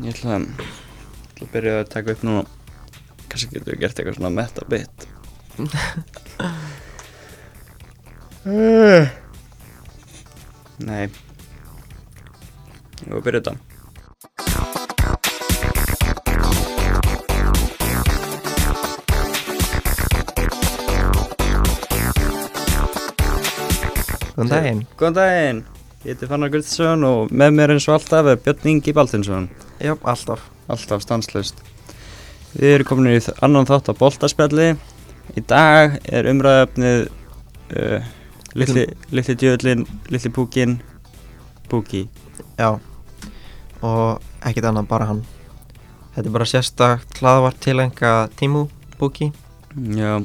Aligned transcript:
Ég 0.00 0.08
ætla 0.14 0.38
að, 0.38 0.44
ætla 1.34 1.44
að 1.44 1.52
byrja 1.52 1.72
að 1.82 1.90
taka 1.92 2.12
upp 2.16 2.22
núna. 2.24 2.42
Kannski 3.28 3.52
getur 3.52 3.74
við 3.74 3.82
gert 3.82 3.98
eitthvað 4.00 4.16
svona 4.16 4.32
meta 4.32 4.62
bit. 4.72 4.96
Nei. 10.82 11.06
Ég 13.02 13.10
var 13.10 13.18
að 13.20 13.26
byrja 13.28 13.40
þetta. 13.42 13.54
Góðan 24.32 24.48
daginn. 24.48 24.80
Góðan 24.98 25.16
daginn, 25.18 25.60
ég 26.02 26.14
heiti 26.14 26.26
Fannar 26.26 26.50
Guldsson 26.50 27.04
og 27.06 27.30
með 27.30 27.50
mér 27.58 27.76
eins 27.76 27.86
og 27.86 27.94
alltaf 28.00 28.26
er 28.32 28.40
Björn 28.42 28.70
Ingi 28.72 28.92
Baltinsson 28.96 29.46
Já, 29.82 29.96
alltaf. 30.06 30.44
Alltaf 30.70 31.02
stanslust 31.02 31.58
Við 32.52 32.76
erum 32.76 32.86
komin 32.86 33.16
í 33.16 33.20
annan 33.42 33.66
þátt 33.66 33.90
á 33.90 33.98
boltaspjalli. 33.98 34.74
Í 35.34 35.42
dag 35.48 35.96
er 36.06 36.28
umræðöfnið 36.30 37.06
uh, 37.08 38.10
Litli, 38.54 38.84
litli 39.10 39.34
djöðlin, 39.40 39.86
litli 40.12 40.30
púkin 40.30 40.76
Púki. 41.72 42.04
Já 42.60 42.76
Og 43.82 44.22
ekkert 44.44 44.68
annað, 44.68 44.90
bara 44.92 45.08
hann. 45.08 45.24
Þetta 46.12 46.28
er 46.28 46.34
bara 46.36 46.48
sérstakt 46.48 47.22
hlaðvart 47.22 47.60
tilenga 47.64 48.12
Tímu 48.36 48.66
Búki 49.00 49.32
Já, 49.96 50.20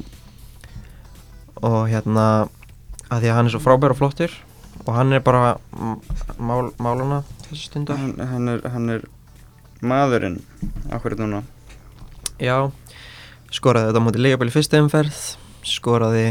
Og 1.64 1.80
hérna 1.88 2.28
að 3.08 3.24
Því 3.24 3.30
að 3.32 3.38
hann 3.38 3.48
er 3.48 3.56
svo 3.56 3.64
frábær 3.64 3.96
og 3.96 4.02
flottur 4.02 4.34
Og 4.84 4.92
hann 4.94 5.16
er 5.16 5.24
bara 5.24 5.56
mál, 6.36 6.68
máluna 6.76 7.22
þessu 7.48 7.70
stundu 7.70 7.96
hann, 7.96 8.18
hann, 8.20 8.50
er, 8.52 8.66
hann 8.68 8.92
er 8.92 9.06
maðurinn 9.84 10.40
Akkurat 10.94 11.20
núna? 11.22 11.42
Já 12.42 12.70
Skoraði 13.54 13.90
þetta 13.90 14.02
á 14.02 14.06
móti 14.06 14.22
Leifabæli 14.22 14.54
fyrstu 14.54 14.80
umferð 14.82 15.20
Skoraði 15.66 16.26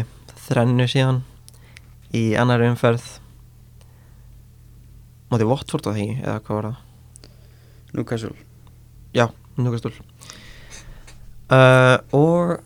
þrennu 0.47 0.87
síðan 0.89 1.23
Í 2.15 2.31
annari 2.39 2.69
umferð. 2.71 3.03
Móti 5.31 5.47
Vottford 5.47 5.89
á 5.89 5.91
því 5.91 6.09
Eða 6.21 6.41
hvað 6.41 6.59
var 6.59 6.69
það? 6.69 6.83
Newcastle. 7.97 8.35
Núkastúl 9.57 9.93
uh, 11.49 11.97
Og 12.15 12.57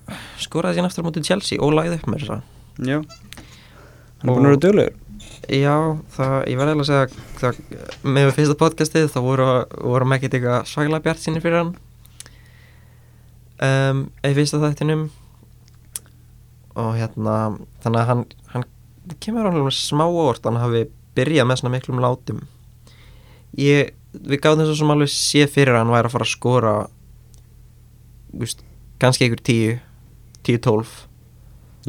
skoraði 0.42 0.78
síðan 0.78 0.90
aftur 0.90 1.06
móti 1.08 1.24
Chelsea 1.26 1.62
Og 1.64 1.74
lagði 1.76 2.00
upp 2.00 2.10
með 2.12 2.26
þess 2.26 2.34
að 2.36 2.42
Já. 2.82 2.98
Hann 4.22 4.30
er 4.30 4.36
búin 4.36 4.48
að 4.48 4.52
vera 4.52 4.62
duglegur 4.66 4.98
Já, 5.50 5.98
það, 6.14 6.36
ég 6.52 6.60
verði 6.60 6.74
alveg 6.76 6.84
að 6.84 6.90
segja 6.90 7.24
það, 7.40 7.62
með 8.06 8.28
fyrsta 8.36 8.58
podcastið 8.60 9.08
þá 9.10 9.20
voru, 9.26 9.48
vorum 9.82 10.14
ekkert 10.16 10.38
eitthvað 10.38 10.68
svaglega 10.70 11.06
bjart 11.08 11.24
sinni 11.24 11.42
fyrir 11.42 11.58
hann. 11.64 11.72
Um, 13.62 14.04
í 14.26 14.34
fyrsta 14.38 14.62
þættinum 14.62 15.08
og 16.82 16.94
hérna 16.98 17.36
þannig 17.84 18.00
að 18.00 18.10
hann, 18.12 18.24
hann 18.54 18.68
kemur 19.22 19.50
alveg 19.50 19.76
smá 19.76 20.06
óvart 20.08 20.46
hann 20.48 20.62
hafi 20.62 20.86
byrjað 21.18 21.50
með 21.50 21.62
svona 21.62 21.76
miklum 21.76 22.02
látum. 22.04 22.46
Ég, 23.60 23.92
við 24.14 24.44
gáðum 24.44 24.64
þess 24.64 24.76
að 24.76 24.82
sem 24.84 24.94
alveg 24.96 25.14
sé 25.14 25.46
fyrir 25.52 25.80
hann 25.80 25.92
væri 25.92 26.08
að 26.08 26.16
fara 26.16 26.28
að 26.30 26.36
skora 26.36 26.76
víst, 28.32 28.62
kannski 29.02 29.28
einhver 29.28 29.42
10 29.50 29.82
10-12 30.46 31.11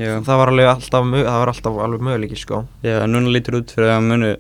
Já, 0.01 0.15
það 0.25 0.39
var 0.41 0.49
alveg 0.53 0.69
alltaf, 0.71 1.05
mö- 1.05 1.25
það 1.27 1.39
var 1.43 1.51
alltaf 1.53 1.79
alveg 1.85 2.05
möguleiki 2.07 2.39
sko. 2.41 2.63
Já 2.87 3.03
núna 3.11 3.29
lítur 3.35 3.59
út 3.61 3.75
fyrir 3.75 3.91
að 3.93 4.07
muni 4.09 4.33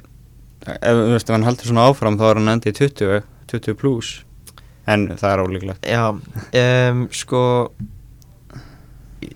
Ef, 0.63 0.95
veist, 1.11 1.27
ef 1.27 1.35
hann 1.35 1.43
heldur 1.43 1.67
svona 1.67 1.89
áfram 1.91 2.15
þá 2.21 2.23
er 2.31 2.39
hann 2.39 2.53
endi 2.53 2.71
í 2.71 2.77
20 2.79 3.25
20 3.51 3.75
plus 3.81 4.13
En 4.87 5.09
það 5.19 5.33
er 5.33 5.41
ólíklegt. 5.43 5.89
Já, 5.91 6.05
um, 6.93 7.03
sko 7.15 7.43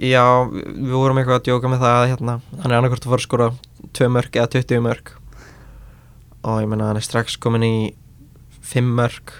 Já, 0.02 0.22
við 0.50 0.94
vorum 0.96 1.18
eitthvað 1.20 1.38
að 1.40 1.44
djóka 1.48 1.70
með 1.70 1.82
það 1.84 1.96
að, 2.00 2.08
hérna, 2.12 2.34
hann 2.62 2.72
er 2.72 2.76
annarkvort 2.80 3.04
að 3.06 3.12
fara 3.12 3.20
að 3.22 3.26
skora 3.26 3.48
2 3.96 4.08
mörg 4.16 4.38
eða 4.40 4.50
20 4.56 4.82
mörg 4.86 5.12
og 6.46 6.58
ég 6.62 6.68
meina 6.70 6.88
hann 6.90 6.98
er 7.00 7.06
strax 7.06 7.36
komin 7.42 7.64
í 7.66 7.74
5 8.66 8.90
mörg 8.98 9.34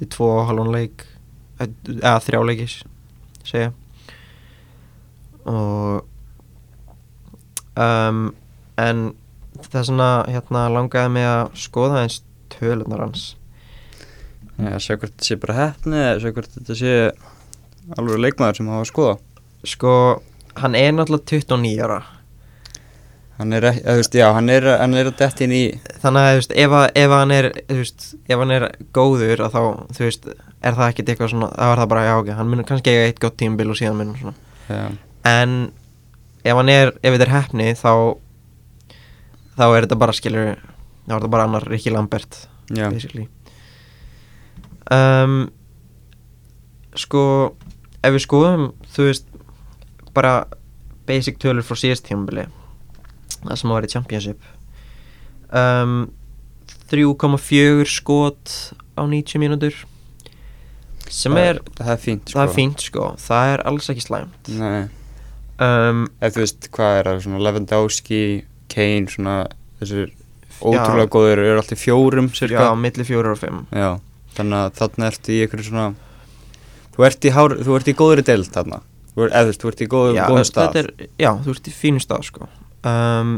til 0.00 0.08
2 0.16 0.28
og 0.28 0.46
halvun 0.50 0.72
leik 0.74 1.04
eða 1.60 2.16
3 2.24 2.40
leikis 2.48 2.78
segja 3.46 3.70
og 5.56 6.04
um, 7.80 8.22
en 8.80 9.02
það 9.60 9.80
er 9.80 9.88
svona 9.88 10.10
hérna 10.28 10.68
langaði 10.72 11.14
mig 11.16 11.28
að 11.28 11.58
skoða 11.64 12.04
eins 12.04 12.20
tölunar 12.52 13.04
hans. 13.06 13.34
Já, 14.60 14.76
sjá 14.76 14.94
hvort 14.96 15.12
þetta 15.14 15.26
sé 15.26 15.40
bara 15.40 15.56
hefni 15.56 16.00
eða 16.00 16.20
sjá 16.22 16.32
hvort 16.36 16.56
þetta 16.56 16.76
sé 16.76 16.94
alveg 17.96 18.24
leikmaður 18.26 18.60
sem 18.60 18.70
hafa 18.70 18.84
að 18.84 18.90
skoða. 18.90 19.18
Sko, 19.70 19.92
hann 20.60 20.76
er 20.78 20.94
náttúrulega 20.96 21.28
29 21.32 21.84
ára. 21.84 22.00
Hann 23.40 23.56
er, 23.56 23.64
þú 23.72 23.96
veist, 23.96 24.16
já, 24.20 24.26
hann 24.36 24.50
er, 24.52 24.66
hann 24.76 24.94
er 25.00 25.08
að 25.08 25.16
detti 25.16 25.46
inn 25.46 25.52
í 25.56 25.62
þannig 26.02 26.20
að 26.20 26.30
þú 26.30 26.40
veist, 26.40 26.50
ef, 26.60 26.74
ef 27.00 27.12
hann 27.16 27.30
er 27.32 27.46
þú 27.56 27.76
veist, 27.78 28.08
ef 28.28 28.42
hann 28.42 28.52
er 28.52 28.66
góður 28.96 29.44
að 29.46 29.54
þá 29.54 29.62
þú 29.96 30.02
veist, 30.04 30.28
er 30.60 30.76
það 30.76 30.90
ekkert 30.90 31.12
eitthvað 31.14 31.30
svona 31.32 31.48
þá 31.54 31.70
er 31.70 31.80
það 31.80 31.88
bara, 31.94 32.02
já 32.04 32.12
ok, 32.18 32.28
hann 32.36 32.50
mun 32.50 32.66
kannski 32.68 32.92
eiga 32.92 33.06
eitt 33.08 33.22
gott 33.24 33.38
tímabil 33.40 33.72
og 33.72 33.78
síðan 33.80 33.96
mun 33.96 34.12
svona, 34.18 34.34
Já, 34.68 34.82
en 35.26 35.72
ef 36.44 36.56
hann 36.56 36.72
er, 36.72 36.94
ef 37.02 37.14
þetta 37.14 37.26
er 37.26 37.34
hefni 37.34 37.70
þá 37.76 37.92
þá 39.58 39.64
er 39.66 39.84
þetta 39.84 39.98
bara 40.00 40.16
skilur 40.16 40.52
þá 40.56 41.12
er 41.12 41.18
þetta 41.18 41.32
bara 41.32 41.48
annar 41.48 41.66
Rikki 41.68 41.92
Lambert 41.92 42.46
já, 42.70 42.88
basically. 42.88 43.26
Um, 44.90 45.50
sko 46.98 47.24
ef 48.00 48.14
við 48.16 48.24
skoðum 48.24 48.70
þú 48.94 49.10
veist 49.10 49.28
bara 50.16 50.46
basic 51.06 51.38
tölur 51.42 51.66
frá 51.66 51.78
síðast 51.78 52.06
tímabili 52.08 52.46
það 53.40 53.60
sem 53.60 53.74
var 53.74 53.86
í 53.86 53.92
Championship. 53.92 54.48
Um, 55.50 56.10
3,4 56.90 57.86
skot 57.88 58.54
á 58.98 59.02
90 59.06 59.40
mínútur 59.42 59.76
sem 61.10 61.34
það, 61.34 61.46
er, 61.48 61.60
það 61.78 61.92
er 61.92 62.00
fínt 62.02 62.30
sko. 62.30 62.36
það 62.38 62.44
er 62.44 62.54
fínt 62.54 62.84
sko. 62.86 63.06
Það 63.18 63.52
er 63.52 63.62
alls 63.70 63.90
ekki 63.92 64.04
slæmt. 64.04 64.50
Nei, 64.58 64.82
um, 65.60 66.04
eða 66.20 66.34
þú 66.36 66.42
veist 66.44 66.68
hvað 66.74 66.98
er 67.00 67.08
það, 67.10 67.22
svona 67.26 67.42
Lewandowski, 67.46 68.22
Kane, 68.72 69.08
svona 69.12 69.36
þessir 69.80 70.12
ótrúlega 70.60 71.08
góður 71.14 71.40
eru 71.46 71.56
alltaf 71.62 71.80
fjórum 71.80 72.28
já, 72.32 72.36
cirka 72.42 72.68
milli 72.76 73.06
4 73.08 73.32
og 73.34 73.38
5 73.40 73.60
Já, 73.80 73.90
þannig 74.36 74.58
að 74.60 74.74
þarna 74.80 75.08
ertu 75.12 75.32
í 75.36 75.42
einhverju 75.46 75.68
svona 75.70 75.88
Þú 76.90 77.04
ert 77.06 77.24
í, 77.24 77.30
hár, 77.32 77.54
þú 77.64 77.76
ert 77.78 77.88
í 77.88 77.92
góðri 77.96 78.22
deild 78.26 78.48
þarna. 78.52 78.80
Eða 79.16 79.40
þú 79.40 79.48
veist, 79.50 79.62
þú 79.62 79.68
ert 79.70 79.80
í 79.80 79.86
góð, 79.88 80.08
já, 80.16 80.24
góðum 80.28 80.46
stað. 80.48 80.76
er, 80.80 80.88
já, 81.22 81.30
þú 81.46 81.54
ert 81.54 81.68
í 81.70 81.72
fínu 81.72 82.00
stað 82.02 82.26
sko. 82.26 82.48
um, 82.90 83.30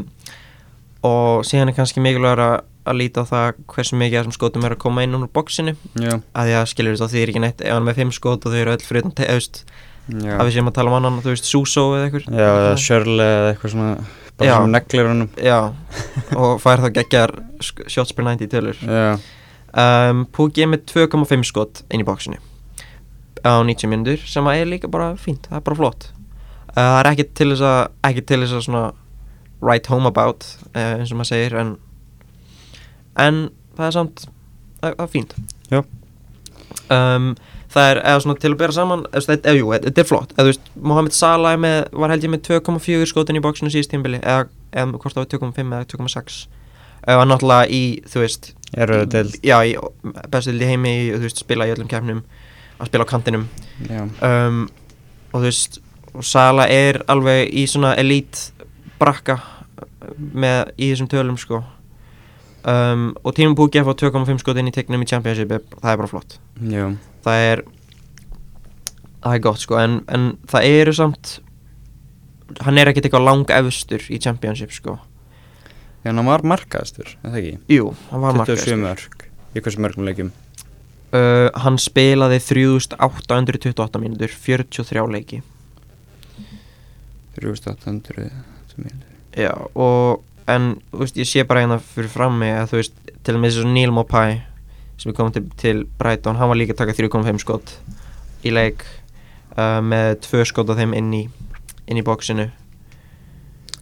og 1.03 1.45
síðan 1.47 1.71
er 1.71 1.75
kannski 1.77 2.03
mikilvægur 2.03 2.41
að, 2.43 2.55
að 2.87 2.97
líta 2.99 3.23
á 3.23 3.25
það 3.29 3.61
hversu 3.73 3.99
mikið 3.99 4.17
þessum 4.19 4.35
skotum 4.35 4.67
er 4.67 4.75
að 4.75 4.81
koma 4.83 5.03
inn 5.05 5.15
úr 5.17 5.25
bóksinu 5.31 5.73
Já, 5.99 6.17
að 6.33 6.49
því 6.49 6.55
að 6.59 6.67
skilur 6.73 6.99
þú 6.99 7.07
því 7.13 7.21
er 7.23 7.31
ekki 7.33 7.43
neitt 7.43 7.63
ef 7.63 7.71
hann 7.73 7.81
er 7.83 7.87
með 7.89 7.99
5 8.03 8.13
skot 8.19 8.47
og 8.47 8.53
þau 8.55 8.59
eru 8.61 8.75
öll 8.75 8.85
fyrir 8.87 9.03
utan 9.03 9.15
te- 9.17 9.27
þú 9.29 9.39
veist, 9.39 9.61
já. 10.09 10.33
Að 10.39 10.45
við 10.49 10.53
séum 10.57 10.69
að 10.71 10.75
tala 10.79 10.91
um 10.91 10.97
annan 10.99 11.21
þú 11.23 11.31
veist, 11.33 11.47
Suso 11.47 11.85
eða 11.95 12.07
eitthvað 12.09 12.25
Já, 12.39 12.49
eða 12.49 12.73
Shirley 12.83 13.27
eða 13.37 13.51
eitthvað 13.53 13.73
svona 13.75 13.91
bara 14.33 14.47
Já. 14.49 14.55
svona 14.57 14.73
neglir 14.73 15.07
honum. 15.11 15.29
Já, 15.37 15.59
og 16.35 16.55
fær 16.63 16.81
þá 16.83 16.89
geggjar 16.97 17.33
sk- 17.63 17.85
shots 17.93 18.11
per 18.17 18.25
90 18.25 18.49
tölur. 18.51 18.81
Um, 19.73 20.25
Púki 20.33 20.61
er 20.65 20.69
með 20.69 20.83
2,5 20.91 21.45
skot 21.49 21.83
inn 21.89 22.03
í 22.03 22.05
bóksinu 22.07 22.37
á 23.43 23.59
90 23.65 23.89
minnur 23.91 24.21
sem 24.29 24.45
er 24.47 24.65
líka 24.69 24.87
bara 24.87 25.15
fínt, 25.19 25.47
það 25.49 25.57
er 25.59 25.63
bara 25.65 25.75
flott. 25.79 26.05
Uh, 26.73 26.77
það 26.77 26.99
er 27.01 27.09
ekki 27.11 27.25
til 27.35 27.47
þess 27.51 27.63
að 27.67 27.79
ekki 28.09 28.21
til 28.29 28.39
þess 28.43 28.53
að 28.59 28.61
svona 28.67 28.83
right 29.63 29.87
home 29.91 30.07
about 30.07 30.45
uh, 30.75 30.99
eins 30.99 31.11
og 31.11 31.19
maður 31.19 31.31
segir 31.33 31.57
en, 31.59 31.73
en 33.19 33.41
það 33.77 33.85
er 33.89 33.95
samt 33.97 34.23
það 34.83 34.95
er 35.05 35.11
fínt. 35.11 35.35
Já. 35.73 35.81
um, 36.93 37.33
það 37.73 37.89
er 37.91 38.01
eða 38.03 38.23
svona 38.23 38.41
til 38.41 38.51
að 38.51 38.57
bera 38.61 38.75
saman 38.75 39.05
eða, 39.11 39.55
jú, 39.57 39.69
þetta 39.73 40.03
er 40.03 40.09
flott. 40.09 40.33
Eða, 40.33 40.43
þú 40.43 40.49
veist, 40.51 40.73
Mohamed 40.91 41.17
Salah 41.17 41.55
með, 41.59 41.77
var 42.03 42.13
held 42.13 42.27
ég 42.27 42.33
með 42.33 42.43
2,4 42.49 43.07
skotin 43.09 43.39
í 43.39 43.43
bóksinu 43.43 43.73
síðust 43.73 43.93
tímbili 43.93 44.19
eða, 44.21 44.49
eða 44.71 44.99
hvort 44.99 45.17
það 45.17 45.23
var 45.23 45.31
2,5 45.33 45.63
eða 45.63 45.87
2,6 45.93 46.41
eða 47.13 47.27
náttúrulega 47.27 47.71
í, 47.73 47.83
þú 48.07 48.23
veist 48.23 48.53
deild? 48.73 49.39
Já, 49.43 49.57
í 49.65 49.75
bestu 50.31 50.53
til 50.53 50.61
í 50.63 50.69
heimi 50.69 50.93
í, 51.01 51.07
þú 51.15 51.25
veist, 51.25 51.41
spila 51.43 51.67
í 51.67 51.73
öllum 51.73 51.89
keppnum 51.91 52.23
að 52.79 52.89
spila 52.89 53.05
á 53.05 53.11
kantinum. 53.11 53.47
Um, 54.23 54.63
og 55.33 55.41
þú 55.41 55.47
veist 55.47 55.81
og 56.13 56.25
Sala 56.25 56.67
er 56.69 57.01
alveg 57.09 57.49
í 57.49 57.65
svona 57.69 57.95
elite 57.97 58.53
brakka 58.99 59.39
með 60.17 60.73
í 60.77 60.91
þessum 60.91 61.09
tölum 61.11 61.39
sko. 61.41 61.63
Um, 62.63 63.09
og 63.25 63.33
tímum 63.35 63.57
Púki 63.59 63.81
að 63.81 63.89
fá 63.89 64.05
2,5 64.05 64.39
skot 64.39 64.59
inn 64.61 64.69
í 64.69 64.75
tegnum 64.75 65.01
í 65.03 65.07
Championship 65.09 65.51
það 65.51 65.89
er 65.91 65.99
bara 65.99 66.11
flott. 66.11 66.37
Já, 66.61 66.85
það 67.23 67.47
er 67.47 67.63
það 69.23 69.37
er 69.37 69.43
gott 69.47 69.63
sko 69.63 69.79
en, 69.79 69.97
en 70.11 70.29
það 70.51 70.69
eru 70.81 70.93
samt 70.97 71.37
hann 72.61 72.77
er 72.77 72.91
ekkert 72.91 73.07
eitthvað 73.07 73.27
lang 73.27 73.51
efstur 73.55 74.03
í 74.13 74.19
Championship 74.21 74.73
sko. 74.75 74.97
Já, 76.03 76.11
hann 76.11 76.25
var 76.27 76.43
markaðastur, 76.45 77.13
er 77.23 77.31
það 77.31 77.39
ekki? 77.39 77.53
jú, 77.71 77.91
hann 78.09 78.23
var 78.23 78.39
27 78.41 78.75
markast 78.81 78.83
mörg, 78.83 79.25
í 79.55 79.63
hversu 79.63 79.83
mörgum 79.85 80.07
leikjum? 80.09 80.33
Uh, 81.13 81.47
hann 81.63 81.77
spilaði 81.79 82.39
3828 82.43 84.01
mínútur 84.01 84.33
43 84.33 85.05
leiki. 85.13 85.41
3800 87.37 88.29
mínútur. 88.75 89.09
Já, 89.37 89.53
og 89.73 90.25
en 90.49 90.73
veist, 90.91 91.17
ég 91.17 91.29
sé 91.29 91.45
bara 91.47 91.63
hérna 91.63 91.79
fyrir 91.81 92.11
fram 92.11 92.35
mig 92.41 92.51
að 92.57 92.73
þú 92.73 92.81
veist, 92.81 92.97
til 93.23 93.37
og 93.37 93.41
með 93.41 93.53
þessu 93.53 93.71
Neil 93.71 93.93
Mopai 93.95 94.41
sem 95.03 95.11
er 95.11 95.17
komið 95.17 95.35
til, 95.37 95.45
til 95.59 95.83
Brighton 95.99 96.37
hann 96.39 96.49
var 96.51 96.59
líka 96.59 96.73
að 96.77 96.81
taka 96.85 96.95
3.5 96.95 97.41
skot 97.43 97.75
í 98.47 98.53
leik 98.55 98.85
uh, 99.57 99.79
með 99.83 100.21
tvö 100.25 100.45
skot 100.47 100.71
af 100.71 100.79
þeim 100.79 100.95
inn 100.97 101.13
í 101.17 101.23
inn 101.91 101.99
í 101.99 102.05
bóksinu 102.07 102.49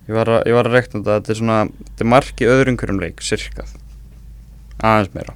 Ég 0.09 0.15
var 0.17 0.27
að, 0.33 0.47
að 0.49 0.67
rekna 0.73 0.99
þetta, 0.99 1.13
þetta 1.21 1.31
er 1.31 1.37
svona, 1.39 1.57
þetta 1.85 2.03
er 2.03 2.09
mark 2.09 2.41
í 2.41 2.47
öðrum 2.49 2.77
hverjum 2.81 2.97
leik, 2.99 3.21
sirka. 3.23 3.63
Aðeins 4.81 5.11
meira. 5.13 5.35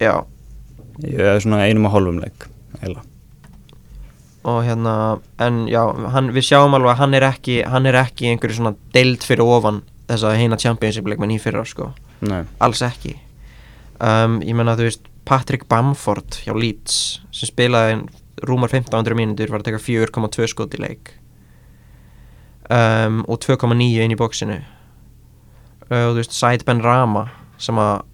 Já, 0.00 0.12
Ég 1.02 1.18
er 1.18 1.40
svona 1.42 1.64
einum 1.66 1.88
og 1.90 1.92
hálfum 1.96 2.20
leik, 2.22 2.46
eiginlega. 2.78 3.02
og 4.44 4.60
hérna 4.66 4.94
en 5.42 5.58
já, 5.70 5.82
hann, 6.14 6.30
við 6.34 6.46
sjáum 6.48 6.74
alveg 6.78 6.90
að 6.94 6.98
hann 7.02 7.14
er 7.14 7.26
ekki 7.28 7.58
hann 7.74 7.86
er 7.86 7.98
ekki 8.00 8.30
einhverju 8.32 8.56
svona 8.58 8.72
deild 8.94 9.22
fyrir 9.26 9.46
ofan 9.46 9.82
þess 10.10 10.24
að 10.26 10.38
heina 10.40 10.58
championship 10.58 11.06
leikmenn 11.06 11.34
í 11.36 11.38
fyrra 11.42 11.62
sko, 11.68 11.92
Nei, 12.26 12.40
alls 12.58 12.82
ekki 12.86 13.12
um, 14.02 14.40
ég 14.42 14.56
menna 14.58 14.74
þú 14.78 14.88
veist 14.88 15.08
Patrick 15.28 15.68
Bamford 15.70 16.42
hjá 16.42 16.52
Leeds 16.56 17.22
sem 17.30 17.50
spilaði 17.50 18.02
rúmar 18.42 18.72
1500 18.72 19.16
mínútur 19.16 19.52
var 19.52 19.62
að 19.62 19.70
taka 19.70 19.82
4,2 19.82 20.48
skot 20.50 20.74
í 20.74 20.82
leik. 20.82 21.14
Um, 22.72 23.22
og 23.30 23.42
2,9 23.42 23.74
inn 24.02 24.14
í 24.14 24.18
bóksinu 24.18 24.56
uh, 24.62 26.04
og 26.06 26.14
þú 26.14 26.20
veist 26.20 26.36
Said 26.36 26.62
Ben 26.64 26.80
Rama 26.80 27.26
sem 27.60 27.76
að, 27.78 28.04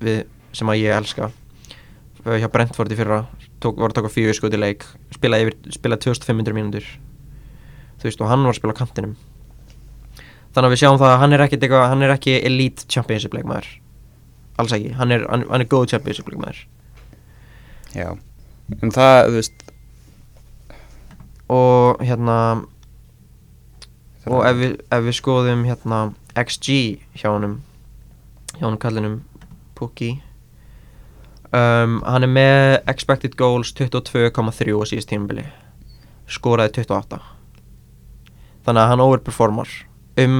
við, 0.00 0.20
sem 0.56 0.70
að 0.70 0.78
ég 0.80 0.94
elska 0.94 1.28
uh, 1.28 2.36
hjá 2.38 2.46
Brentford 2.54 2.94
í 2.94 2.98
fyrra 2.98 3.24
tók, 3.60 3.76
var 3.76 3.90
að 3.90 3.98
taka 3.98 4.12
4 4.14 4.36
skot 4.38 4.54
í 4.56 4.62
leik 4.62 4.86
spilaði, 5.14 5.52
spilaði 5.74 6.06
2500 6.08 6.56
mínútur. 6.56 6.86
Þú 8.00 8.08
veist 8.08 8.22
og 8.22 8.30
hann 8.30 8.46
var 8.46 8.54
að 8.54 8.60
spila 8.60 8.76
á 8.76 8.80
kantinum. 8.80 9.16
Þannig 10.54 10.68
að 10.70 10.72
við 10.72 10.82
sjáum 10.84 11.02
það 11.02 11.12
að 11.12 11.20
hann 11.20 11.36
er 11.36 11.44
ekki, 11.44 11.60
hann 11.76 12.06
er 12.06 12.14
ekki 12.14 12.38
elite 12.46 12.88
championship 12.88 13.36
leikmaður 13.36 13.74
alls 14.60 14.74
ekki, 14.76 14.94
hann 14.96 15.14
er, 15.14 15.26
hann, 15.30 15.44
hann 15.50 15.64
er 15.64 15.70
góð 15.70 15.90
championship 15.92 16.28
leikmaður 16.30 16.62
já. 17.96 18.10
En 18.82 18.90
það, 18.90 19.18
þú 19.28 19.36
veist, 19.36 19.66
og 21.52 22.02
hérna 22.02 22.38
og 24.26 24.42
ef 24.42 24.56
við, 24.58 24.72
ef 24.90 25.04
við 25.06 25.18
skoðum 25.20 25.62
hérna 25.68 26.00
XG 26.34 26.78
hjá 27.14 27.28
honum 27.30 27.60
hjá 28.56 28.64
honum 28.66 28.80
kallinum 28.82 29.20
Pukki. 29.76 30.16
Um, 31.54 32.00
hann 32.02 32.24
er 32.24 32.32
með 32.32 32.90
expected 32.90 33.36
goals 33.38 33.70
22,3 33.76 34.32
á 34.32 34.84
síðust 34.88 35.12
tímabili. 35.12 35.46
Skoraði 36.26 36.80
28 36.80 37.20
þannig 38.66 38.82
að 38.82 38.90
hann 38.90 39.04
overperformar 39.04 39.72
um 40.24 40.38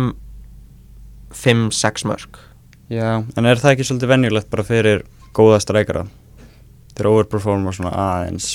5-6 1.36 2.06
mörg 2.10 2.40
já, 2.92 3.10
en 3.36 3.46
er 3.50 3.60
það 3.62 3.72
ekki 3.74 3.86
svolítið 3.88 4.12
venjulegt 4.14 4.50
bara 4.52 4.64
fyrir 4.66 5.02
góða 5.36 5.60
streikara? 5.64 6.06
Þeir 6.96 7.10
overperforma 7.10 7.72
svona 7.76 7.92
aðeins. 7.92 8.54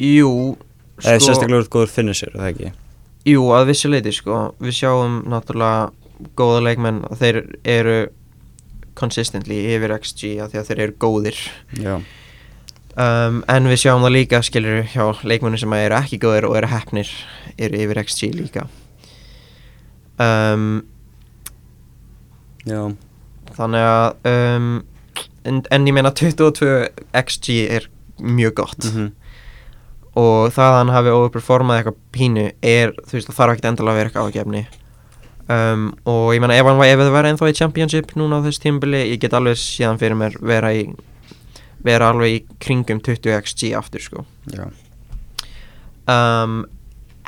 Jú, 0.00 0.56
Eða 1.02 1.18
sko, 1.18 1.26
sérstaklega 1.26 1.60
úr 1.64 1.70
góður 1.74 1.90
finisher, 1.92 2.30
er 2.34 2.40
það 2.40 2.52
ekki? 2.54 2.72
jú, 3.24 3.42
að 3.56 3.70
vissu 3.70 3.88
leiti 3.88 4.12
sko 4.12 4.38
við 4.60 4.74
sjáum 4.76 5.22
náttúrulega 5.32 5.90
góða 6.36 6.60
leikmenn 6.66 6.98
að 7.08 7.22
þeir 7.22 7.38
eru 7.72 7.94
consistently 8.94 9.56
yfir 9.74 9.94
XG 9.96 10.34
af 10.44 10.52
því 10.52 10.60
að 10.60 10.68
þeir 10.68 10.82
eru 10.84 10.94
góðir 11.02 11.38
Já, 11.80 11.94
um, 13.00 13.40
en 13.48 13.66
við 13.70 13.80
sjáum 13.80 14.04
það 14.04 14.14
líka 14.18 14.42
skilur 14.44 14.84
hjá 14.92 15.08
leikmennu 15.24 15.58
sem 15.58 15.72
eru 15.78 15.96
ekki 15.98 16.20
góðir 16.22 16.46
og 16.50 16.58
eru 16.60 16.70
hefnir 16.70 17.10
eru 17.56 17.80
yfir 17.86 18.02
XG 18.04 18.30
líka 18.36 18.66
um, 20.20 20.84
já, 22.68 22.80
þannig 23.56 23.88
að 23.88 24.30
um, 24.30 24.70
en, 25.44 25.60
en 25.70 25.88
ég 25.88 25.96
meina 25.96 26.14
22 26.14 26.70
XG 27.24 27.58
er 27.78 27.88
mjög 28.18 28.56
gott. 28.62 28.88
Mhm, 28.90 29.12
og 30.14 30.52
það 30.54 30.68
að 30.70 30.78
hann 30.78 30.94
hafi 30.94 31.12
overperformað 31.14 31.80
eitthvað 31.80 32.00
pínu 32.14 32.46
er, 32.62 32.94
þú 33.02 33.16
veist, 33.18 33.28
það 33.30 33.38
þarf 33.40 33.56
ekki 33.56 33.70
endilega 33.70 33.94
að 33.94 33.98
vera 33.98 34.10
eitthvað 34.10 34.28
ágefni 34.30 34.66
um, 35.50 35.88
og 36.08 36.28
ég 36.34 36.42
meina 36.42 36.56
ef 36.56 36.68
ef 36.70 37.00
það 37.00 37.10
væri 37.16 37.32
ennþá 37.32 37.50
í 37.50 37.56
Championship 37.58 38.14
núna 38.18 38.38
á 38.40 38.44
þess 38.46 38.62
tímabili, 38.62 39.02
ég 39.10 39.20
get 39.22 39.34
alveg 39.36 39.58
síðan 39.60 39.98
fyrir 40.00 40.18
mér 40.18 40.38
vera 40.40 40.70
í 40.74 40.86
vera 41.84 42.12
alveg 42.12 42.38
í 42.38 42.38
kringum 42.62 43.02
20 43.04 43.34
XG 43.42 43.74
aftur 43.76 44.00
sko. 44.00 44.24
Já, 44.54 44.64
um, 46.08 46.62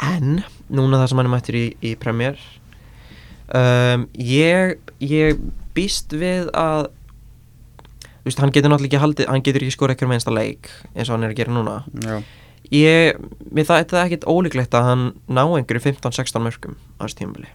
en 0.00 0.40
núna 0.72 1.02
það 1.02 1.10
sem 1.10 1.20
hann 1.20 1.28
er 1.28 1.34
mættur 1.34 1.58
í, 1.58 1.66
í 1.84 1.92
Premier 2.00 2.40
um, 3.52 4.06
ég 4.16 4.78
ég 5.02 5.42
býst 5.76 6.14
við 6.16 6.50
að 6.56 6.88
þú 8.26 8.30
veist, 8.30 8.40
hann 8.42 8.54
getur 8.54 8.72
náttúrulega 8.72 8.90
ekki 8.90 9.02
haldið 9.04 9.30
hann 9.30 9.44
getur 9.46 9.64
ekki 9.64 9.76
skora 9.76 9.94
ekkert 9.94 10.10
með 10.10 10.18
einsta 10.18 10.34
leik 10.34 10.70
eins 10.94 11.08
og 11.08 11.14
hann 11.14 11.26
er 11.26 11.34
að 11.34 11.40
gera 11.40 11.54
núna. 11.54 11.76
Já, 12.02 12.16
ég, 12.74 13.20
mér 13.54 13.68
það 13.68 13.82
er 13.84 14.00
ekkert 14.06 14.26
ólíklegt 14.26 14.74
að 14.74 14.88
hann 14.90 15.04
ná 15.28 15.44
einhverju 15.44 15.84
15-16 15.84 16.42
mörgum 16.42 16.74
á 16.98 17.06
þessu 17.06 17.20
tímabili. 17.20 17.52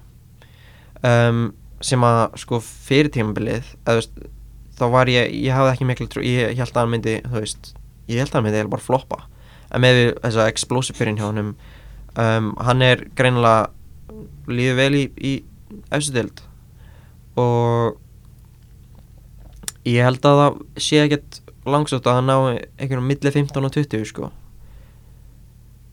Um, 1.01 1.41
sem 1.81 2.03
að 2.05 2.21
sko 2.39 2.61
fyrir 2.61 3.09
tímabilið 3.11 3.73
eða, 3.89 4.05
þá 4.77 4.85
var 4.93 5.09
ég, 5.11 5.33
ég 5.33 5.55
hafði 5.57 5.73
ekki 5.73 5.89
miklu 5.89 6.07
trú 6.11 6.23
ég 6.23 6.53
held 6.59 6.75
að 6.75 6.81
hann 6.83 6.93
myndi, 6.93 7.17
þú 7.25 7.41
veist 7.41 7.73
ég 8.07 8.21
held 8.21 8.31
að 8.31 8.37
hann 8.37 8.47
myndi 8.47 8.59
eiginlega 8.61 8.75
bara 8.77 8.85
floppa. 8.85 9.21
En 9.71 9.83
með 9.83 9.97
við 9.97 10.09
þessa 10.23 10.47
explosive 10.51 10.99
byrjun 10.99 11.19
hjá 11.19 11.27
honum 11.27 11.51
um, 12.19 12.51
hann 12.61 12.85
er 12.85 13.05
greinilega 13.17 13.71
líður 14.51 14.79
vel 14.79 14.93
í, 14.99 15.03
í 15.15 15.33
efstild 15.95 16.43
og 17.39 18.00
ég 19.87 20.05
held 20.05 20.25
að 20.27 20.41
það 20.41 20.59
sé 20.87 21.01
ekkert 21.05 21.39
langsótt 21.65 22.07
að 22.09 22.19
hann 22.19 22.29
ná 22.29 22.35
einhverjum 22.81 23.07
milli 23.07 23.33
15 23.33 23.67
og 23.67 23.73
20 23.75 24.09
sko. 24.09 24.31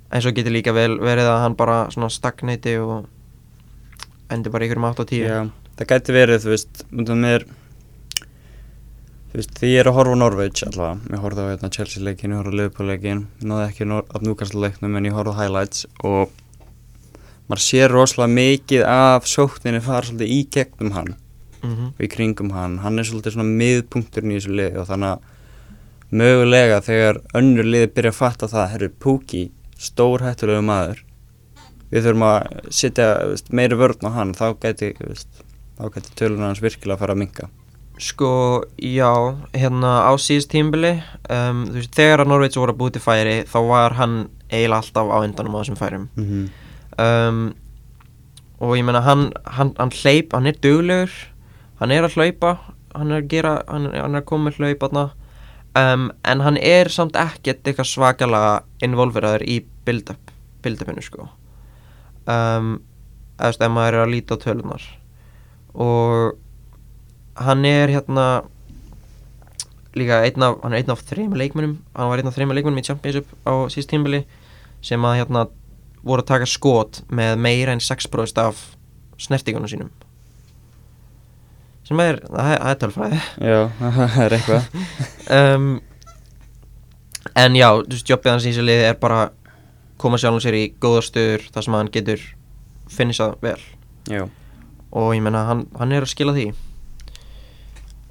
En 0.08 0.24
svo 0.24 0.32
getur 0.32 0.54
líka 0.54 0.72
vel 0.76 0.96
verið 1.00 1.28
að 1.28 1.42
hann 1.44 1.56
bara 1.58 1.78
svona 1.92 2.08
stagnæti 2.12 2.78
og 2.80 3.08
endur 4.32 4.52
bara 4.52 4.64
einhverjum 4.66 4.88
8 4.88 5.04
og 5.04 5.10
10 5.12 5.24
já, 5.24 5.38
það 5.78 5.90
gæti 5.92 6.16
verið, 6.16 6.42
þú 6.44 6.52
veist, 6.54 6.82
mér, 6.90 7.46
þú 9.28 9.40
veist, 9.40 9.54
því 9.60 9.70
ég 9.72 9.82
er 9.82 9.90
að 9.90 9.96
horfa 9.98 10.18
Norveig 10.20 10.64
allavega, 10.66 11.14
ég 11.14 11.24
horfði 11.24 11.44
á 11.44 11.50
hérna, 11.52 11.72
Chelsea 11.76 12.04
leikin, 12.04 12.34
ég 12.34 12.42
horfði 12.42 12.56
á 12.56 12.58
Liverpool 12.60 12.90
leikin, 12.92 13.24
ég 13.40 13.48
náði 13.52 13.68
ekki 13.68 13.88
af 14.00 14.26
Newcastle 14.26 14.64
leiknum 14.64 14.98
en 14.98 15.08
ég 15.08 15.16
horfði 15.16 15.36
á 15.36 15.40
highlights 15.42 15.86
og 16.04 16.34
maður 17.48 17.64
sér 17.64 17.92
rosalega 17.94 18.36
mikið 18.36 18.84
af 18.92 19.28
sókninni 19.28 19.80
fara 19.84 20.04
svolítið 20.08 20.34
í 20.34 20.42
gegnum 20.52 20.92
hann 20.96 21.14
mm 21.62 21.90
og 21.98 22.04
í 22.04 22.08
kringum 22.08 22.50
hann, 22.50 22.78
hann 22.78 22.98
er 22.98 23.04
svolítið 23.04 23.36
svona 23.36 23.56
miðpunkturinn 23.62 24.32
í 24.32 24.38
þessu 24.38 24.54
liði 24.54 24.78
og 24.78 24.88
þannig 24.88 25.08
að 25.08 25.20
mögulega 26.10 26.80
þegar 26.80 27.20
önnur 27.34 27.64
liði 27.64 27.92
byrja 27.94 28.10
að 28.10 28.18
fatta 28.18 28.48
það, 28.48 28.70
herru, 28.72 28.88
Púki 28.98 29.50
stór 29.78 30.24
hættulegu 30.24 30.64
maður. 30.64 31.04
Við 31.90 32.04
þurfum 32.04 32.24
að 32.28 32.72
setja 32.74 33.06
meiri 33.50 33.76
vörn 33.76 34.08
á 34.08 34.10
hann, 34.12 34.34
þá 34.34 34.56
gæti 34.60 34.94
gæti 35.94 36.14
tölun 36.18 36.42
hans 36.42 36.60
virkilega 36.62 36.96
að 36.96 37.02
fara 37.04 37.14
að 37.14 37.22
minka 37.22 37.48
Sko, 37.98 38.62
já, 38.78 39.10
hérna 39.58 40.06
á 40.06 40.12
síðust 40.22 40.52
tímbili 40.52 41.00
um, 41.26 41.64
þú 41.66 41.80
veist, 41.80 41.94
þegar 41.96 42.22
að 42.22 42.28
Norveits 42.30 42.58
voru 42.60 42.74
að 42.74 42.78
búti 42.78 43.00
færi 43.02 43.40
þá 43.50 43.58
var 43.66 43.96
hann 43.98 44.18
eiginlega 44.52 44.78
alltaf 44.78 45.10
á 45.10 45.18
endanum 45.26 45.56
á 45.58 45.60
þessum 45.60 45.78
færum. 45.80 46.04
Mm 46.14 46.28
-hmm. 46.28 46.44
um, 47.02 47.40
og 48.62 48.76
ég 48.78 48.86
meina 48.86 49.02
hann, 49.02 49.32
hann, 49.44 49.74
hann 49.78 49.90
hleyp, 49.90 50.32
hann 50.32 50.46
er 50.46 50.54
duglegur 50.62 51.10
hann 51.78 51.94
er 51.94 52.06
að 52.06 52.18
hlaupa 52.18 52.56
hann 52.94 53.12
er 53.12 53.22
að 53.22 53.30
gera, 53.32 53.54
hann, 53.68 53.88
hann 53.92 54.16
er 54.16 54.22
að 54.22 54.28
koma 54.28 54.48
með 54.48 54.60
hlaup 54.62 54.84
þarna. 54.84 55.04
um, 55.78 56.10
en 56.24 56.44
hann 56.44 56.58
er 56.58 56.90
samt 56.90 57.16
ekkert 57.18 57.66
eitthvað 57.66 57.90
svakalega 57.92 58.62
involveraður 58.82 59.44
í 59.46 59.60
build-up 59.86 60.32
build-upinu 60.64 61.04
sko. 61.04 61.28
Um, 62.28 62.78
eða 63.38 63.68
ef 63.68 63.72
maður 63.72 63.98
er 63.98 64.04
að 64.04 64.12
líta 64.12 64.36
á 64.36 64.42
tölunar 64.42 64.84
og 65.78 66.38
hann 67.38 67.64
er 67.68 67.92
hérna 67.92 68.26
líka 69.94 70.22
einn 70.26 70.42
af, 70.42 70.58
hann 70.64 70.74
er 70.74 70.82
einn 70.82 70.92
af 70.92 71.04
þreima 71.06 71.38
leikmennum 71.38 71.78
hann 71.94 72.10
var 72.10 72.20
einn 72.20 72.30
af 72.30 72.34
þreima 72.34 72.56
leikmennum 72.56 72.82
í 72.82 72.88
Championship 72.88 73.30
á 73.46 73.70
síðust 73.70 73.92
tímbili 73.92 74.24
sem 74.82 75.06
að 75.06 75.20
hérna 75.20 75.46
voru 76.02 76.24
að 76.24 76.30
taka 76.32 76.50
skot 76.50 77.02
með 77.10 77.38
meira 77.46 77.74
en 77.74 77.82
6% 77.82 78.42
af 78.42 78.64
snertingunum 79.22 79.70
sínum 79.70 79.94
sem 81.88 82.00
er, 82.04 82.20
það 82.28 82.52
er, 82.52 82.62
er 82.70 82.80
tölfræði. 82.82 83.20
Já, 83.48 83.58
það 83.98 84.24
er 84.26 84.38
eitthvað. 84.38 84.72
Um, 85.28 85.64
en 87.36 87.56
já, 87.58 87.66
þú 87.84 87.92
veist, 87.92 88.08
jobbið 88.08 88.32
hans 88.32 88.46
í 88.46 88.52
þessu 88.54 88.62
liði 88.64 88.86
er 88.88 88.94
bara 88.96 89.18
koma 90.00 90.16
sjálfum 90.16 90.40
sér 90.40 90.56
í 90.56 90.62
góða 90.80 91.02
stöður 91.04 91.44
þar 91.52 91.66
sem 91.66 91.76
hann 91.76 91.90
getur 91.92 92.22
finishað 92.88 93.34
vel. 93.44 93.58
Já, 94.08 94.22
og 94.88 95.10
ég 95.12 95.20
menna 95.26 95.44
hann, 95.50 95.66
hann 95.76 95.92
er 95.92 96.06
að 96.06 96.14
skila 96.14 96.32
því. 96.32 96.46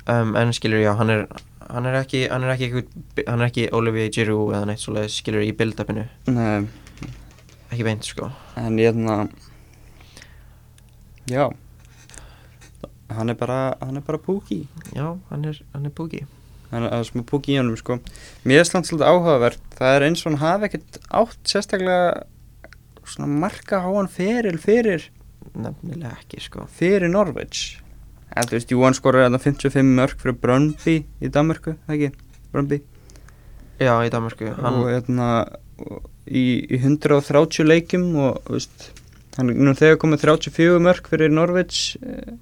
Um, 0.06 0.36
en 0.38 0.54
skilur 0.54 0.84
já, 0.84 0.92
hann 1.00 1.10
er 1.16 1.26
hann 1.68 1.90
er 1.90 1.98
ekki 2.00 2.28
hann 2.30 2.46
er 2.46 2.54
ekki, 2.54 2.86
hann 3.28 3.42
er 3.42 3.50
ekki 3.50 3.68
Olivier 3.76 4.14
Giroud 4.14 4.54
eða 4.54 4.70
neitt 4.70 4.84
svoleiðis 4.84 5.18
skilur 5.24 5.44
í 5.44 5.52
build-upinu. 5.58 6.06
Ekki 7.68 7.88
beint 7.88 8.08
sko. 8.08 8.30
En 8.62 8.78
ég 8.80 8.94
hérna 8.94 9.26
Já 11.28 11.50
Hann 13.08 13.32
er 13.32 13.38
bara, 13.40 13.78
hann 13.80 14.00
er 14.00 14.04
bara 14.04 14.20
púki. 14.20 14.66
Já, 14.96 15.16
hann 15.30 15.46
er, 15.48 15.62
hann 15.74 15.88
er 15.88 15.94
búki 15.96 16.26
Hann 16.72 16.84
er 16.84 17.06
smá 17.08 17.24
púki 17.24 17.54
í 17.56 17.60
honum 17.62 17.78
sko. 17.80 18.02
Mér 18.44 18.66
er 18.66 18.68
slant 18.68 18.90
svolítið 18.90 19.08
áhugavert. 19.08 19.62
Það 19.78 19.94
er 19.96 20.06
eins 20.10 20.24
og 20.26 20.34
hann 20.34 20.42
hafi 20.42 20.68
ekkert 20.68 20.98
átt 21.16 21.40
sérstaklega 21.48 22.26
svona 23.08 23.30
marka 23.46 23.80
háan 23.86 24.10
feril 24.12 24.60
fyrir 24.60 25.08
nefnilega 25.56 26.18
ekki 26.18 26.42
sko. 26.44 26.66
Fyrir 26.68 27.08
en 27.08 27.16
þú 28.46 28.58
veist, 28.58 28.74
jú, 28.74 28.82
hann 28.84 28.98
skorar 28.98 29.26
hérna 29.26 29.40
55 29.42 29.94
mörg 29.98 30.20
fyrir 30.22 30.36
Brøndby 30.42 30.98
í 31.24 31.32
Danmarku, 31.34 31.78
það 31.88 31.96
ekki? 31.96 32.26
Brøndby. 32.54 32.82
Já, 33.80 33.94
í 34.04 34.12
Danmarku 34.14 34.52
hann, 34.58 34.82
og 34.82 34.90
hérna 34.92 35.30
í, 36.28 36.44
í 36.68 36.80
130 36.82 37.68
leikjum 37.68 38.10
og 38.26 38.52
veist, 38.52 38.90
hann 39.38 39.54
er 39.54 39.62
nú 39.62 39.74
þegar 39.78 40.02
komið 40.04 40.26
34 40.28 40.84
mörg 40.84 41.10
fyrir 41.10 41.34
eh, 41.34 42.36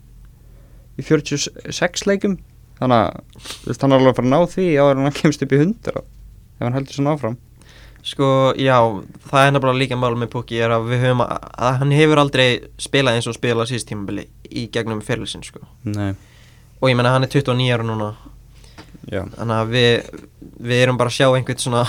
í 0.99 1.05
46 1.05 2.05
leikjum. 2.09 2.37
Þannig 2.79 3.01
að 3.01 3.81
hann 3.81 3.91
er 3.91 3.97
alveg 3.99 4.11
að 4.11 4.17
fara 4.19 4.27
að 4.27 4.33
ná 4.33 4.51
því 4.51 4.67
áður 4.75 4.97
en 4.97 5.07
hann 5.07 5.19
kemst 5.21 5.43
upp 5.45 5.53
í 5.55 5.59
100 5.61 5.99
ef 6.55 6.63
hann 6.63 6.75
heldur 6.75 6.97
svona 6.97 7.15
áfram. 7.15 7.37
Sko, 8.05 8.27
já, 8.61 8.75
það 9.31 9.47
er 9.47 9.53
nefnilega 9.55 9.79
líka 9.79 9.97
mál 9.97 10.13
með 10.19 10.29
Pukki 10.35 10.59
er 10.61 10.75
að 10.75 10.91
við 10.91 11.07
höfum 11.07 11.23
að, 11.25 11.47
að 11.57 11.77
hann 11.81 11.93
hefur 11.95 12.21
aldrei 12.21 12.47
spilað 12.77 13.17
eins 13.17 13.27
og 13.31 13.37
spilað 13.37 13.71
síðust 13.71 13.89
tímabili 13.89 14.27
í 14.45 14.67
gegnum 14.73 15.01
fyrirlisinn 15.05 15.45
sko. 15.45 15.63
Nei, 15.89 16.11
og 16.77 16.91
ég 16.91 16.99
menna 16.99 17.15
hann 17.15 17.25
er 17.25 17.31
29 17.33 17.71
ára 17.73 17.87
núna. 17.87 18.11
Já, 19.09 19.23
þannig 19.37 19.55
að 19.55 19.73
við, 19.73 20.21
við 20.69 20.83
erum 20.83 20.99
bara 21.01 21.11
að 21.13 21.17
sjá 21.17 21.27
einhvern 21.31 21.63
svona 21.63 21.81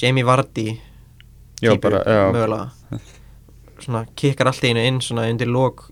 Jamie 0.00 0.24
Vardy 0.28 0.66
já, 1.60 1.72
típu, 1.72 1.80
bara, 1.88 2.04
já. 2.04 2.22
mögulega. 2.36 3.00
Svona 3.80 4.04
kikkar 4.20 4.52
allt 4.52 4.68
í 4.68 4.74
einu 4.74 4.84
inn 4.84 5.00
svona 5.04 5.26
undir 5.32 5.48
lók 5.48 5.86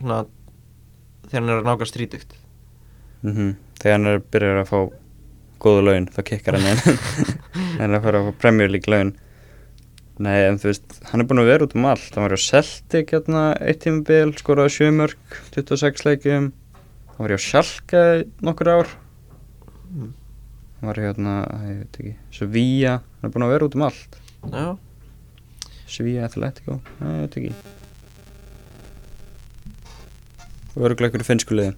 svona 0.00 0.24
þegar 1.28 1.40
hann 1.42 1.52
er 1.52 1.60
að 1.62 1.68
nága 1.70 1.88
strítugt 1.88 2.36
mm 3.22 3.54
þegar 3.78 3.94
hann 3.94 4.10
er 4.10 4.24
byrjar 4.32 4.60
að 4.62 4.70
fá 4.72 4.78
góða 5.62 5.84
laun, 5.88 6.06
þá 6.14 6.20
kikkar 6.26 6.58
hann 6.58 6.68
inn. 6.72 7.00
En 7.82 7.94
að 7.94 8.04
fara 8.04 8.20
að 8.22 8.28
fá 8.42 8.50
League 8.58 8.90
laun. 8.90 9.12
Nei, 10.18 10.48
en 10.48 10.58
þú 10.58 10.70
veist, 10.72 10.96
hann 11.10 11.22
er 11.22 11.28
búin 11.30 11.42
að 11.44 11.50
vera 11.52 11.66
út 11.68 11.74
um 11.78 11.86
allt. 11.86 12.08
Hann 12.14 12.26
var 12.26 12.34
á 12.34 12.40
Celtic 12.42 13.12
hérna 13.14 13.42
eitt 13.62 13.84
tímabil, 13.84 14.32
skoraði 14.40 14.74
sjömörk 14.74 15.36
26 15.54 16.02
leikjum. 16.08 16.48
Hann 17.12 17.22
var 17.22 17.34
á 17.38 17.38
Schalke 17.38 18.02
í 18.18 18.24
nokkur 18.42 18.72
ár. 18.74 18.94
Mm. 19.88 20.10
hann 20.78 20.90
var 20.90 20.98
hérna, 21.02 21.34
ég 21.70 21.78
veit 21.80 21.96
ekki 21.98 22.14
Sevilla, 22.34 22.98
hann 23.00 23.30
er 23.30 23.34
búin 23.34 23.46
að 23.46 23.54
vera 23.54 23.70
út 23.70 23.78
um 23.78 23.86
allt. 23.86 24.20
Sevilla 25.88 26.26
Atletico, 26.28 26.80
ég 27.00 27.22
veit 27.24 27.38
ekki 27.40 27.77
og 30.78 30.88
örgulega 30.88 31.12
ykkur 31.12 31.26
finnskuliði 31.26 31.74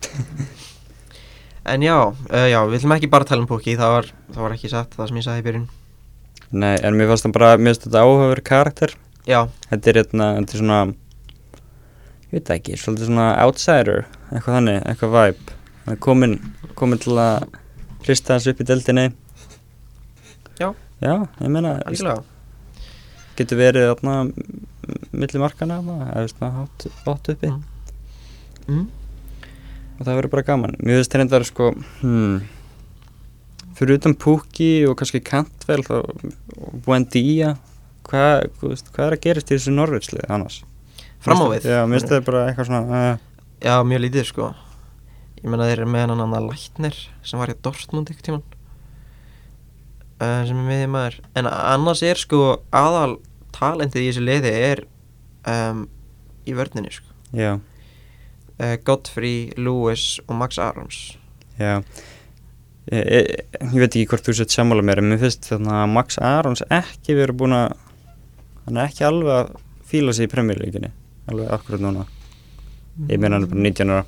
en 1.72 1.82
já, 1.84 1.96
uh, 2.08 2.46
já, 2.48 2.58
við 2.70 2.80
ætlum 2.80 2.96
ekki 2.96 3.10
bara 3.12 3.26
að 3.26 3.32
tala 3.34 3.44
um 3.44 3.50
Pukki 3.50 3.76
það 3.78 3.94
var, 3.96 4.10
það 4.32 4.44
var 4.46 4.56
ekki 4.56 4.72
satt 4.72 4.96
það 4.96 5.10
sem 5.10 5.20
ég 5.20 5.26
sagði 5.26 5.42
í 5.42 5.46
byrjun. 5.46 5.68
Nei, 6.50 6.74
en 6.82 6.96
mér 6.98 7.10
fannst 7.12 7.26
hann 7.26 7.34
bara, 7.36 7.52
mér 7.60 7.74
finnst 7.74 7.86
þetta 7.86 8.02
áhugaverð 8.02 8.46
karakter. 8.48 8.94
Já, 9.28 9.44
Þetta 9.68 9.90
er 9.90 9.98
hérna, 10.00 10.28
þetta 10.40 10.56
er 10.56 10.62
svona 10.62 10.78
Ég 12.30 12.32
veit 12.32 12.46
það 12.48 12.56
ekki, 12.56 12.76
svolítið 12.80 13.08
svona 13.10 13.26
outsider 13.44 13.98
Eitthvað 14.30 14.56
þannig, 14.56 14.78
eitthvað 14.88 15.14
vibe. 15.16 15.56
Hann 15.84 15.94
er 15.94 16.00
komin, 16.06 16.36
komin 16.78 17.02
til 17.02 17.16
að 17.20 17.44
Hrista 18.00 18.32
hans 18.32 18.46
upp 18.48 18.62
í 18.62 18.64
deildinni. 18.64 19.10
Já. 20.56 20.70
Já, 21.04 21.12
ég 21.42 21.52
meina 21.52 21.74
algjörlega. 21.84 22.22
Getur 23.36 23.60
verið 23.60 23.90
þarna 23.90 24.14
Milli 25.12 25.42
markana 25.42 25.82
eða 25.84 26.22
veist 26.24 26.40
maður 26.40 26.62
hátt, 26.62 26.86
hátt 27.04 27.30
uppi. 27.34 27.50
Mm. 27.52 27.79
Mm. 28.70 28.86
Og 30.00 30.06
það 30.06 30.16
verður 30.16 30.32
bara 30.32 30.46
gaman. 30.48 30.76
Mér 30.80 30.96
finnst 31.00 31.10
þetta 31.12 31.20
reyndar 31.20 31.44
sko 31.48 31.70
hmm, 32.00 32.38
Fyrir 33.76 33.98
utan 34.00 34.14
Pukki 34.20 34.70
og 34.88 34.96
kannski 35.00 35.20
Kantvel 35.24 35.82
og 35.92 36.24
Buendía 36.86 37.54
Hvað, 38.08 38.46
hvað 38.62 39.04
er 39.06 39.14
að 39.18 39.22
gerast 39.26 39.50
í 39.52 39.56
þessu 39.58 39.74
Norvitslið 39.76 40.24
annars? 40.32 40.62
fram 41.20 41.36
á 41.36 41.44
Mér 41.44 41.50
við. 41.52 41.60
finnst- 41.60 41.68
Já, 41.70 41.80
mér 41.84 41.98
finnst 42.00 42.12
það 42.14 42.24
bara 42.30 42.40
eitthvað 42.48 42.68
svona 42.70 43.00
uh, 43.12 43.18
já, 43.60 43.74
mjög 43.84 44.00
lítið 44.06 44.24
sko. 44.30 44.46
Ég 45.40 45.50
menna 45.52 45.66
þeir 45.68 45.82
eru 45.82 45.90
með 45.92 46.00
hann 46.06 46.14
annan 46.24 46.46
læknir 46.48 46.96
sem 47.28 47.40
var 47.42 47.52
í 47.52 47.56
Dortmund 47.60 48.08
ykkur 48.12 48.24
tíman 48.30 48.42
uh, 50.20 50.40
sem 50.48 50.56
er 50.56 50.64
með 50.64 50.80
því 50.82 50.88
maður 50.94 51.18
en 51.40 51.50
annars 51.52 52.02
er 52.08 52.20
sko 52.20 52.40
aðal 52.72 53.18
talentið 53.56 54.06
í 54.06 54.08
þessu 54.10 54.24
liði 54.24 54.52
er 54.70 54.82
um, 55.52 55.84
í 56.48 56.56
vörninni 56.56 56.92
sko. 56.94 57.06
Já, 57.36 57.52
Godfrey, 58.84 59.50
Lewis 59.56 60.20
og 60.26 60.36
Max 60.40 60.58
Arons 60.60 61.00
já. 61.60 61.80
Ég, 62.90 63.04
ég, 63.04 63.26
ég 63.60 63.76
veit 63.76 63.92
ekki 63.92 64.06
hvort 64.10 64.26
þú 64.26 64.34
sett 64.34 64.54
sammála 64.54 64.84
mér 64.86 65.02
en 65.02 65.10
mér 65.12 65.20
finnst 65.22 65.46
þarna 65.50 65.82
að 65.84 65.92
Max 65.94 66.18
Arons 66.18 66.64
ekki 66.72 67.16
verið 67.18 67.38
búin 67.42 67.56
að 67.56 67.74
hann 68.66 68.80
er 68.80 68.88
ekki 68.88 69.04
alveg 69.06 69.34
að 69.36 69.52
fíla 69.90 70.14
sig 70.16 70.28
í 70.28 70.32
premjörleikinni 70.32 70.90
alveg 71.30 71.52
akkurat 71.54 71.84
núna. 71.84 72.06
Ég 73.08 73.20
meina 73.20 73.36
hann 73.36 73.46
er 73.46 73.52
bara 73.52 73.62
19 73.62 73.94
ára. 73.94 74.06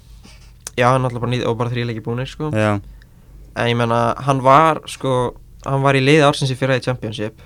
Já, 0.74 0.88
hann 0.88 1.04
er 1.04 1.10
alltaf 1.10 1.22
bara 1.22 1.32
nýð 1.34 1.44
og 1.46 1.58
bara 1.60 1.72
þrýleiki 1.72 2.02
búinir 2.04 2.30
sko. 2.30 2.48
Já, 2.56 2.72
en 3.52 3.68
ég 3.70 3.78
menna, 3.78 4.00
hann 4.26 4.40
var 4.42 4.82
sko 4.90 5.12
hann 5.66 5.84
var 5.84 5.94
í 5.98 6.02
liði 6.02 6.24
ársins 6.26 6.50
í 6.50 6.58
fyrra 6.58 6.80
í 6.80 6.84
Championship. 6.84 7.38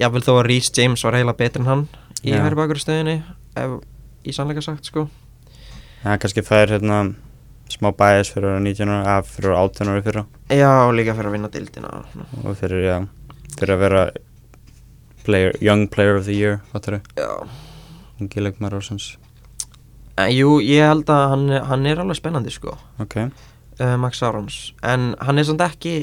Jável 0.00 0.22
þó 0.24 0.36
að 0.38 0.44
Rhys 0.46 0.70
James 0.76 1.02
var 1.04 1.18
heila 1.18 1.34
betri 1.36 1.64
en 1.64 1.68
hann 1.68 1.88
í 2.22 2.36
bakur 2.36 2.78
stöðinni 2.80 3.18
ef 3.58 3.80
í 4.24 4.32
sannleika 4.36 4.62
sagt 4.64 4.86
sko 4.88 5.08
já 6.04 6.16
kannski 6.20 6.44
það 6.46 6.62
er 6.64 6.74
hérna 6.76 7.00
smá 7.70 7.90
bæðis 7.96 8.32
fyrir 8.34 8.48
að 8.50 8.56
vera 8.56 8.64
19 8.66 8.92
ára 8.96 9.16
fyrir 9.26 9.50
að 9.50 9.54
vera 9.54 9.62
18 9.68 9.90
ára 9.92 10.04
fyrra. 10.06 10.24
Já, 10.50 10.70
og 10.86 10.92
líka 10.96 11.14
fyrir 11.16 11.30
að 11.30 11.36
vinna 11.36 11.50
dildina 11.54 11.92
og 12.42 12.58
fyrir, 12.58 12.82
já, 12.84 12.96
fyrir 13.56 13.74
að 13.76 13.82
vera 13.84 14.04
player, 15.24 15.56
young 15.62 15.86
player 15.88 16.18
of 16.18 16.26
the 16.26 16.36
year 16.36 16.60
fattur 16.72 16.98
þau, 16.98 17.02
já. 17.20 17.30
Ungi 18.20 18.44
leikmar 18.44 18.74
ásins 18.76 19.12
en, 20.16 20.32
jú, 20.34 20.58
ég 20.64 20.84
held 20.84 21.08
að 21.12 21.24
hann, 21.34 21.46
hann 21.70 21.86
er 21.88 22.02
alveg 22.02 22.18
spennandi 22.18 22.52
sko. 22.52 22.74
Ok, 23.00 23.16
uh, 23.22 23.96
Max 24.00 24.22
Arons 24.26 24.58
en 24.82 25.14
hann 25.20 25.40
er 25.40 25.48
samt 25.48 25.64
ekki 25.64 25.94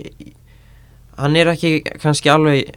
hann 1.17 1.37
er 1.37 1.51
ekki 1.51 1.81
kannski 2.01 2.31
alveg 2.33 2.73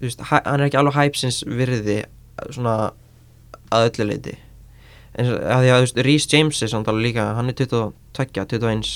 þú 0.00 0.08
veist, 0.08 0.24
hann 0.30 0.58
er 0.58 0.68
ekki 0.68 0.80
alveg 0.80 0.98
hæpsins 0.98 1.42
virði 1.46 2.02
svona 2.50 2.92
að 3.74 3.90
öllu 3.90 4.08
leiti 4.10 4.38
en 5.14 5.28
því 5.30 5.70
að 5.70 5.78
þú 5.78 5.80
veist, 5.84 6.00
Rhys 6.06 6.26
James 6.32 6.62
er 6.62 6.70
samt 6.72 6.88
alveg 6.90 7.10
líka 7.10 7.26
hann 7.36 7.50
er 7.52 7.56
22, 7.58 7.92
21 8.14 8.92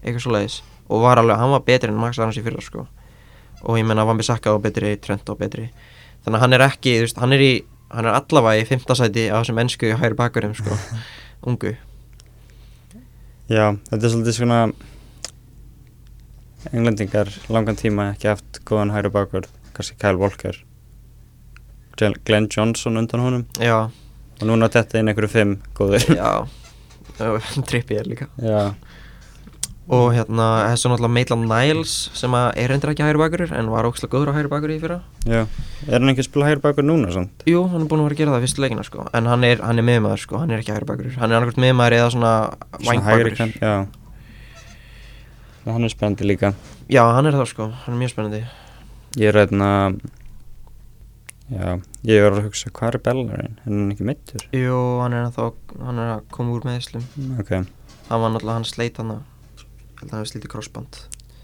eitthvað 0.00 0.22
svo 0.24 0.34
leiðis 0.34 0.60
og 0.90 1.04
var 1.04 1.20
alveg, 1.22 1.38
hann 1.38 1.52
var 1.54 1.62
betri 1.66 1.92
en 1.92 2.00
Max 2.00 2.18
Arons 2.18 2.38
í 2.40 2.42
fyrra 2.42 2.62
sko. 2.64 2.86
Og 3.62 3.76
ég 3.78 3.84
menna 3.86 4.06
Van 4.08 4.18
Bissaka 4.18 4.50
var 4.50 4.62
betri, 4.64 4.96
Trent 4.98 5.28
var 5.28 5.36
betri. 5.38 5.68
Þannig 6.24 6.38
að 6.38 6.42
hann 6.42 6.56
er 6.56 6.64
ekki, 6.64 6.96
þú 6.96 7.04
veist, 7.04 7.20
hann 7.22 7.36
er 7.36 7.44
í 7.44 7.52
hann 7.90 8.06
er 8.06 8.16
allavega 8.16 8.62
í 8.62 8.66
fimmtasæti 8.68 9.28
á 9.30 9.38
þessum 9.38 9.60
ennsku 9.62 9.92
hægri 9.98 10.18
bakurum 10.18 10.56
sko, 10.58 10.74
ungu. 11.50 11.76
Já, 13.50 13.66
þetta 13.90 14.00
er 14.00 14.12
svolítið 14.14 14.36
svona 14.38 14.58
englendingar 16.70 17.30
langan 17.50 17.78
tíma 17.78 18.10
ekki 18.14 18.30
haft 18.30 18.60
góðan 18.68 18.92
hægri 18.94 19.12
bakvörð 19.14 19.50
kannski 19.76 19.98
Kyle 20.00 20.20
Walker. 20.20 20.58
Glenn 22.00 22.48
Johnson 22.48 22.96
undan 22.96 23.20
honum. 23.20 23.42
Já, 23.60 23.90
og 24.40 24.48
núna 24.48 24.70
þetta 24.72 25.00
inn 25.00 25.12
einhverju 25.12 25.32
fimm 25.32 25.58
góður 25.76 26.08
já. 26.16 26.30
Trippið 27.70 28.00
er 28.00 28.08
líka. 28.08 28.30
Já, 28.40 28.62
og 29.90 30.12
hérna, 30.14 30.46
þessu 30.70 30.90
náttúrulega 30.92 31.14
Maitland 31.16 31.48
Niles 31.50 31.92
sem 32.14 32.34
að 32.38 32.46
er 32.62 32.70
reyndir 32.70 32.92
ekki 32.92 33.02
hægri 33.02 33.18
bakurur 33.18 33.54
en 33.58 33.70
var 33.72 33.88
ókslega 33.88 34.12
góður 34.14 34.30
á 34.30 34.34
hægri 34.36 34.50
bakur 34.52 34.70
í 34.70 34.76
fyrra. 34.78 34.98
Já. 35.26 35.40
Er 35.88 35.96
hann 35.96 36.12
ekki 36.12 36.22
að 36.22 36.28
spila 36.28 36.46
hægri 36.46 36.62
bakvörð 36.62 36.86
núna 36.86 37.10
samt? 37.14 37.42
Jú, 37.50 37.64
hann 37.72 37.82
er 37.82 37.88
búin 37.90 38.04
að 38.04 38.06
vera 38.06 38.16
að 38.16 38.20
gera 38.22 38.36
það 38.36 38.44
fyrstu 38.46 38.62
leikina 38.62 38.84
sko. 38.86 39.08
En 39.18 39.26
hann 39.26 39.46
er, 39.48 39.64
hann 39.66 39.82
er 39.82 39.86
miðmaður 39.88 40.22
sko, 40.22 40.38
hann 40.38 40.54
er 40.54 40.62
ekki 40.62 40.76
hægri 40.76 40.88
bakurur 40.92 41.16
hann 41.18 41.34
er 41.34 41.40
annarkvæmt 41.40 41.64
miðmaður 41.64 41.96
eða 41.98 42.12
svona 42.14 42.34
kann, 43.40 43.56
já. 43.58 43.74
Hann 45.66 45.84
er 45.84 45.92
spennandi 45.92 46.30
líka. 46.30 46.54
Já, 46.86 47.02
hann 47.10 47.26
er 47.26 47.40
það 47.40 47.50
sko, 47.50 47.70
hann 47.82 47.96
er 47.96 48.00
mjög 48.04 48.14
spennandi. 48.14 48.44
Ég 49.18 49.32
er 49.32 49.42
hérna 49.42 49.72
já, 51.50 51.70
ég 52.08 52.24
er 52.24 52.32
að 52.32 52.44
hugsa 52.46 52.70
hvað 52.74 52.94
er 52.94 53.02
Bellarinn, 53.08 53.56
er 53.60 53.68
hann 53.68 53.92
ekki 53.94 54.06
mittur? 54.08 54.44
Jú, 54.56 54.80
hann 55.02 55.16
er 55.18 55.30
þá, 55.34 55.44
hann 55.84 56.02
er 56.02 56.12
að 56.16 56.26
koma 56.34 56.56
úr 56.56 56.66
meðislum 56.68 57.06
ok, 57.42 57.54
hann 58.10 58.24
var 58.24 58.34
náttúrulega, 58.34 58.58
hann 58.58 58.68
sleit 58.68 59.00
hann 59.02 59.14
að 59.16 59.64
hann 60.00 60.12
hefði 60.14 60.30
slítið 60.32 60.52
crossband 60.54 61.00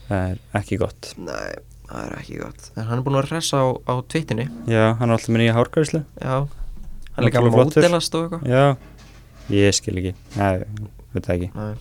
það 0.06 0.28
er 0.30 0.38
ekki 0.60 0.78
gott. 0.80 1.10
Nei, 1.18 1.56
það 1.90 2.04
er 2.04 2.14
ekki 2.20 2.38
gott. 2.40 2.68
En 2.76 2.86
hann 2.88 3.00
er 3.00 3.04
búin 3.06 3.18
að 3.18 3.30
hressa 3.32 3.58
á, 3.62 3.66
á 3.90 3.94
tvittinni 4.06 4.46
já, 4.70 4.84
hann 5.00 5.10
er 5.10 5.16
alltaf 5.16 5.32
með 5.34 5.42
nýja 5.42 5.56
hárgræslu 5.58 6.02
Já, 6.22 6.36
hann 6.46 7.18
er 7.18 7.28
líka 7.28 7.42
að 7.42 7.50
mótelast 7.56 8.16
og 8.18 8.28
eitthvað. 8.30 8.48
Já, 8.54 8.64
ég 9.56 9.76
skil 9.76 9.98
ekki, 10.00 10.14
já, 10.38 10.48
veit 11.16 11.30
ekki. 11.34 11.50
Nei. 11.58 11.74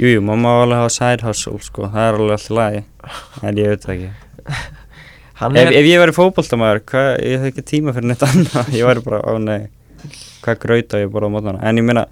Jú, 0.00 0.08
jú, 0.08 0.20
maður 0.24 0.40
má 0.42 0.50
alveg 0.62 0.80
hafa 0.80 0.92
side 0.96 1.26
hustle 1.28 1.60
sko, 1.62 1.86
það 1.92 2.08
er 2.08 2.18
alveg 2.18 2.36
alltaf 2.38 2.56
lagi. 2.56 2.84
En 3.44 3.60
ég 3.60 3.74
veit 3.74 3.88
ekki 3.92 4.10
ef, 5.40 5.70
ef 5.72 5.86
ég 5.88 5.98
væri 6.02 6.14
fótboltamaður, 6.16 6.82
hvað, 6.92 7.08
ég 7.26 7.38
hef 7.40 7.48
ekki 7.52 7.64
tíma 7.72 7.94
fyrir 7.96 8.10
neitt 8.12 8.22
annað. 8.26 8.68
Ég 8.76 8.84
væri 8.88 9.02
bara, 9.06 9.20
ó 9.26 9.38
nei, 9.42 9.68
hvað 10.44 10.58
grauta 10.66 11.00
ég 11.02 11.10
bara 11.14 11.30
á 11.30 11.32
mótana 11.32 11.62
En 11.68 11.78
ég 11.80 11.86
meina, 11.86 12.04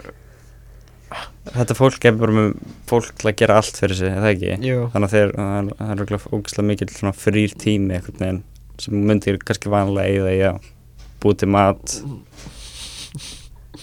þetta 1.50 1.74
fólk 1.78 2.04
er 2.06 2.14
bara 2.20 2.32
með 2.36 2.52
fólk 2.90 3.10
til 3.18 3.30
að 3.32 3.36
gera 3.42 3.56
allt 3.60 3.80
fyrir 3.82 3.98
sig, 3.98 4.12
er 4.12 4.22
það 4.22 4.34
ekki? 4.34 4.52
jú, 4.70 4.84
Þannig 4.94 5.08
að 5.08 5.16
þeir, 5.16 5.32
það 5.40 5.90
er- 5.90 6.04
okkur 6.04 6.38
ógæslega 6.38 6.66
mikill 6.70 6.92
svona 6.94 7.14
frýr 7.16 7.56
tími 7.64 7.96
einhvern 7.98 8.20
veginn 8.24 8.42
sem 8.80 9.00
myndir 9.10 9.36
kannski 9.44 9.68
vanlega 9.72 10.46
að 10.52 10.70
búið 11.20 11.40
til 11.42 11.48
mat 11.52 11.96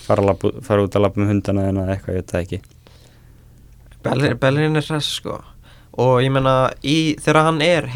fara, 0.07 0.23
labba- 0.23 0.55
fara 0.65 0.85
út 0.87 0.95
að 0.97 1.03
labba 1.03 1.21
með 1.21 1.31
hundana 1.33 1.67
eða 1.69 1.85
eitthvað, 1.93 2.15
ég 2.15 2.21
veit 2.23 2.31
það 2.31 2.43
ekki. 2.45 2.59
Bellerin 4.39 4.79
er 4.79 4.85
hress 4.87 5.09
sko. 5.19 5.37
Og 5.97 6.21
ég 6.23 6.31
meina 6.31 6.71
í, 6.85 7.17
þegar 7.19 7.43
hann 7.49 7.61
er 7.65 7.87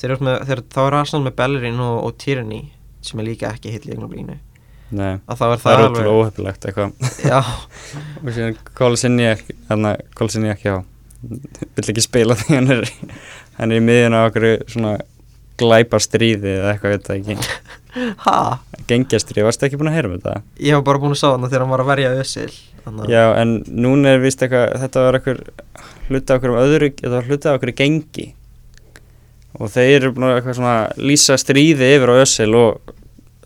heill 0.00 0.10
þegar, 0.10 0.22
með, 0.26 0.38
þegar 0.48 0.62
þá 0.74 0.80
er 0.84 0.98
Arsenal 1.00 1.24
með 1.26 1.36
Bellerin 1.40 1.82
og, 1.84 1.96
og 2.06 2.16
Tierney 2.20 2.62
sem 3.04 3.20
er 3.20 3.28
líka 3.30 3.52
ekki 3.54 3.74
heill 3.74 3.92
í 3.92 4.38
Nei, 4.90 5.20
að 5.30 5.38
þá 5.38 5.44
er 5.46 5.60
það 5.60 5.60
það, 5.62 5.84
ótrúlega 5.84 6.14
óhefilegt 6.18 6.64
eitthvað. 6.66 6.94
Og 8.24 8.30
síðan 8.34 8.56
Kolsinni 8.74 9.28
að 9.30 9.84
Kolsinni 10.18 10.50
ekki 10.50 10.72
á 10.74 10.78
vill 11.20 11.86
ekki 11.92 12.02
spila 12.02 12.34
því 12.40 12.56
hann 12.56 12.72
er 12.74 12.88
hann 13.60 13.70
er 13.70 13.78
í 13.78 13.84
miðjun 13.84 14.16
á 14.16 14.20
okkur 14.24 14.46
svona 14.72 14.96
glæpa 15.60 16.00
stríði 16.00 16.56
eða 16.56 16.72
eitthvað, 16.72 16.96
veit 16.96 17.06
það 17.06 17.20
ekki. 17.20 17.38
Ha? 18.22 18.60
Gengjastrið, 18.86 19.42
varstu 19.42 19.66
ekki 19.66 19.78
búin 19.80 19.88
að 19.90 19.96
heyra 19.96 20.06
um 20.06 20.12
þetta? 20.14 20.32
ég 20.62 20.76
hef 20.76 20.84
bara 20.86 21.00
búin 21.02 21.10
að 21.10 21.18
sá 21.18 21.32
hann 21.32 21.46
þegar 21.48 21.64
hann 21.64 21.72
var 21.72 21.80
að 21.82 21.88
verja 21.88 22.12
Össil 22.20 22.52
þannig 22.84 23.10
Já, 23.10 23.22
en 23.40 23.54
núna 23.66 24.12
er 24.14 24.22
vist 24.22 24.44
eitthvað, 24.46 24.76
þetta 24.84 25.02
var 25.02 25.18
hluti 26.06 26.20
af 26.20 26.36
okkur 26.36 26.52
um 26.52 26.60
öðru, 26.60 26.90
þetta 27.00 27.12
var 27.16 27.26
hluti 27.26 27.50
af 27.50 27.58
okkur 27.58 27.72
gengi 27.80 28.26
og 29.58 29.72
þeir 29.72 29.96
eru 29.98 30.12
búin 30.14 30.28
að 30.28 30.36
eitthvað 30.38 30.58
svona 30.60 30.78
lýsa 31.10 31.36
stríði 31.40 31.92
yfir 31.96 32.12
á 32.12 32.22
Össil 32.22 32.50
og 32.58 32.94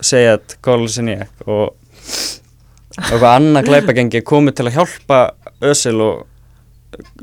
segja 0.04 0.36
að 0.36 0.56
Kolsinniak 0.64 1.46
og 1.48 1.76
og 2.94 3.10
eitthvað 3.10 3.30
annað 3.32 3.68
glæpagengi 3.70 4.22
komið 4.26 4.58
til 4.58 4.68
að 4.68 4.76
hjálpa 4.78 5.20
Össil 5.64 5.96
og 6.04 6.24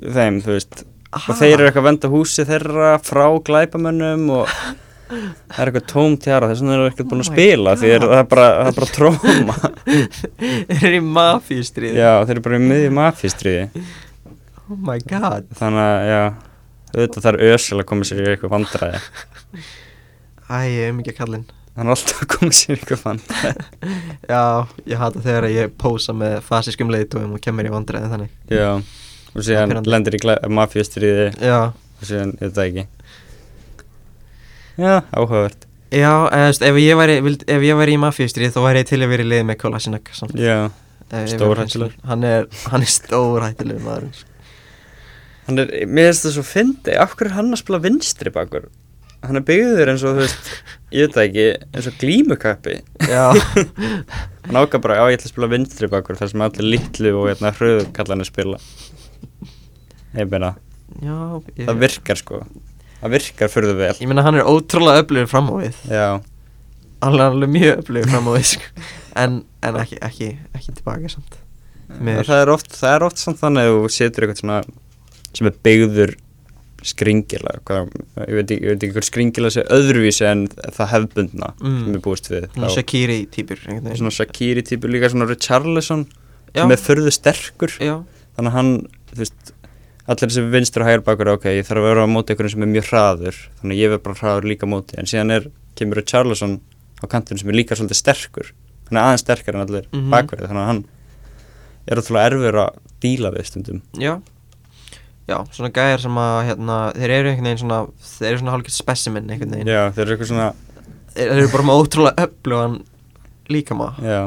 þeim, 0.01 0.41
þú 0.43 0.55
veist. 0.57 0.81
Og 1.15 1.35
þeir 1.39 1.53
eru 1.53 1.67
eitthvað 1.69 1.83
að 1.83 1.87
venda 1.87 2.11
húsi 2.11 2.45
þeirra 2.47 2.91
frá 3.03 3.25
glæpamönnum 3.47 4.25
og 4.35 4.51
það 5.11 5.61
er 5.61 5.71
eitthvað 5.71 5.87
tóm 5.91 6.17
tjara 6.19 6.49
þess 6.51 6.63
vegna 6.63 6.75
eru 6.77 6.89
ekkert 6.91 7.09
búin 7.11 7.23
að 7.23 7.29
Oh 7.29 7.35
spila 7.35 7.73
því 7.79 7.91
er, 7.95 8.05
það 8.11 8.21
er 8.21 8.29
bara, 8.31 8.45
það 8.57 8.69
er 8.71 8.77
bara 8.79 8.91
tróma. 8.97 9.57
Þeir 10.71 10.87
eru 10.89 10.99
í 10.99 11.03
mafíustrið 11.17 11.99
Já, 11.99 12.11
þeir 12.23 12.35
eru 12.35 12.45
bara 12.47 12.59
í 12.59 12.63
miðjum 12.67 12.97
mafístriði 12.99 13.65
oh 14.71 14.79
my 14.87 14.97
god. 15.03 15.47
Þannig 15.59 15.83
að, 15.83 16.07
já, 16.11 16.21
auðvitað 16.95 17.23
það 17.25 17.31
er 17.33 17.55
ösil 17.55 17.79
að 17.81 17.87
koma 17.91 18.07
sér 18.07 18.21
í 18.21 18.29
eitthvað 18.33 18.53
vandræði. 18.55 19.01
Æ, 20.51 20.57
ég 20.67 20.85
er 20.89 20.95
mikið 20.97 21.17
kallinn. 21.21 21.45
Hann 21.77 21.87
er 21.87 21.93
alltaf 21.95 22.23
að 22.25 22.29
koma 22.33 22.51
sér 22.55 22.73
í 22.75 22.79
eitthvað 22.79 23.03
vandræði. 23.05 23.67
Já, 24.27 24.41
ég 24.91 24.97
hata 25.05 25.21
þegar 25.23 25.47
ég 25.53 25.75
pósa 25.79 26.15
með 26.17 26.39
fasískum 26.47 26.91
leiðtúum 26.91 27.37
og 27.37 27.43
kemur 27.45 27.69
í 27.69 27.71
vandræði 27.71 28.11
þannig. 28.11 28.33
Já, 28.51 28.69
og 29.31 29.45
síðan 29.47 29.71
Pirrandi. 29.71 29.93
lendir 29.93 30.17
í 30.19 30.23
mafístriði 30.51 31.29
já, 31.39 31.59
og 31.71 32.03
síðan, 32.09 32.33
ég 32.41 32.49
veit 32.49 32.57
það 32.59 32.67
ekki. 32.71 32.87
Já, 34.81 34.93
áhugavert. 35.13 35.67
Já, 35.91 36.11
eða, 36.31 36.31
þú 36.31 36.47
veist, 36.47 36.63
ef 36.69 36.77
ég 36.79 36.95
væri 36.99 37.15
vild, 37.25 37.41
ef 37.51 37.63
ég 37.67 37.75
væri 37.79 37.95
í 37.97 37.99
mafíustrið 37.99 38.53
þá 38.55 38.59
væri 38.63 38.81
ég 38.83 38.87
til 38.91 38.99
að 39.03 39.09
vera 39.11 39.25
í 39.25 39.29
leið 39.31 39.47
með 39.49 39.57
Kolasinac 39.63 40.11
samt. 40.15 40.35
Já, 40.39 40.57
Stórhættulegur. 41.11 41.91
væri- 41.91 42.07
hann 42.07 42.23
er, 42.23 42.45
hann 42.71 42.85
er 42.85 42.91
stórhættilegur 42.93 43.83
maður 43.83 44.05
sko. 44.15 44.30
Hann 45.51 45.61
er, 45.65 45.73
mér 45.91 46.09
finnst 46.11 46.25
það 46.27 46.37
svo 46.37 46.45
fyndi 46.47 46.95
hverju 46.95 47.27
er 47.29 47.35
hann 47.37 47.51
að 47.53 47.61
spila 47.61 47.81
vinstri 47.83 48.31
bakur? 48.33 48.69
Hann 49.21 49.37
er 49.37 49.43
byggður 49.45 49.91
eins 49.91 50.01
og, 50.07 50.15
þú 50.17 50.23
veist, 50.23 50.47
ég 50.95 51.03
veit 51.05 51.13
það 51.13 51.25
ekki, 51.27 51.43
eins 51.77 51.87
og 51.91 51.97
glímukappi. 52.01 52.77
Já, 53.05 53.25
Hann 54.47 54.57
ákvað 54.57 54.81
bara, 54.87 54.95
já, 54.97 55.03
ég 55.13 55.19
ætla 55.19 55.27
að 55.29 55.33
spila 55.35 55.49
vinstri 55.51 55.89
bakur 55.91 56.17
þar 56.17 56.31
sem 56.31 56.41
allir 56.47 56.65
litlu 56.71 57.11
og 57.19 57.27
hérna 57.29 57.51
hröðkallanir 57.53 58.25
spila. 58.31 58.57
Ég 60.17 60.31
meina, 60.31 60.55
já 61.05 61.13
ég, 61.53 61.67
það 61.67 61.83
virkar 61.85 62.19
sko. 62.23 62.41
Það 63.03 63.13
virkar 63.15 63.53
fyrir 63.53 63.77
vel. 63.77 63.93
Ég 64.01 64.09
meina 64.09 64.25
hann 64.25 64.39
er 64.41 64.49
ótrúlega 64.49 65.05
öflugur 65.05 65.29
fram 65.29 65.53
á 65.53 65.55
við. 65.61 65.77
Já, 65.93 66.09
er 67.05 67.23
alveg 67.29 67.53
mjög 67.53 67.83
öflugur 67.85 68.11
fram 68.15 68.27
á 68.27 68.31
við 68.39 68.47
sko. 68.55 68.73
en, 69.21 69.37
en 69.69 69.79
ekki, 69.85 70.01
ekki, 70.09 70.31
ekki 70.57 70.75
tilbaka 70.81 71.13
samt. 71.13 71.37
Mér- 72.01 72.25
það 72.25 72.41
er 72.47 72.51
oft, 72.53 72.73
það 72.73 72.97
er 72.97 73.05
oft 73.05 73.21
samt 73.21 73.39
þannig 73.41 73.69
að 73.69 73.77
þú 73.77 73.93
setur 73.93 74.25
eitthvað 74.25 74.41
svona 74.41 74.59
sem 75.33 75.47
er 75.47 75.55
byggður 75.63 76.15
skringila 76.81 77.51
ég, 77.61 77.91
veit 78.33 78.49
ekki, 78.51 78.55
ég 78.57 78.71
veit 78.73 78.83
ekki 78.87 78.95
hver 78.95 79.05
skringila 79.05 79.51
sé 79.53 79.61
öðruvísi 79.69 80.25
en 80.25 80.47
það 80.49 80.87
hefbundna 80.95 81.51
Mm. 81.61 81.83
sem 81.85 81.95
er 81.95 82.01
búist 82.07 82.29
við 82.31 82.47
Þá- 82.55 82.71
Shakiri 82.75 83.17
týpur 83.29 83.59
einhvern 83.69 83.97
svona 83.99 84.11
Shakiri 84.15 84.63
típur 84.65 84.89
líka 84.89 85.09
svona 85.13 85.27
Richarlison 85.29 86.07
já, 86.55 86.61
sem 86.63 86.71
er 86.71 86.81
förðu 86.81 87.11
sterkur. 87.13 87.69
Já, 87.79 88.03
þannig 88.35 88.49
að 88.49 88.57
hann, 88.57 88.71
þú 89.11 89.17
veist 89.21 89.53
allir 90.07 90.27
þessi 90.31 90.49
vinstur 90.51 90.81
og 90.81 90.87
hægur 90.89 91.03
bakur, 91.05 91.27
ok, 91.35 91.43
ég 91.53 91.67
þarf 91.69 91.77
að 91.83 91.87
vera 91.91 92.03
á 92.03 92.07
móti 92.09 92.33
einhverjum 92.33 92.51
sem 92.55 92.63
er 92.63 92.73
mjög 92.73 92.89
hraður 92.89 93.37
þannig 93.61 93.75
að 93.77 93.81
ég 93.83 93.89
verð 93.93 94.03
bara 94.03 94.15
hraður 94.21 94.49
líka 94.49 94.65
móti. 94.67 94.97
En 94.97 95.05
síðan 95.05 95.31
er, 95.37 95.45
kemur 95.77 95.95
Richarlison 96.01 96.59
á 96.99 97.05
kantinu 97.07 97.39
sem 97.39 97.49
er 97.49 97.53
líka 97.61 97.77
svolítið 97.77 98.01
sterkur. 98.01 98.51
Hann 98.89 98.97
er 98.97 99.05
aðeins 99.05 99.21
sterkar 99.23 99.53
en 99.55 99.61
allir 99.67 99.85
Mhm. 99.93 100.09
bakverði 100.09 100.49
þannig 100.49 100.65
að 100.65 100.71
hann 100.71 100.85
er 101.87 101.97
ótrúlega 102.01 102.25
erfur 102.31 102.57
að 102.65 102.75
díla 103.01 103.31
við 103.31 103.45
stundum. 103.45 103.81
Já 103.95 104.19
já, 105.31 105.37
svona 105.55 105.71
gæjar 105.75 106.03
sem 106.03 106.19
að 106.21 106.37
hérna, 106.49 106.77
þeir 106.97 107.15
eru 107.17 107.31
einhvern 107.31 107.49
veginn 107.49 107.63
svona 107.63 107.79
þeir 108.11 108.29
eru 108.29 108.43
svona 108.43 108.53
hálfgett 108.55 108.77
specimen 108.77 109.31
einhvern 109.31 109.55
veginn. 109.55 109.71
Já, 109.71 109.81
þeir 109.95 110.05
eru 110.05 110.15
eitthvað 110.15 110.31
svona 110.33 110.51
þeir 111.15 111.33
þeir 111.33 111.41
eru 111.41 111.51
bara 111.55 111.67
með 111.69 111.81
ótrúlega 111.81 112.27
öflugan 112.27 112.77
líkama. 113.51 113.89
Já. 114.05 114.21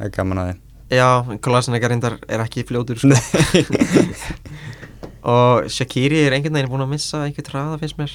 Það 0.00 0.08
er 0.08 0.16
gaman 0.16 0.42
að 0.46 0.52
já, 0.90 1.08
Kolasinac 1.44 1.86
reyndar 1.86 2.18
er 2.26 2.42
ekki 2.42 2.64
fljótur 2.66 2.98
sko. 2.98 3.14
og 5.34 5.70
Shakiri 5.70 6.24
er 6.24 6.34
einhvern 6.34 6.58
veginn 6.58 6.72
búin 6.72 6.86
að 6.86 6.94
missa 6.94 7.24
einhvern 7.26 7.46
traða 7.46 7.78
finnst 7.82 8.00
mér. 8.00 8.14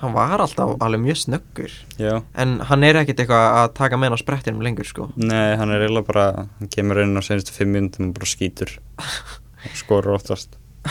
Hann 0.00 0.14
var 0.16 0.40
alltaf 0.40 0.78
alveg 0.80 1.02
mjög 1.02 1.18
snöggur. 1.20 1.72
Já. 2.00 2.22
En 2.32 2.60
hann 2.64 2.86
er 2.86 3.02
ekkert 3.02 3.20
eitthvað 3.20 3.58
að 3.58 3.66
taka 3.76 3.98
með 3.98 4.08
hann 4.08 4.16
á 4.16 4.22
sprettinum 4.22 4.64
lengur 4.64 4.88
sko. 4.88 5.10
Nei, 5.20 5.58
hann 5.60 5.74
er 5.74 5.84
eiginlega 5.84 6.08
bara 6.08 6.26
Hann 6.46 6.72
kemur 6.72 7.02
inn 7.02 7.20
á 7.20 7.22
senastu 7.26 7.52
fimm 7.52 7.74
myndum 7.76 8.08
og 8.08 8.16
bara 8.16 8.30
skýtur 8.30 8.78
Skorur 9.76 10.16
óttast 10.16 10.56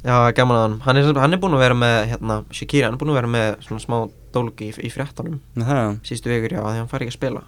Já, 0.00 0.14
gaman 0.32 0.56
að 0.56 0.62
hann 0.64 0.76
Hann 0.86 0.96
er, 1.00 1.08
hann 1.20 1.36
er 1.36 1.40
búinn 1.42 1.56
að 1.58 1.64
vera 1.66 1.76
með, 1.76 1.96
hérna, 2.14 2.36
Shakira 2.56 2.88
Hann 2.88 2.96
er 2.96 3.00
búinn 3.02 3.12
að 3.12 3.18
vera 3.20 3.32
með 3.34 3.48
svona 3.66 3.84
smá 3.84 3.96
dólgi 4.34 4.70
í, 4.70 4.76
í 4.88 4.92
fréttanum 4.92 5.40
Það, 5.58 5.98
Sístu 6.08 6.32
vikur, 6.32 6.54
já, 6.56 6.62
því 6.64 6.78
hann 6.80 6.88
fær 6.90 7.04
ekki 7.04 7.12
að 7.12 7.18
spila. 7.18 7.42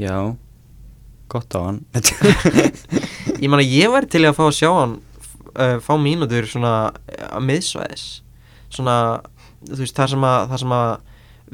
Já. 0.00 0.16
Gott 1.32 1.56
á 1.56 1.60
hann. 1.64 1.80
Ég 3.42 3.48
man 3.48 3.62
að 3.62 3.72
ég 3.72 3.92
væri 3.94 4.10
til 4.12 4.24
að 4.26 4.36
fá 4.36 4.44
að 4.48 4.56
sjá 4.58 4.68
hann 4.76 4.98
uh, 5.54 5.78
Fá 5.84 5.94
mínútur 6.00 6.48
svona 6.50 6.74
uh, 6.90 7.24
að 7.38 7.46
miðsvæðis. 7.48 8.06
Svona, 8.72 8.96
þú 9.64 9.80
veist, 9.80 9.96
það 9.96 10.14
sem 10.14 10.28
að, 10.28 10.38
það 10.52 10.62
sem 10.64 10.76
að 10.76 10.92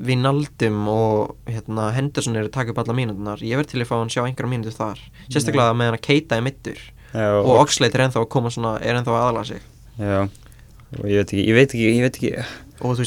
Vinaldum 0.07 0.79
og 0.93 1.35
hérna, 1.51 1.89
Henderson 1.97 2.37
eru 2.39 2.49
að 2.51 2.55
taka 2.55 2.75
upp 2.75 2.81
alla 2.85 2.97
mínútunar 2.97 3.43
Ég 3.45 3.59
verði 3.59 3.73
til 3.75 3.83
að 3.83 3.91
fá 3.91 3.97
hann 3.99 4.13
sjá 4.13 4.23
einhverja 4.25 4.53
mínútur 4.53 4.77
þar. 4.77 5.03
Sérstaklega 5.27 5.75
með 5.75 5.91
hann 5.91 5.99
að 5.99 6.05
keita 6.07 6.39
í 6.39 6.45
mittur 6.47 6.79
Já, 7.13 7.29
Og 7.41 7.53
Oxlade 7.65 7.99
er 7.99 8.07
ennþá 8.07 8.23
að 8.23 8.31
koma 8.37 8.53
svona 8.55 8.77
Er 8.85 8.99
ennþá 9.01 9.15
að 9.15 9.21
aðala 9.25 9.45
sig. 9.49 9.63
Já 9.99 10.21
Og 10.99 11.05
ég 11.05 11.21
veit 11.21 11.33
ekki, 11.35 11.45
ég 11.45 11.57
veit 11.59 11.69
ekki, 11.69 11.87
ég 11.93 12.05
veit 12.07 12.17
ekki. 12.17 12.33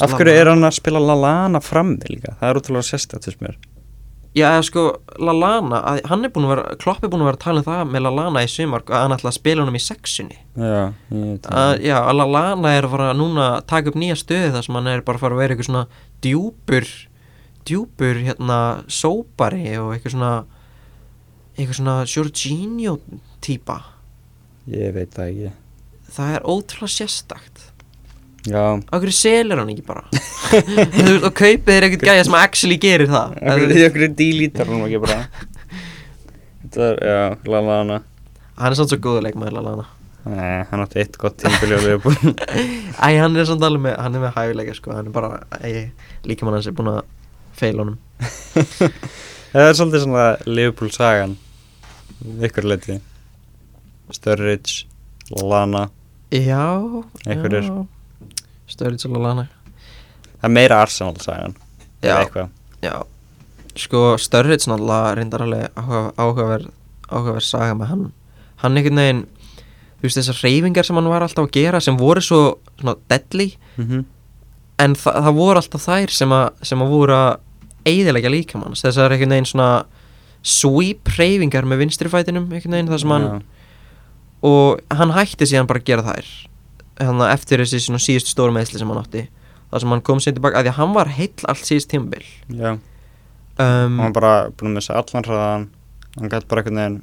Af 0.04 0.12
hverju 0.14 0.34
er 0.38 0.52
hann 0.52 0.68
að 0.68 0.76
spila 0.76 1.00
Lallana 1.02 1.58
frammi 1.64 2.12
líka? 2.12 2.36
Það 2.38 2.50
er 2.50 2.60
útrúlega 2.60 2.86
sérstætt 2.92 3.26
fyrst 3.26 3.42
mér 3.42 3.56
Já, 4.32 4.46
eða 4.48 4.62
sko, 4.64 4.82
Lallana, 5.20 5.78
hann 6.08 6.24
er 6.24 6.30
búin 6.32 6.46
að 6.46 6.52
vera, 6.54 6.76
Klopp 6.80 7.02
er 7.04 7.10
búin 7.12 7.20
að 7.20 7.28
vera 7.28 7.36
að 7.36 7.42
tala 7.44 7.60
um 7.60 7.66
það 7.66 7.90
með 7.92 8.04
Lallana 8.06 8.42
í 8.46 8.48
sumar 8.48 8.84
að 8.88 9.02
hann 9.02 9.14
ætla 9.18 9.28
að 9.28 9.36
spila 9.36 9.60
honum 9.66 9.76
í 9.76 9.82
sexunni. 9.84 10.38
Já, 10.56 10.78
ég 11.12 11.26
veit 11.26 11.48
Að, 11.52 11.72
já, 11.84 11.96
að 12.00 12.16
Lallana 12.22 12.72
er 12.72 12.88
að 12.88 12.94
fara 12.94 13.10
núna 13.18 13.48
að 13.58 13.66
taka 13.74 13.92
upp 13.92 13.98
nýja 14.00 14.16
stöði 14.16 14.54
þar 14.54 14.64
sem 14.64 14.78
hann 14.80 14.88
er 14.94 15.04
bara 15.04 15.20
að 15.20 15.26
fara 15.26 15.36
að 15.36 15.42
vera 15.42 15.56
eitthvað 15.56 15.68
svona 15.68 15.84
djúpur, 16.24 16.88
djúpur, 17.68 18.22
hérna, 18.30 18.58
sópari 18.88 19.76
og 19.76 19.92
eitthvað 19.92 20.16
svona, 20.16 20.32
eitthvað 21.58 21.80
svona 21.82 21.98
Jorginho 22.08 22.96
típa. 23.44 23.82
Ég 24.72 24.96
veit 24.96 25.12
það 25.12 25.28
ekki 25.28 25.58
Það 26.12 26.34
er 26.36 26.44
ótrúlega 26.44 26.92
sérstakt. 26.92 27.51
Já, 28.42 28.62
hverju 28.90 29.14
selur 29.14 29.60
hann 29.62 29.68
ekki 29.70 29.84
bara? 29.86 30.02
Þú 30.10 31.04
veist, 31.06 31.26
og 31.28 31.34
kaupið 31.38 31.76
er 31.76 31.84
eitthvað 31.86 32.08
gæja 32.08 32.24
sem 32.26 32.34
actually 32.40 32.78
gerir 32.82 33.10
það. 33.12 33.36
Okkur 33.86 34.06
dílítar 34.18 34.70
hún 34.70 34.82
ekki 34.88 35.00
bara? 35.04 35.18
Þetta 36.64 36.88
er, 36.88 36.98
já, 37.06 37.20
Lallana. 37.52 38.00
Hann 38.58 38.74
er 38.74 38.78
samt 38.80 38.90
svo 38.90 38.98
góður 39.04 39.28
leikmaður 39.28 39.54
Lallana. 39.60 39.86
Nei, 40.26 40.62
hann 40.70 40.82
átti 40.84 41.00
eitt 41.02 41.16
gott 41.18 41.38
tímpili 41.42 41.74
og 41.74 41.82
við 41.82 41.94
erum 41.96 42.02
búin 42.06 42.36
Æ, 42.94 43.08
hann 43.18 43.38
er 43.38 43.46
samt 43.48 43.64
alveg 43.66 43.82
með, 43.88 43.96
hann 43.98 44.14
er 44.18 44.22
með 44.22 44.36
hæfileika 44.36 44.74
sko, 44.78 44.92
hann 44.94 45.08
er 45.10 45.14
bara, 45.14 45.40
æ, 45.58 45.90
líka 46.30 46.46
mann 46.46 46.54
hans 46.58 46.68
er 46.70 46.76
búin 46.78 46.92
að 46.92 47.00
feila 47.58 47.82
honum. 47.82 47.96
Það 49.52 49.66
er 49.68 49.74
svolítið 49.76 50.04
svona 50.06 50.26
Liverpool 50.48 50.92
sagan 50.94 51.34
ykkur 52.46 52.68
leiti 52.70 52.94
Sturridge, 54.14 54.86
Lana 55.42 55.88
Já 56.32 56.62
Einhverjir. 57.26 57.66
Störrið 58.70 59.02
svolítið 59.04 59.22
lana 59.26 59.46
það 60.40 60.48
er 60.48 60.54
meira 60.58 60.80
Arsenal 60.82 61.16
sagan 61.22 61.54
Já. 62.02 62.16
Já. 62.82 62.94
Sko 63.78 64.00
Störrið 64.18 64.66
náttúrulega 64.68 65.14
reyndar 65.18 65.44
alveg 65.46 65.68
áhuga- 65.78 66.12
áhugaverð 66.18 66.70
áhugaverð 67.12 67.46
saga 67.46 67.74
með 67.78 67.86
hann. 67.92 68.12
Hann 68.62 68.76
einhvern 68.76 68.96
veginn 69.02 69.22
Þú 70.02 70.08
veist 70.08 70.18
þessar 70.18 70.38
reyfingar 70.42 70.84
sem 70.88 70.96
hann 70.98 71.06
var 71.12 71.22
alltaf 71.22 71.44
að 71.46 71.52
gera 71.54 71.78
sem 71.80 71.94
voru 71.96 72.20
svo 72.20 72.40
svona 72.80 72.96
deadly 73.08 73.52
mm 73.78 74.04
en 74.82 74.94
þa 74.98 75.12
það 75.22 75.34
voru 75.36 75.60
alltaf 75.60 75.82
þær 75.84 76.10
sem 76.10 76.32
að, 76.34 76.46
sem 76.66 76.80
að 76.82 76.88
voru 76.90 77.12
að 77.14 77.36
eigðilega 77.86 78.30
líkamanns 78.32 78.82
þessar 78.82 79.12
einhvern 79.14 79.30
veginn 79.36 79.46
svona 79.46 79.84
sweep 80.42 81.06
reyfingar 81.18 81.62
með 81.70 81.84
vinstri 81.84 82.10
fætinum 82.10 82.48
einhvern 82.50 82.74
veginn 82.74 82.88
það 82.90 82.98
sem 83.04 83.12
hann 83.14 83.26
og 84.42 84.80
hann 84.90 85.12
hætti 85.14 85.46
síðan 85.46 85.68
bara 85.70 85.78
að 85.78 85.86
gera 85.86 86.02
þær 86.08 86.26
að 87.00 87.22
eftir 87.30 87.62
þessi 87.62 87.80
svona 87.86 88.02
síðustu 88.02 88.34
stóru 88.34 88.54
meðsli 88.54 88.80
sem 88.80 88.90
hann 88.92 89.00
átti. 89.00 89.22
Þar 89.72 89.84
sem 89.84 89.94
hann 89.94 90.04
kom 90.04 90.20
sér 90.20 90.34
tilbaka 90.36 90.60
að 90.60 90.66
því 90.66 90.72
að 90.72 90.78
hann 90.80 90.96
var 90.96 91.12
heill 91.16 91.46
allt 91.48 91.64
síðust 91.64 91.88
tímabil. 91.92 92.24
Já, 92.52 92.70
um, 92.74 92.82
hann 93.56 94.02
var 94.02 94.16
bara 94.18 94.34
búin 94.50 94.72
að 94.72 94.76
missa 94.76 94.98
allan 95.00 95.26
hraðan 95.28 95.66
hann 96.18 96.32
gæti 96.32 96.50
bara 96.50 96.60
einhvern 96.60 96.80
veginn 96.82 96.98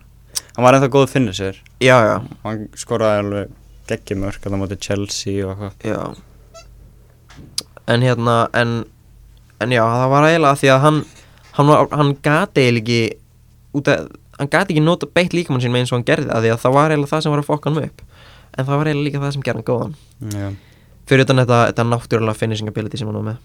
hann 0.53 0.65
var 0.67 0.77
ennþá 0.77 0.91
góð 0.93 1.07
að 1.07 1.13
finna 1.15 1.33
sér. 1.33 1.57
Já 1.81 1.95
já. 2.05 2.15
Hann 2.43 2.67
skoraði 2.77 3.23
alveg 3.23 3.55
geggjumörk 3.89 4.43
að 4.43 4.53
það 4.53 4.61
móti 4.61 4.79
Chelsea 4.85 5.47
og 5.47 5.63
eitthvað. 5.65 5.89
Já. 5.89 6.01
En 7.89 8.05
hérna 8.05 8.35
en, 8.53 8.75
en 9.63 9.73
já 9.73 9.81
það 9.81 10.11
var 10.13 10.29
eiginlega 10.29 10.61
því 10.61 10.73
að 10.75 10.83
hann 10.85 11.01
hann, 11.57 11.73
hann 11.91 12.15
gati 12.23 12.67
eiginlega 12.67 12.83
ekki 12.83 13.01
út 13.79 13.89
að 13.91 14.09
hann 14.39 14.51
gati 14.51 14.75
ekki 14.75 14.83
nota 14.85 15.09
beitt 15.09 15.33
líkamann 15.35 15.63
sín 15.63 15.73
með 15.73 15.83
eins 15.83 15.93
og 15.93 15.99
hann 15.99 16.07
gerði 16.07 16.31
að 16.33 16.45
því 16.45 16.53
að 16.53 16.61
það 16.63 16.77
var 16.77 16.93
eiginlega 16.93 17.13
það 17.13 17.25
sem 17.25 17.33
var 17.33 17.41
að 17.41 17.49
fokka 17.49 17.71
hann 17.71 17.83
upp 17.89 18.05
en 18.57 18.65
það 18.65 18.75
var 18.81 18.89
eiginlega 18.91 19.07
líka 19.07 19.21
það 19.23 19.33
sem 19.35 19.45
gerði 19.47 19.61
hann 19.61 19.69
góðan. 19.69 19.95
Já, 20.33 20.49
fyrir 21.09 21.25
utan 21.25 21.41
þetta, 21.43 21.61
þetta 21.71 21.87
náttúrulega 21.89 22.39
finishing 22.39 22.71
ability 22.71 22.99
sem 22.99 23.09
hann 23.09 23.19
var 23.19 23.27
með. 23.31 23.39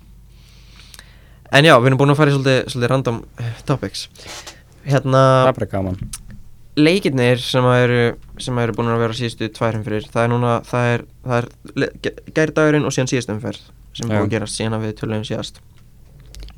En 1.55 1.69
já, 1.69 1.75
við 1.79 1.91
erum 1.93 2.01
búin 2.01 2.15
að 2.15 2.21
fara 2.21 2.33
í 2.33 2.35
svolítið, 2.35 2.61
svolítið 2.73 2.93
random 2.95 3.21
eh, 3.39 3.53
topics. 3.69 4.07
Hérna, 4.85 5.23
leikirnir 6.75 7.41
sem 7.41 7.65
að 7.71 7.83
eru 7.85 8.01
sem 8.43 8.59
eru 8.59 8.75
búin 8.75 8.91
að 8.91 9.05
vera 9.05 9.17
síðustu 9.17 9.49
tværum 9.55 9.85
fyrir 9.87 10.09
það 10.11 10.25
er 10.27 10.33
núna, 10.33 10.55
það 10.67 10.89
er, 10.91 11.05
það 11.25 11.37
er 11.39 12.25
gærdagurinn 12.35 12.89
og 12.89 12.97
síðan 12.97 13.13
síðustu 13.13 13.37
umferð 13.37 13.61
sem 13.95 14.09
Já. 14.09 14.17
búin 14.17 14.25
að 14.25 14.33
gerast 14.35 14.59
síðan 14.59 14.77
að 14.81 14.89
við 14.89 14.97
töluðum 14.99 15.29
síðast. 15.29 15.61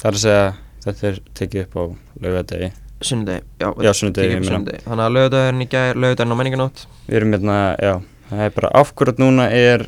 Það 0.00 0.08
er 0.08 0.16
að 0.16 0.22
segja 0.24 0.46
þetta 0.86 1.08
er 1.10 1.20
tekið 1.36 1.64
upp 1.66 1.76
á 1.76 1.82
laugadegi 2.24 2.72
sunnudegi, 3.04 3.42
já, 3.60 3.68
Já, 3.84 3.90
sunnudegi, 3.92 4.36
sunnudegi. 4.46 4.82
þannig 4.86 5.04
að 5.04 5.14
lögudagurinn 5.16 5.64
í 5.64 5.68
gær, 5.68 5.98
lögudagurinn 6.00 6.32
á 6.32 6.38
menninganótt 6.40 6.84
við 7.06 7.18
erum 7.18 7.34
hérna, 7.36 7.56
já 7.76 7.92
það 8.30 8.44
er 8.46 8.54
bara 8.56 8.72
áfkvörð 8.82 9.22
núna 9.22 9.48
er 9.54 9.86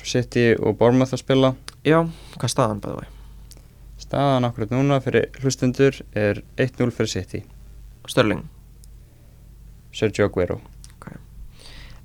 City 0.00 0.54
og 0.56 0.78
Bournemouth 0.80 1.12
að 1.14 1.20
spila. 1.22 1.54
Já, 1.86 2.00
hvað 2.34 2.46
er 2.48 2.52
staðan 2.54 2.80
bæði 2.82 3.02
væg? 3.02 3.16
staðan 4.10 4.48
ákvörð 4.48 4.72
núna 4.74 4.98
fyrir 5.04 5.28
hlustundur 5.38 6.00
er 6.18 6.40
1-0 6.58 6.90
fyrir 6.90 7.10
City. 7.12 7.44
Störling 8.10 8.42
Sergio 9.94 10.26
Aguero. 10.26 10.58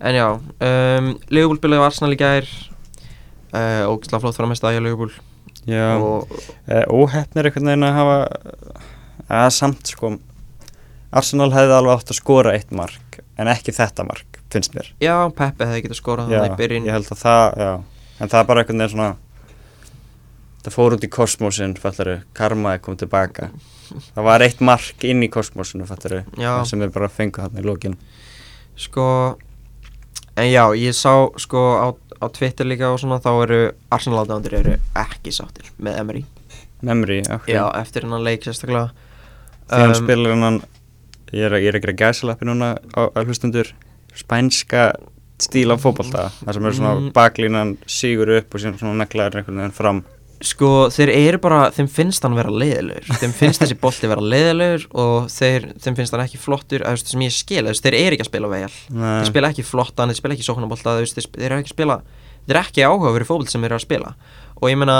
En 0.05 0.13
já, 0.13 0.27
um, 0.35 1.13
Leopold 1.31 1.61
spilaði 1.61 1.81
á 1.81 1.88
Arsenal 1.88 2.13
í 2.13 2.19
gær. 2.19 2.49
Uh, 3.55 3.88
Ógislega 3.88 4.19
flott 4.21 4.38
fram 4.38 4.51
með 4.51 4.59
staði 4.59 4.81
á 4.81 4.85
Leopold 4.85 5.15
já, 5.65 5.95
og, 5.97 6.27
Eh, 6.67 6.83
óheppnir 6.91 7.47
einhvern 7.47 7.71
veginn 7.71 7.88
að 7.88 7.95
hafa 7.95 8.17
að 9.29 9.49
samt 9.55 9.88
sko 9.88 10.15
Arsenal 11.15 11.51
hefði 11.53 11.77
alveg 11.77 11.95
átt 11.95 12.11
að 12.11 12.19
skora 12.19 12.53
eitt 12.57 12.73
mark 12.75 13.21
en 13.37 13.51
ekki 13.51 13.75
þetta 13.75 14.05
mark, 14.07 14.39
finnst 14.53 14.75
mér. 14.77 14.89
Já, 15.03 15.15
Peppi 15.35 15.67
hefði 15.69 15.85
getað 15.85 15.99
skorað 15.99 16.33
já, 16.33 16.39
þannig 16.39 16.55
í 16.55 16.59
byrjun. 16.63 16.89
ég 16.89 16.97
held 16.97 17.11
að 17.11 17.21
það, 17.21 17.45
já. 17.65 17.71
En 18.19 18.31
það 18.31 18.39
er 18.39 18.49
bara 18.51 18.63
einhvern 18.63 18.83
veginn 18.83 18.93
svona 18.95 19.09
það 20.65 20.75
fór 20.75 20.95
út 20.97 21.05
í 21.05 21.11
kosmosin, 21.13 21.75
fattaru 21.79 22.19
karmaði 22.37 22.81
kom 22.85 22.97
tilbaka. 22.97 23.49
Það 24.15 24.23
var 24.25 24.45
eitt 24.45 24.61
mark 24.65 25.03
inn 25.05 25.21
í 25.25 25.29
kosmosinu, 25.29 25.85
fattaru 25.89 26.23
sem 26.65 26.81
við 26.81 26.93
bara 26.95 27.11
fengum 27.11 27.45
hann 27.45 27.59
í 27.61 27.65
lókin 27.65 27.99
Sko 28.75 29.05
En 30.35 30.49
já, 30.51 30.65
ég 30.75 30.91
sá 30.91 31.31
sko 31.39 31.59
á, 31.79 31.87
á 32.19 32.25
Twitter 32.27 32.67
líka 32.67 32.89
og 32.91 32.99
svona 32.99 33.21
þá 33.23 33.29
eru 33.45 33.59
Arsenal 33.93 34.23
aðdæmandir 34.25 34.55
eru 34.59 34.73
ekki 34.99 35.31
sáttir 35.31 35.69
með 35.79 35.99
Emery. 36.01 36.23
Memory, 36.83 37.21
ok. 37.31 37.47
Já, 37.53 37.63
eftir 37.79 38.03
hennan 38.03 38.25
leik 38.25 38.43
sérstaklega. 38.43 38.89
Hann 39.71 39.95
Um, 39.95 40.41
hann 40.43 40.59
ég 41.35 41.45
er, 41.49 41.51
að- 41.57 41.63
ég 41.65 41.69
er 41.73 41.77
að 41.79 41.85
gera 41.85 41.99
gæsalappi 42.03 42.47
núna 42.47 42.73
á, 42.95 43.01
á 43.11 43.19
hlustundur 43.25 43.69
spænska 44.15 44.93
stíl 45.41 45.71
af 45.73 45.81
fótbolta 45.83 46.29
það 46.45 46.53
sem 46.55 46.65
er 46.65 46.75
svona 46.77 46.93
Mm. 46.95 47.11
baklínan 47.15 47.77
sígur 47.85 48.29
upp 48.37 48.55
og 48.55 48.61
síðan 48.61 48.77
svona 48.79 49.03
neglaður 49.03 49.41
einhvern 49.41 49.57
veginn 49.59 49.73
fram. 49.75 50.03
Sko, 50.45 50.87
þeir 50.91 51.09
eru 51.15 51.37
bara, 51.39 51.71
þeim 51.71 51.87
finnst 51.89 52.21
hann 52.23 52.35
vera 52.35 52.49
leiðilegur 52.51 53.07
Þeim 53.21 53.31
finnst 53.33 53.61
þessi 53.61 53.77
bolti 53.79 54.07
vera 54.07 54.21
leiðilegur 54.21 54.85
og 54.93 55.27
þeir, 55.31 55.69
þeim 55.79 55.95
finnst 55.95 56.11
hann 56.11 56.23
ekki 56.25 56.37
flottur 56.37 56.83
eða 56.83 56.91
þú 56.91 56.97
veist, 56.99 57.07
sem 57.11 57.21
ég 57.23 57.31
skil, 57.31 57.63
þú 57.63 57.71
veist, 57.71 57.83
þeir 57.83 57.95
eru 57.99 58.15
ekki 58.17 58.25
að 58.25 58.31
spila 58.31 58.47
vel. 58.51 58.69
Þeir 58.91 59.29
spila 59.31 59.49
ekki 59.49 59.63
flottan, 59.65 60.09
þeir 60.11 60.19
spila 60.19 60.33
ekki 60.35 60.47
sóknarbolta 60.47 60.95
þeir, 60.99 61.13
þeir, 61.15 61.27
þeir 61.39 61.45
eru 61.51 61.59
ekki 61.63 61.71
að 61.71 61.77
spila 61.77 61.97
þeir 62.45 62.55
eru 62.55 62.63
ekki 62.65 62.83
áhuga 62.85 63.13
fyrir 63.15 63.27
fótbolt 63.31 63.49
sem 63.49 63.61
þeir 63.63 63.71
eru 63.71 63.79
að 63.79 63.87
spila. 63.87 64.15
Og 64.61 64.69
ég 64.69 64.77
meina 64.77 64.97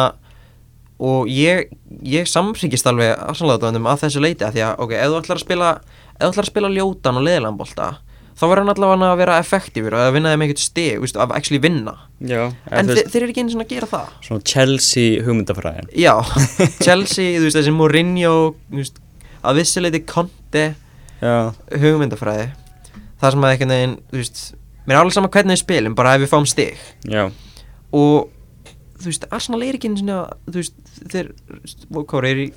og 1.00 1.30
ég, 1.32 1.70
ég 2.08 2.30
samsíkist 2.30 2.88
alveg 2.88 3.16
aðsannlega 3.20 3.72
að 3.92 4.04
þessu 4.06 4.24
leiti 4.24 4.46
að 4.48 4.56
því 4.56 4.66
að 4.70 4.84
ok, 4.86 4.96
ef 4.96 5.12
þú 5.12 5.22
ætlar 5.22 5.40
að 5.40 5.46
spila 5.46 5.72
ef 5.76 6.22
þú 6.22 6.30
ætlar 6.30 6.46
að 6.46 6.52
spila 6.54 6.74
ljótan 6.76 7.20
og 7.20 7.26
leðilegan 7.26 7.60
bolta 7.60 7.90
þá 8.36 8.44
verður 8.50 8.62
hann 8.62 8.72
allavega 8.74 9.10
að 9.14 9.22
vera 9.22 9.38
effektífur 9.40 9.96
og 9.96 10.02
að 10.04 10.16
vinna 10.18 10.34
þeim 10.34 10.44
eitthvað 10.46 10.64
stig, 10.66 10.98
víst, 11.00 11.20
að 11.20 11.34
actually 11.38 11.62
vinna. 11.64 11.94
Já, 12.20 12.42
en 12.68 12.90
þeir, 12.92 13.08
þeir 13.14 13.22
eru 13.22 13.32
ekki 13.32 13.44
einu 13.46 13.54
svona 13.54 13.66
að 13.68 13.72
gera 13.72 13.90
það. 13.94 14.10
Svona 14.28 14.48
Chelsea 14.52 15.24
hugmyndafræðin. 15.24 15.88
Já, 15.96 16.14
Chelsea, 16.86 17.38
þú 17.40 17.48
veist 17.48 17.60
þessi 17.62 17.74
Mourinho 17.76 18.36
veist, 18.76 19.00
að 19.40 19.62
vissuleiti 19.62 20.04
Conte 20.10 20.66
Já, 21.22 21.36
hugmyndafræði. 21.72 22.50
Það 23.24 23.36
sem 23.38 23.48
að 23.48 23.66
veginn, 23.72 23.98
þú 24.12 24.20
veist 24.20 24.44
mér 24.86 24.98
er 24.98 25.02
alveg 25.02 25.16
sama 25.16 25.32
hvernig 25.32 25.56
við 25.56 25.64
spilum, 25.64 25.96
bara 25.98 26.18
ef 26.18 26.26
við 26.26 26.34
fáum 26.34 26.50
stig. 26.50 26.82
Já, 27.08 27.30
og 27.96 28.28
þú 29.00 29.12
veist, 29.12 29.28
Arsenal 29.36 29.64
er 29.66 29.78
ekki 29.78 29.92
sinni 30.02 30.16
að 30.16 30.34
þú 30.48 30.58
veist, 30.62 30.76
þeir, 31.14 31.32
hvað 31.96 32.30
er 32.32 32.42
í 32.44 32.48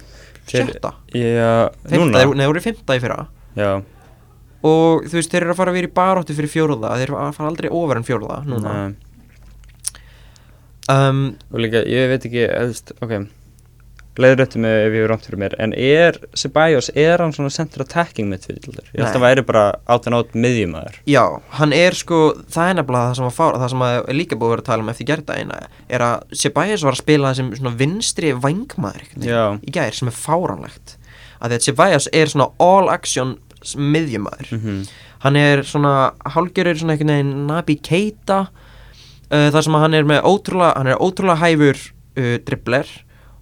sjötta, 0.48 0.94
já, 1.12 1.52
núna? 1.92 2.12
nei, 2.14 2.24
þeir 2.40 2.50
voru 2.50 2.62
í 2.62 2.66
fymta 2.68 2.96
í 2.96 3.02
fyrra. 3.04 3.18
Já, 3.58 3.70
og 4.68 5.08
þú 5.08 5.18
veist, 5.18 5.32
þeir 5.32 5.44
eru 5.44 5.54
að 5.54 5.60
fara 5.60 5.74
að 5.74 5.80
vera 5.80 5.90
í 5.90 5.96
baróttu 5.98 6.38
fyrir 6.38 6.52
fjóruða 6.52 6.94
þeir 7.00 7.14
fara 7.36 7.50
aldrei 7.50 7.70
ofar 7.70 8.00
en 8.00 8.08
fjóruða 8.08 8.38
núna. 8.48 8.76
Um, 10.88 11.26
og 11.52 11.60
líka, 11.60 11.82
ég 11.84 12.08
veit 12.08 12.24
ekki, 12.24 12.46
veist, 12.48 12.94
ok 13.04 13.18
leiðrættu 14.18 14.62
mig 14.62 14.76
ef 14.86 14.96
ég 14.96 15.06
er 15.06 15.12
rámt 15.12 15.26
fyrir 15.28 15.42
mér. 15.42 15.56
En 15.62 15.74
er 15.74 16.18
Ceballos, 16.38 16.90
er 16.94 17.22
hann 17.22 17.34
svona 17.36 17.52
center 17.54 17.84
attacking 17.84 18.30
midfielder? 18.30 18.86
Ég 18.92 19.02
held 19.04 19.18
að 19.18 19.24
væri 19.24 19.44
bara 19.48 19.64
átt 19.88 20.08
en 20.08 20.16
átt 20.18 20.36
miðjumæður 20.36 21.00
já, 21.08 21.22
hann 21.58 21.74
er 21.76 21.96
sko 21.96 22.20
það 22.50 22.70
er 22.70 22.78
nefnilega 22.78 23.08
það 23.08 23.18
sem 23.18 23.28
að 23.28 23.36
fára, 23.38 23.60
það 23.62 23.72
sem 23.74 23.84
að 23.88 23.98
líka 24.18 24.38
búið 24.38 24.48
að 24.48 24.54
vera 24.54 24.64
að 24.64 24.70
tala 24.70 24.84
um 24.84 24.92
eftir 24.92 25.08
gerðdægina 25.10 25.58
er 25.88 26.06
að 26.06 26.38
Ceballos 26.42 26.86
var 26.86 26.96
að 26.96 27.02
spila 27.02 27.34
sem 27.38 27.50
svona 27.58 27.74
vinstri 27.78 28.32
Já, 29.24 29.42
í 29.62 29.74
gær 29.74 29.96
sem 29.96 30.10
er 30.10 30.16
fáranlegt 30.16 30.96
að 31.38 31.52
því 31.52 31.58
að 31.58 31.66
Ceballos 31.66 32.08
er 32.12 32.32
svona 32.32 32.48
all 32.62 32.88
action 32.92 33.36
miðjumæður 33.76 34.56
mhm. 34.56 34.80
Hann 35.18 35.34
er 35.34 35.64
svona 35.66 36.12
hálgjörur 36.30 36.78
svona 36.78 36.94
einhvern 36.94 37.10
veginn 37.10 37.46
Nabi 37.48 37.74
Keita 37.82 38.36
uh, 38.46 39.48
þar 39.50 39.64
sem 39.66 39.74
að 39.74 39.82
hann 39.82 39.96
er 39.98 40.06
með 40.06 40.28
ótrúlega 40.30 40.76
hann 40.76 40.90
er 40.92 41.02
ótrúlega 41.02 41.42
hæfur 41.42 41.80
uh, 41.82 42.36
dribbler 42.46 42.92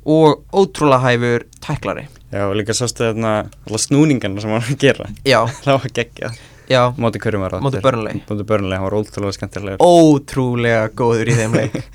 og 0.06 0.44
ótrúlega 0.54 1.02
hæfur 1.04 1.46
tæklari. 1.66 2.06
Já, 2.32 2.42
og 2.48 2.56
líka 2.58 2.74
sástu 2.74 3.04
þarna 3.06 3.32
alla 3.66 3.78
snúningarna 3.80 4.40
sem 4.42 4.50
hann 4.50 4.60
var 4.62 4.70
að 4.74 4.82
gera. 4.82 5.08
Já, 5.26 5.40
Það 5.64 5.80
var 5.82 5.94
geggjað. 6.00 6.38
Já, 6.66 6.80
Móti 6.98 7.20
hverjum 7.22 7.42
var 7.46 7.52
það? 7.54 7.62
móti 7.62 7.80
Burnley. 7.84 8.20
Móti 8.26 8.44
Burnley, 8.46 8.74
hann 8.78 8.86
var 8.88 8.96
ótrúlega 8.98 9.36
skemmtilegur. 9.36 9.82
Ótrúlega 9.86 10.88
góður 10.98 11.30
í 11.30 11.36
þeim 11.42 11.58
leik. 11.60 11.76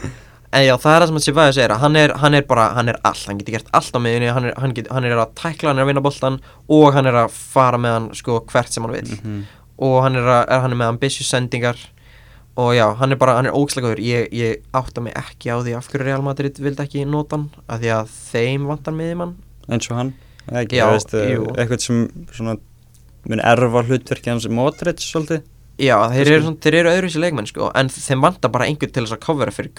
En 0.51 0.65
já, 0.65 0.73
það 0.75 0.91
er 0.91 0.99
það 0.99 1.07
sem 1.07 1.17
að 1.17 1.23
Ceballos 1.23 1.57
er 1.63 1.71
að 1.71 1.79
hann 1.79 1.95
er, 1.95 2.11
hann 2.19 2.33
er 2.35 2.41
bara, 2.43 2.63
hann 2.75 2.89
er 2.91 2.97
allt, 3.07 3.21
hann 3.29 3.37
getur 3.39 3.53
gert 3.55 3.69
allt 3.77 3.95
á 3.95 3.99
miðunni 4.03 4.33
hann 4.35 4.47
er, 4.49 4.55
hann, 4.59 4.73
hann 4.91 5.05
er 5.07 5.13
að 5.23 5.29
tækla, 5.39 5.69
hann 5.71 5.79
er 5.79 5.85
að 5.85 5.87
vinna 5.93 6.01
boltan 6.03 6.39
og 6.75 6.89
hann 6.91 7.07
er 7.07 7.15
að 7.21 7.37
fara 7.53 7.79
með 7.79 7.93
hann 7.95 8.09
sko 8.19 8.41
hvert 8.51 8.67
sem 8.75 8.83
hann 8.83 8.91
vil 8.97 9.13
Mhm. 9.15 9.37
og 9.87 9.95
hann 10.03 10.19
er, 10.19 10.27
að, 10.27 10.41
er, 10.51 10.59
hann 10.65 10.75
er 10.75 10.79
með 10.81 10.91
ambitious 10.91 11.29
sendingar 11.31 11.79
og 12.59 12.73
já, 12.75 12.85
hann 12.99 13.11
er 13.11 13.19
bara, 13.19 13.37
hann 13.39 13.47
er 13.47 13.55
ógislega 13.55 13.87
góður. 13.87 14.01
Ég, 14.03 14.27
ég 14.35 14.65
átta 14.75 15.03
mig 15.03 15.15
ekki 15.17 15.53
á 15.53 15.57
því 15.63 15.75
af 15.77 15.87
hverju 15.91 16.07
Real 16.07 16.25
Madrid 16.25 16.59
vildi 16.59 16.83
ekki 16.83 17.05
nota 17.07 17.37
hann 17.37 17.47
af 17.67 17.79
því 17.81 17.93
að 17.95 18.11
þeim 18.17 18.67
vantar 18.71 18.97
miðjumann. 18.97 19.33
Eins 19.71 19.89
og 19.91 19.97
hann 19.97 20.11
ekki, 20.51 20.81
þú 20.81 20.91
veist, 20.97 21.15
jú. 21.31 21.47
eitthvað 21.55 21.85
sem 21.85 22.03
svona 22.35 22.57
mun 23.29 23.43
erfa 23.45 23.83
hlutverki 23.87 24.33
hans 24.33 24.47
Modric 24.51 25.03
svolítið. 25.05 25.43
Já, 25.81 25.95
þeir 26.11 26.31
eru, 26.35 26.53
þeir 26.61 26.77
eru 26.81 26.91
öðruvísi 26.91 27.21
leikmenn 27.21 27.49
sko, 27.49 27.71
en 27.77 27.89
þeim 27.89 28.23
vantar 28.25 28.51
bara 28.53 28.67
einhvern 28.69 28.91
til 28.93 29.05
þess 29.05 29.15
að 29.15 29.23
covera 29.23 29.53
fyrir 29.55 29.73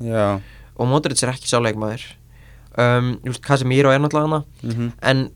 Já, 0.00 0.40
og 0.78 0.88
Modric 0.88 1.22
er 1.22 1.32
ekki 1.34 1.50
sá 1.50 1.58
leikmaður. 1.60 2.04
Um, 2.78 3.16
just, 3.26 3.42
Casemiro 3.44 3.90
er 3.92 4.00
náttúrulega 4.00 4.30
hana. 4.30 4.44
Mhm. 4.62 4.92
En 5.02 5.26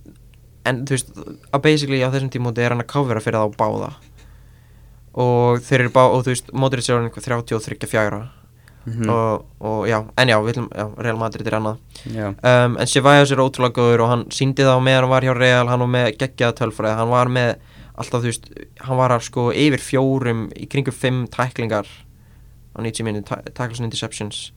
en 0.66 0.82
þú 0.86 0.96
veist, 0.96 1.12
að 1.54 1.62
basically 1.62 2.02
á 2.02 2.10
þessum 2.10 2.30
tímóti 2.32 2.64
er 2.64 2.74
hann 2.74 2.82
að 2.82 2.90
covera 2.90 3.22
fyrir 3.22 3.38
þá 3.38 3.58
báða 3.60 3.90
og 5.16 5.60
þeir 5.64 5.86
eru 5.86 5.92
bá, 5.94 6.02
og 6.12 6.24
þú 6.26 6.32
veist, 6.34 6.50
Modric 6.52 6.88
er 6.90 6.98
hann 6.98 7.08
eitthvað 7.10 7.30
33 7.30 7.88
fjagra 7.90 8.24
Mhm. 8.86 9.08
og, 9.10 9.46
og 9.66 9.88
já, 9.90 9.96
en 10.16 10.28
já, 10.30 10.36
viljum, 10.46 10.68
já, 10.70 10.84
Real 11.02 11.16
Madrid 11.18 11.46
er 11.48 11.56
annað. 11.58 11.78
Um, 12.38 12.76
en 12.78 12.86
Ceballos 12.86 13.32
er 13.34 13.40
ótrúlega 13.42 13.74
góður 13.74 14.02
og 14.04 14.08
hann 14.12 14.22
síndi 14.30 14.62
það 14.62 14.78
á 14.78 14.86
meðan 14.86 15.00
hann 15.02 15.10
var 15.10 15.22
hjá 15.26 15.32
Real 15.34 15.66
hann 15.66 15.80
var 15.82 15.88
með 15.90 16.12
geggjaða 16.20 16.54
tölfræði, 16.60 16.94
hann 17.00 17.10
var 17.10 17.26
með 17.26 17.56
alltaf 17.98 18.22
þú 18.22 18.30
veist, 18.30 18.46
hann 18.86 18.96
var 19.00 19.10
að 19.16 19.24
sko 19.26 19.48
yfir 19.50 19.82
fjórum, 19.82 20.44
í 20.54 20.68
kringum 20.70 20.94
fimm 20.94 21.26
tæklingar 21.26 21.82
á 21.90 22.78
90 22.78 23.02
minni, 23.08 23.22
tackles 23.26 23.80
and 23.82 23.88
interceptions. 23.90 24.52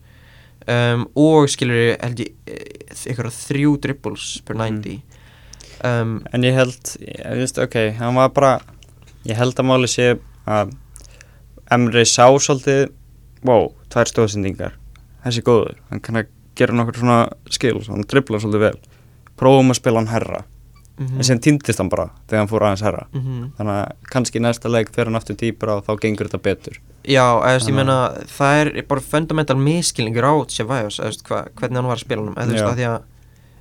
Um, 0.68 1.08
og 1.18 1.48
skilur 1.50 1.96
held 1.98 2.20
ég 2.22 2.30
eh, 2.46 2.86
eitthvað 3.08 3.34
þrjú 3.34 3.74
dribbles 3.82 4.42
per 4.46 4.54
90 4.54 5.00
um, 5.82 6.20
en 6.32 6.42
ég 6.46 6.54
held, 6.54 6.94
ég 7.02 7.34
veist, 7.40 7.58
ok, 7.58 7.96
hann 7.98 8.14
var 8.14 8.28
bara, 8.30 8.60
ég 9.26 9.34
held 9.40 9.58
að 9.58 9.66
máli 9.72 9.90
sé 9.90 10.12
Emre 11.70 12.04
sá 12.08 12.26
svolítið, 12.42 12.88
wow, 13.46 13.68
tvær 13.92 14.10
stóðsendingar, 14.10 14.72
þessi 15.24 15.44
góður, 15.46 15.76
hann 15.90 16.02
kann 16.02 16.18
að 16.18 16.32
gera 16.58 16.74
nokkur 16.74 16.98
svona 16.98 17.18
skills, 17.52 17.90
hann 17.92 18.06
driblar 18.10 18.42
svolítið 18.42 18.64
vel, 18.64 18.78
prófum 19.38 19.70
að 19.70 19.78
spila 19.78 20.02
hann 20.02 20.10
herra, 20.10 20.42
mm 20.98 21.16
en 21.16 21.24
sem 21.24 21.38
týndist 21.40 21.78
hann 21.80 21.88
bara 21.88 22.10
þegar 22.28 22.42
hann 22.42 22.50
fór 22.50 22.64
aðeins 22.66 22.82
herra, 22.84 23.06
-hmm. 23.12 23.44
þannig 23.56 23.76
að 23.76 24.10
kannski 24.12 24.42
næsta 24.42 24.68
leik 24.68 24.90
fer 24.92 25.08
hann 25.08 25.16
aftur 25.16 25.36
dýpra 25.36 25.78
og 25.78 25.86
þá 25.86 25.92
gengur 26.02 26.28
þetta 26.28 26.42
betur. 26.42 26.80
Já, 27.04 27.24
eða, 27.40 27.54
veist, 27.54 27.68
ég 27.68 27.74
meina, 27.74 27.96
það 28.28 28.60
er 28.60 28.84
bara 28.88 29.00
fundamental 29.00 29.56
miskilningur 29.56 30.26
á 30.28 30.34
hva, 30.36 31.46
hvernig 31.56 31.76
hann 31.76 31.88
var 31.88 31.96
að 31.96 32.04
spila 32.04 32.22
hann 32.26 32.34
eða, 32.36 32.44
þú 32.44 32.52
veist, 32.52 32.68
að 32.68 32.76
því 32.76 32.86
að, 32.90 33.00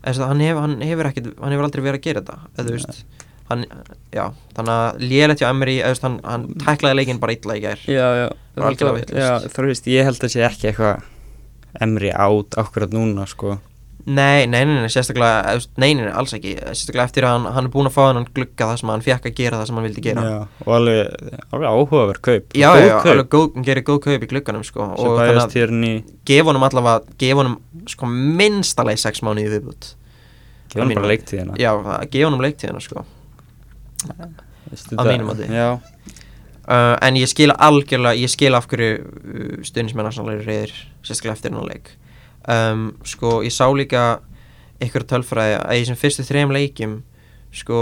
eða, 0.04 0.10
veist, 0.10 0.26
hann, 0.28 0.40
hef, 0.40 0.58
hann, 0.58 0.82
hefur 0.82 1.06
ekkit, 1.06 1.32
hann 1.40 1.52
hefur 1.56 1.64
aldrei 1.70 1.84
verið 1.84 2.00
að 2.00 2.08
gera 2.10 2.22
þetta 2.22 2.38
eða, 2.58 2.66
þú 2.68 2.76
veist, 2.76 3.06
hann, 3.50 3.66
já, 4.14 4.26
þannig 4.58 4.76
að 4.76 5.06
lélegt 5.12 5.42
hjá 5.44 5.50
Emery, 5.50 5.78
hann, 6.04 6.20
hann 6.26 6.50
tæklaði 6.62 7.00
leikinn 7.02 7.22
bara 7.22 7.36
illa 7.36 7.58
í 7.58 7.64
gær. 7.64 7.88
Já, 7.90 8.08
já, 8.24 8.28
þú 9.50 9.66
veist, 9.70 9.90
ég 9.90 10.06
held 10.08 10.22
að 10.28 10.36
sé 10.36 10.46
ekki 10.46 10.72
eitthvað 10.72 11.08
Emri 11.80 12.10
át 12.10 12.56
akkurat 12.58 12.94
núna, 12.94 13.28
sko. 13.30 13.60
Nei, 14.10 14.48
nei, 14.48 14.64
nei, 14.66 14.80
nei, 14.80 14.90
sérstaklega, 14.90 15.58
nei, 15.78 15.92
nei, 15.94 16.08
alls 16.18 16.32
ekki. 16.34 16.56
Sérstaklega 16.72 17.04
eftir 17.06 17.28
að 17.28 17.36
hann, 17.36 17.48
hann 17.54 17.68
er 17.68 17.74
búin 17.74 17.90
að 17.90 17.94
fá 17.94 18.00
hann 18.08 18.26
glugga 18.34 18.70
það 18.72 18.80
sem 18.82 18.92
hann 18.94 19.04
fekk 19.06 19.28
að 19.30 19.36
gera 19.38 19.60
það 19.60 19.70
sem 19.70 19.78
hann 19.78 19.86
vildi 19.86 20.04
gera. 20.06 20.24
Já, 20.24 20.38
og 20.66 20.72
alveg, 20.80 21.28
alveg 21.52 21.68
áhugaverð 21.70 22.24
kaup. 22.26 22.56
Já, 22.58 22.70
já, 22.80 22.96
kaup. 22.96 23.12
alveg 23.12 23.30
góð, 23.36 23.46
hann 23.58 23.68
gerir 23.68 23.86
góð 23.86 24.02
kaup 24.08 24.26
í 24.26 24.32
glugganum, 24.32 24.66
sko 24.66 24.88
Sem 24.88 25.12
og 25.12 25.20
þannig 25.20 25.44
að 25.44 25.86
í 25.92 25.94
gefa 26.32 26.50
honum 26.50 26.68
allavega, 26.70 27.16
gefa 27.22 27.44
honum, 27.44 27.60
sko, 27.94 28.12
minnstalega 28.42 29.04
sex 29.04 29.22
mánuði 29.26 29.46
í 29.46 29.54
viðbútt 29.58 29.94
Gefa 30.70 30.86
mínu 30.86 31.02
bara 31.02 31.14
leiktíðina. 31.14 31.60
Já, 31.60 31.72
gefa 32.10 32.32
honum 32.32 32.46
leiktíðina, 32.48 32.82
sko 32.82 33.06
að 34.08 34.96
það- 34.96 35.12
mínu 35.12 35.26
mati. 35.28 35.48
Já, 35.50 35.70
uh, 36.70 36.96
en 37.02 37.16
ég 37.16 37.28
skila 37.32 37.56
algjörlega 37.60 38.16
ég 38.22 38.30
skila 38.30 38.58
af 38.58 38.68
hverju 38.68 38.92
uh, 39.00 39.64
stuðnismenn 39.64 40.06
Arsenal 40.10 40.34
eru 40.36 40.46
reyðir 40.48 40.74
sérstaklega 41.04 41.34
eftir 41.38 41.52
hennar 41.52 41.68
leik. 41.70 41.92
Um, 42.50 42.96
sko 43.04 43.42
ég 43.44 43.52
sá 43.52 43.66
líka 43.76 44.20
ykkur 44.82 45.04
tölfræði 45.04 45.58
að 45.60 45.76
í 45.76 45.82
þessum 45.84 46.00
fyrstu 46.00 46.24
þrejum 46.24 46.54
leikjum 46.56 46.94
sko 47.52 47.82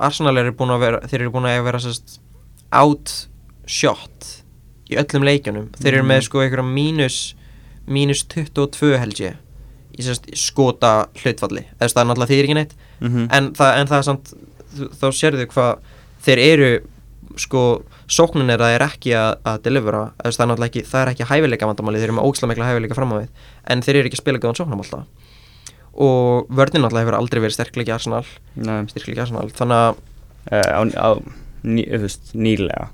Arsenal 0.00 0.36
eru 0.40 0.52
búin 0.56 0.70
að 0.72 0.80
vera 0.80 1.00
þeir 1.06 1.20
eru 1.26 1.30
búin 1.34 1.44
að 1.50 1.64
vera 1.66 1.78
sérst 1.82 2.18
outshot 2.72 4.30
í 4.88 4.96
öllum 4.96 5.26
leikjunum. 5.28 5.66
Þeir 5.76 5.98
eru 5.98 6.06
með 6.08 6.16
Mhm. 6.22 6.24
sko 6.28 6.38
einhverja 6.40 6.64
mínus 6.72 7.34
mínus 7.88 8.22
22 8.28 8.96
held 8.98 9.14
ég 9.20 9.36
í 9.98 10.02
sérst 10.04 10.28
skota 10.36 11.08
hlutfalli. 11.20 11.64
Eða 11.80 11.92
það 11.92 12.00
er 12.00 12.08
náttúrulega 12.08 12.30
þýðir 12.32 12.44
ekki 12.48 12.54
neitt. 12.54 12.74
Mhm. 13.00 13.28
En, 13.32 13.52
það, 13.52 13.76
en 13.80 13.86
það 13.86 13.98
er 13.98 14.02
samt 14.02 14.34
þá 14.76 15.06
sérðu 15.16 15.46
hvað 15.52 15.78
þeir 16.26 16.42
eru 16.44 16.70
sko 17.38 17.62
sóknin 18.10 18.50
er 18.50 18.62
að 18.64 18.72
þeir 18.74 18.84
ekki 18.88 19.14
að, 19.14 19.30
að 19.46 19.62
delivera 19.66 20.02
það 20.18 20.28
er 20.28 20.48
náttúrulega 20.50 20.70
ekki, 20.70 20.82
það 20.88 21.02
er 21.02 21.10
ekki 21.12 21.28
hæfileika 21.28 21.68
vandamáli 21.68 22.00
þeir 22.00 22.08
eru 22.08 22.16
með 22.18 22.28
ókslega 22.28 22.50
mikla 22.52 22.68
hæfileika 22.70 22.96
fram 22.98 23.12
á 23.12 23.16
við 23.20 23.28
en 23.74 23.82
þeir 23.84 23.98
eru 24.00 24.10
ekki 24.10 24.18
að 24.18 24.22
spila 24.24 24.42
góðan 24.42 24.58
sóknum 24.58 24.82
alltaf 24.84 25.28
og 25.98 26.50
vörðin 26.54 26.84
náttúrulega 26.84 27.04
hefur 27.06 27.18
aldrei 27.18 27.40
verið 27.42 27.56
sterkleiki 27.56 27.90
Arsenal. 27.94 28.22
Nei, 28.54 28.86
styrkleiki 28.92 29.22
Arsenal 29.24 29.48
þannig 29.58 29.80
að 29.82 29.96
eh, 30.54 30.70
á, 30.70 30.80
á 30.94 31.08
ný, 31.66 31.82
veist, 32.04 32.30
nýlega. 32.38 32.90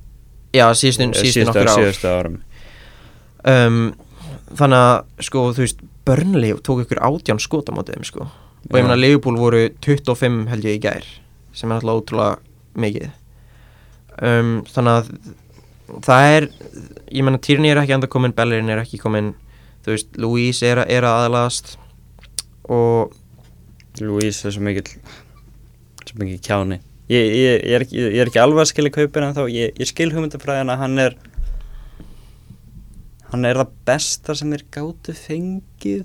Já 0.55 0.67
síðustu, 0.79 1.11
Eh, 1.11 1.19
síðustu 1.21 1.45
nokkur 1.51 1.69
ár. 1.69 1.83
Síðustu 1.83 2.09
árum. 2.09 2.39
Um, 3.45 3.83
þannig 4.57 4.87
að 4.87 5.27
sko 5.29 5.43
þú 5.53 5.67
veist 5.67 5.85
Burnley 6.09 6.57
tók 6.65 6.85
ykkur 6.85 7.03
átján 7.05 7.43
skot 7.43 7.69
á 7.69 7.77
mótið 7.77 7.99
þeim 7.99 8.09
sko. 8.09 8.31
Og 8.71 8.79
ég 8.79 8.81
Já. 8.81 8.87
meina 8.87 8.97
Liverpool 8.97 9.37
voru 9.37 9.67
25 9.85 10.49
held 10.49 10.65
ég 10.65 10.79
í 10.79 10.83
gær 10.87 11.05
sem 11.55 11.71
er 11.71 11.81
alltaf 11.81 12.03
ótrúlega 12.03 12.37
mikið. 12.85 13.11
Um, 14.15 14.61
þannig 14.71 15.01
að 15.01 16.05
það 16.05 16.29
er 16.37 16.47
ég 17.15 17.27
meina 17.27 17.41
Tierney 17.43 17.73
er 17.73 17.81
ekki 17.83 17.97
enda 17.97 18.11
komin 18.11 18.35
Bellerin 18.37 18.71
er 18.73 18.83
ekki 18.83 19.01
komin 19.03 19.33
þú 19.85 19.93
veist 19.93 20.17
Louise 20.21 20.67
er, 20.67 20.81
er 20.89 21.07
að 21.07 21.27
aðlast 21.27 21.75
og 22.73 23.15
Louise 24.01 24.49
er 24.49 24.55
svo 24.55 24.65
mikill 24.65 24.89
svo 26.05 26.19
mikill 26.21 26.41
kjáni. 26.45 26.81
Ég, 27.13 27.21
ég, 27.21 27.61
ég, 27.69 27.75
er 27.77 27.85
ég 27.93 28.23
er 28.23 28.31
ekki 28.31 28.41
alveg 28.41 28.65
að 28.65 28.71
skilja 28.71 28.95
kaupin 28.95 29.27
en 29.27 29.37
þá 29.37 29.45
ég, 29.53 29.85
skil 29.91 30.09
hugmyndafræðin 30.15 30.73
að 30.73 30.81
hann 30.81 31.03
er 31.03 31.19
hann 33.35 33.45
er 33.45 33.61
það 33.61 33.75
besta 33.89 34.37
sem 34.39 34.53
þeir 34.55 34.65
gátu 34.73 35.15
fengið 35.19 36.05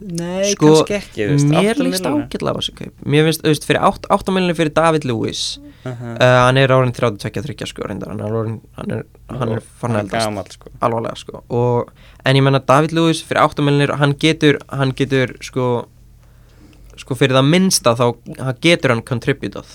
nei, 0.00 0.50
Sko, 0.52 0.72
kannski 0.72 0.96
ekki 0.98 1.28
veist, 1.30 1.48
mér 1.52 1.80
líst 1.82 2.06
ágætlega 2.08 2.54
á 2.54 2.58
þessu 2.58 2.74
kaup. 2.78 2.94
Mér 3.06 3.28
finnst, 3.28 3.44
veist, 3.46 3.66
fyrir 3.68 3.80
8 3.86 4.34
miljonir 4.34 4.58
fyrir 4.58 4.74
David 4.74 5.06
Lewis 5.08 5.44
Aha. 5.84 6.14
uh, 6.16 6.36
hann 6.48 6.58
er 6.60 6.72
árin 6.74 6.92
32-30 6.96 7.70
sko 7.70 7.86
reyndar. 7.88 8.12
Hann 8.12 8.20
er, 8.24 8.60
hann 8.80 8.94
er, 8.98 9.04
hann 9.30 9.56
er 9.56 9.64
farin 9.80 10.00
eldast. 10.02 10.58
sko. 10.58 10.72
Alvarlega 10.84 11.16
sko. 11.20 11.42
Og, 11.48 11.90
en 12.24 12.36
ég 12.40 12.44
menna 12.44 12.60
David 12.64 12.96
Lewis 12.96 13.22
fyrir 13.24 13.44
8 13.44 13.64
miljonir 13.64 13.94
hann 14.00 14.16
getur, 14.20 14.58
hann 14.72 14.94
getur 14.96 15.36
sko 15.44 15.86
sko 17.00 17.16
fyrir 17.18 17.34
það 17.38 17.50
minnsta 17.50 17.94
þá 17.98 18.06
hann 18.38 18.58
getur 18.62 18.94
hann 18.94 19.02
contributað 19.06 19.70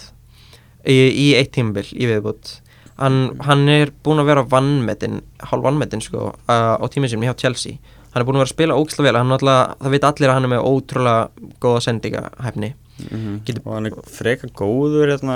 í, 0.87 0.95
í 0.95 1.27
eitt 1.35 1.51
tímabil 1.57 1.87
í 1.91 2.07
viðbútt 2.09 2.53
hann, 2.99 3.17
hann 3.43 3.65
er 3.71 3.91
búinn 4.05 4.21
að 4.23 4.29
vera 4.31 4.45
vannmetinn 4.53 5.19
hálf 5.51 5.65
vannmetinn 5.65 6.03
sko 6.03 6.29
uh, 6.31 6.75
á 6.79 6.85
tímið 6.91 7.15
sem 7.15 7.25
hjá 7.27 7.33
Chelsea 7.43 7.75
hann 8.19 8.25
er 8.25 8.27
búinn 8.27 8.39
að 8.39 8.43
vera 8.43 8.49
að 8.49 8.55
spila 8.55 8.75
ógislega 8.75 9.07
vel. 9.07 9.17
Hann 9.19 9.31
alltaf, 9.31 9.75
það 9.79 9.93
veit 9.93 10.05
allir 10.09 10.29
að 10.29 10.35
hann 10.35 10.47
er 10.47 10.51
með 10.51 10.65
ótrúlega 10.67 11.51
góða 11.63 11.83
sendingahæfni. 11.85 12.69
Mm 12.99 13.37
Getur- 13.47 13.63
og 13.63 13.75
hann 13.77 13.87
er 13.87 13.93
freka 14.11 14.49
góður 14.59 15.13
hérna, 15.13 15.35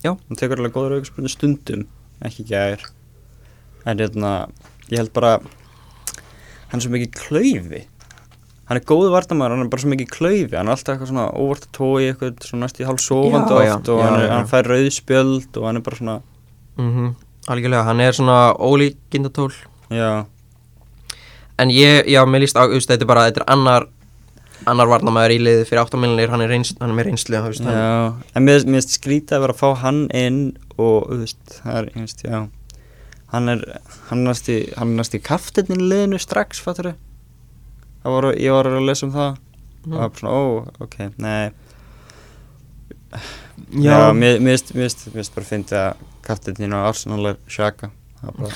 Já. 0.00 0.14
hann 0.16 0.38
tekur 0.40 0.56
alveg 0.62 0.72
góður 0.72 0.94
aukaspyrnum 0.96 1.32
stundum 1.32 1.82
ekki 2.24 2.46
gær. 2.48 2.80
En 3.84 4.00
hérna, 4.00 4.48
ég 4.88 5.02
held 5.02 5.12
bara 5.12 5.34
hann 6.70 6.80
er 6.80 6.86
svo 6.86 6.94
mikið 6.94 7.12
klaufi. 7.12 7.82
Hann 8.66 8.80
er 8.80 8.88
góðu 8.88 9.12
vartamæður, 9.12 9.52
hann 9.52 9.66
er 9.66 9.70
bara 9.70 9.84
svo 9.84 9.92
mikið 9.92 10.10
klaufi. 10.16 10.56
Hann 10.56 10.72
er 10.72 10.78
alltaf 10.78 10.96
eitthvað 10.96 11.12
svona 11.12 11.28
óvart 11.36 11.68
að 11.68 11.76
tói 11.76 12.08
eitthvað 12.08 12.48
svona 12.48 12.64
næst 12.64 12.80
í 12.80 12.88
hálf 12.88 13.04
sofandi 13.04 13.52
Já, 13.52 13.68
já, 13.68 13.76
oft 13.76 13.92
og 13.92 14.00
já, 14.00 14.08
hann, 14.08 14.18
er, 14.22 14.32
hann 14.32 14.50
fær 14.50 14.72
rauðspjöld 14.72 15.60
og 15.60 15.68
hann 15.68 15.76
er 15.76 15.86
bara 15.86 16.00
svona 16.00 16.18
mm 16.80 17.14
algjörlega, 17.46 17.84
hann 17.86 18.00
er 18.02 18.14
svona 18.16 18.38
ólíkindatól 18.58 19.52
já, 19.90 20.26
En 21.56 21.70
ég, 21.72 22.04
já, 22.12 22.20
mér 22.28 22.42
líst 22.44 22.56
á, 22.58 22.68
þú 22.68 22.76
veist, 22.76 22.90
þetta 22.90 23.06
er 23.06 23.08
bara, 23.08 23.28
þetta 23.30 23.40
er 23.40 23.52
annar 23.54 23.86
annar 24.68 24.88
varnamæður 24.90 25.32
í 25.32 25.38
liði 25.40 25.64
fyrir 25.68 25.82
8 25.86 25.98
miljonir 26.00 26.32
hann 26.32 26.42
er, 26.44 26.50
reyns, 26.52 26.72
hann 26.80 26.90
er 26.92 26.96
með 26.98 27.08
reynslu 27.10 27.38
þú 27.38 27.52
veist, 27.52 27.64
hann, 27.64 27.76
já. 27.76 28.28
En 28.36 28.44
mér 28.44 28.64
finnst 28.66 28.96
skrítið 28.98 29.38
að 29.38 29.44
vera 29.46 29.54
að 29.56 29.60
fá 29.62 29.82
hann 29.84 30.02
inn 30.16 30.40
og 30.76 31.06
þú 31.08 31.18
veist, 31.22 31.42
það 31.62 31.78
er, 31.80 31.88
ég 31.94 32.06
veist, 32.06 32.24
já. 32.26 32.38
Hann 33.32 33.52
er, 33.52 33.64
hann 34.10 34.20
er 34.20 34.28
næst 34.30 34.50
í 34.52 34.58
hann 34.76 34.92
er 34.92 35.00
næst 35.00 35.16
í 35.16 35.22
kaftinnin 35.24 35.86
liðinu 35.88 36.20
strax, 36.20 36.60
fattur 36.64 36.92
það 36.92 38.16
voru, 38.16 38.34
ég 38.38 38.54
var 38.54 38.68
að 38.70 38.84
lesa 38.86 39.06
um 39.08 39.14
það. 39.14 39.38
Og 39.86 39.86
það 39.86 40.00
var 40.02 40.10
bara 40.10 40.20
svona, 40.20 40.34
ó, 40.36 40.84
ok, 40.86 40.98
nei. 41.22 41.50
Já, 43.72 43.90
já, 43.90 44.12
mér 44.12 44.38
finnst, 44.42 44.74
mér 44.74 44.86
finnst, 44.86 45.06
finnst 45.14 45.34
bara 45.34 45.46
að 45.46 45.50
fyndi 45.54 45.78
að 45.78 46.04
kaftinnin 46.26 46.74
á 46.76 46.84
Arsenal 46.84 47.32
er 47.32 47.38
sjaka 47.50 47.88
það 48.20 48.28
er 48.28 48.36
bara, 48.42 48.54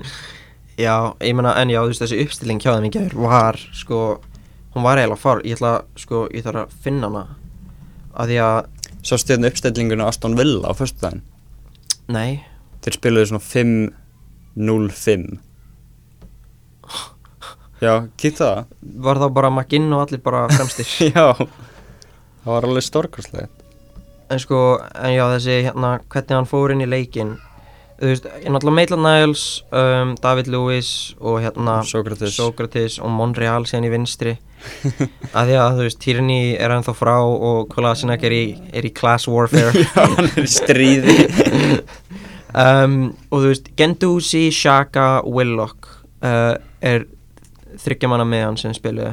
já, 0.80 0.94
ég 1.24 1.36
meina, 1.36 1.54
en 1.60 1.72
já, 1.72 1.80
þú 1.82 1.92
veist, 1.92 2.02
þessi 2.04 2.20
uppstilling 2.24 2.62
hjá 2.62 2.72
þeim 2.74 2.88
í 2.88 2.92
gær 2.94 3.16
var, 3.18 3.58
sko 3.76 4.00
hún 4.74 4.86
var 4.86 5.00
eiginlega 5.00 5.20
far, 5.20 5.42
ég 5.46 5.58
ætla, 5.58 5.72
sko, 6.00 6.24
ég 6.34 6.46
þarf 6.46 6.64
að 6.64 6.74
finna 6.84 7.10
hana. 7.10 7.24
Að 8.14 8.32
því 8.32 8.40
að, 8.46 8.58
svo 9.02 9.20
stöðin 9.20 9.50
uppstellingunni 9.50 10.06
Aston 10.06 10.36
Villa 10.38 10.70
á 10.70 10.72
föstudaginn? 10.78 11.22
Nei. 12.10 12.42
Þeir 12.84 12.98
spiluðu 12.98 13.30
svona 13.30 13.46
5-0-5 13.46 15.30
já, 17.80 17.94
kýtt 18.20 18.40
það. 18.40 18.64
Var 19.06 19.20
þá 19.22 19.26
bara 19.36 19.52
McGinn 19.52 19.92
og 19.96 20.04
allir 20.04 20.20
bara 20.24 20.46
fremstir? 20.52 20.88
Já, 21.14 21.32
það 21.36 22.50
var 22.50 22.66
alveg 22.68 22.84
stórkoslega 22.84 23.48
en 24.30 24.38
sko, 24.38 24.58
en 24.94 25.14
já, 25.14 25.24
þessi, 25.34 25.56
hérna, 25.66 25.96
hvernig 26.12 26.36
hann 26.36 26.48
fór 26.48 26.74
inn 26.74 26.84
í 26.84 26.88
leikin 26.88 27.34
þú 28.00 28.08
veist, 28.08 28.26
ég 28.40 28.52
náttúrulega 28.52 28.76
Maitland 28.78 29.04
Niles 29.04 29.44
um, 29.76 30.14
David 30.22 30.48
Lewis 30.50 30.90
og 31.20 31.40
hérna 31.44 31.80
Sókrates. 31.86 32.36
Sókrates 32.38 32.98
og 33.00 33.12
Monreal 33.12 33.66
síðan 33.68 33.88
í 33.88 33.92
vinstri. 33.92 34.34
Að 35.36 35.52
því 35.52 35.58
að 35.60 35.78
þú 35.78 35.86
veist, 35.86 36.00
Tierney 36.00 36.54
er 36.56 36.74
ennþá 36.74 36.94
frá 36.96 37.14
og 37.20 37.68
Kolasinac 37.72 38.24
er 38.28 38.36
í, 38.36 38.44
er 38.72 38.88
í 38.88 38.92
class 38.96 39.28
warfare. 39.28 39.84
Hann 39.96 40.30
er 40.30 40.42
í 40.44 40.50
stríði. 40.50 41.18
Um, 42.50 43.12
og 43.30 43.44
þú 43.44 43.50
veist, 43.52 43.68
Gendouzi, 43.78 44.48
Xhaka, 44.50 45.20
Willock 45.22 45.86
uh, 46.26 46.56
er 46.82 47.04
þryggjamanna 47.78 48.24
meðan 48.26 48.58
sem 48.58 48.74
spiluðu. 48.74 49.12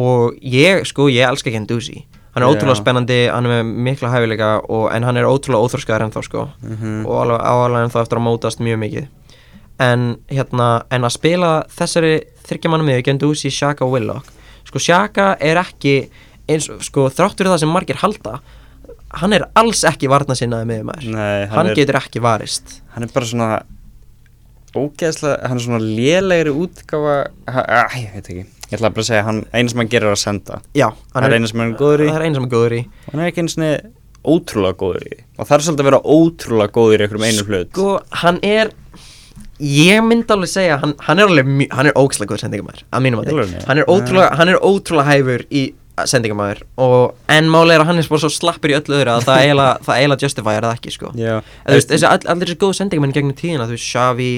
Og 0.00 0.38
ég, 0.40 0.86
sko, 0.88 1.10
ég 1.12 1.28
elska 1.28 1.52
Gendouzi 1.52 2.06
hann 2.34 2.42
er 2.42 2.48
Já. 2.48 2.52
ótrúlega 2.54 2.78
spennandi, 2.78 3.20
hann 3.28 3.46
er 3.46 3.56
með 3.56 3.72
mikla 3.88 4.10
hæfileika 4.12 4.50
og, 4.68 4.84
en 4.94 5.06
hann 5.06 5.16
er 5.16 5.28
ótrúlega 5.28 5.64
óþróskaður 5.66 6.06
ennþá 6.06 6.24
sko. 6.26 6.48
Mhm. 6.62 7.06
og 7.06 7.16
alveg 7.24 7.40
áalega 7.40 7.84
ennþá 7.86 8.04
eftir 8.04 8.20
að 8.20 8.26
mótast 8.26 8.60
mjög 8.60 8.78
mikið. 8.84 9.08
En 9.80 10.18
hérna, 10.28 10.84
en 10.90 11.02
að 11.08 11.16
spila 11.16 11.64
þessari 11.72 12.14
þryggjamanna 12.44 12.84
miður, 12.84 13.04
Gendouzi, 13.08 13.48
Xhaka 13.50 13.86
og 13.86 13.92
Willock 13.96 14.26
sko, 14.68 14.78
Xhaka 14.78 15.36
er 15.40 15.60
ekki 15.62 16.10
eins, 16.50 16.68
sko, 16.86 17.08
þráttur 17.08 17.50
það 17.50 17.62
sem 17.64 17.72
margir 17.72 18.00
halda 18.02 18.40
hann 19.20 19.34
er 19.34 19.48
alls 19.58 19.82
ekki 19.88 20.10
varna 20.10 20.36
sinnaði 20.38 20.68
miður 20.70 20.88
maður. 20.90 21.10
Nei, 21.10 21.46
hann, 21.46 21.54
hann 21.56 21.70
er, 21.72 21.78
getur 21.78 21.98
ekki 21.98 22.22
varist. 22.22 22.76
Hann 22.94 23.06
er 23.06 23.12
bara 23.14 23.26
svona 23.26 23.48
ógeðslega, 24.76 25.40
hann 25.50 25.58
er 25.58 25.64
svona 25.64 25.80
lélegri 25.82 26.52
útgáfa 26.54 27.16
ha, 27.50 27.64
ah, 27.80 27.96
ég 27.98 28.14
veit 28.14 28.30
ekki, 28.30 28.44
ég 28.70 28.76
ætla 28.78 28.90
bara 28.94 29.04
að 29.04 29.08
segja 29.10 29.24
hann, 29.26 29.40
eina 29.52 29.72
sem 29.72 29.80
hann 29.82 29.90
gerir 29.90 30.10
er 30.10 30.16
að 30.16 30.20
senda. 30.22 30.60
Já, 30.78 30.88
það 31.12 31.26
er 31.26 31.38
eina 31.38 31.50
sem 31.50 31.62
hann 31.62 31.72
er 31.72 31.80
góður 31.80 32.04
í. 32.04 32.10
það 32.10 32.20
er 32.20 32.26
eina 32.26 32.38
sem 32.38 32.46
er 32.46 32.52
góður 32.54 32.76
í. 32.76 32.82
Hann 33.10 33.22
er 33.24 33.32
ekki 33.32 33.44
eins 33.44 33.56
og 33.58 33.96
ótrúlega 34.30 34.78
góður 34.80 35.08
í. 35.08 35.18
Og 35.38 35.48
það 35.48 35.56
er 35.56 35.64
svolítið 35.66 35.82
að 35.82 35.90
vera 35.90 36.00
ótrúlega 36.04 36.74
góður 36.76 37.02
í 37.02 37.06
einhverjum 37.06 37.26
einum 37.26 37.50
hlut. 37.50 37.72
Sko, 37.72 37.88
hann 38.22 38.40
er 38.46 38.72
ég 39.60 40.04
myndi 40.04 40.34
alveg 40.34 40.50
segja 40.50 40.78
hann, 40.80 40.94
hann 41.04 41.20
er 41.20 41.28
alveg, 41.28 41.50
hann 41.74 41.90
er 41.90 41.98
ógislega 41.98 42.32
góður 42.32 42.44
sendingamæður 42.44 42.86
að 42.88 43.04
mínum 43.04 43.20
að 43.20 43.32
Alveg, 43.34 43.54
hann 43.68 43.82
er 43.82 43.90
ótrúlega, 43.92 44.30
hann 44.40 44.52
er 44.52 44.60
ótrúlega 44.64 45.10
hæfur 45.10 45.44
í 45.52 45.64
sendingamæður. 46.08 46.62
Og 46.80 47.32
en 47.32 47.50
máli 47.52 47.74
er 47.74 47.82
að 47.82 47.90
hann 47.90 48.00
er 48.00 48.08
bara 48.08 48.22
svo 48.22 48.30
slappur 48.32 48.72
í 48.72 48.76
öllu 48.78 48.96
öðru 48.96 49.14
að 49.14 49.26
það 49.28 49.42
eiginlega, 49.44 50.20
justifyir 50.24 50.66
það 50.66 50.76
ekki 50.78 50.94
sko. 50.94 51.12
Já, 51.18 51.34
þessi, 51.66 52.06
all, 52.08 52.20
allir 52.24 52.48
þessi 52.48 52.60
góðu 52.62 52.78
sendingamenn 52.78 53.16
gegnum 53.16 53.36
tíðina, 53.36 53.66
þú 53.68 53.76
veist, 53.76 53.90
Xavi 53.90 54.30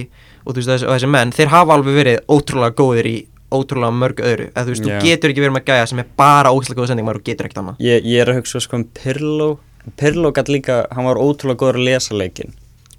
og, 0.43 0.59
og 0.59 0.91
þessi 0.97 1.11
menn, 1.11 1.35
þeir 1.37 1.53
hafa 1.53 1.77
alveg 1.77 1.99
verið 2.01 2.19
ótrúlega 2.27 2.79
góðir 2.83 3.11
í 3.13 3.17
ótrúlega 3.53 3.99
mörg 3.99 4.23
öðru. 4.23 4.49
Eða 4.53 4.65
þú 4.65 4.75
veist, 4.75 4.87
Já. 4.89 4.95
þú 4.97 5.11
getur 5.11 5.33
ekki 5.35 5.45
verið 5.45 5.57
með 5.59 5.69
gæja 5.69 5.91
sem 5.91 6.03
er 6.03 6.09
bara 6.19 6.53
ógislega 6.55 6.81
góðu 6.81 6.93
sendingamenn 6.93 7.21
og 7.21 7.29
getur 7.29 7.49
ekkert 7.49 7.63
annað. 7.63 7.85
Ég, 7.85 8.09
ég 8.09 8.25
er 8.25 8.33
að 8.33 8.41
hugsa 8.41 8.63
sko 8.65 8.81
um 8.81 8.89
Pirlo. 8.97 9.53
Pirlo 9.99 10.33
gætt 10.33 10.51
líka, 10.53 10.83
hann 10.95 11.09
var 11.09 11.21
ótrúlega 11.21 11.63
góður 11.63 11.81
að 11.81 11.89
lesa 11.91 12.17
leikin 12.17 12.53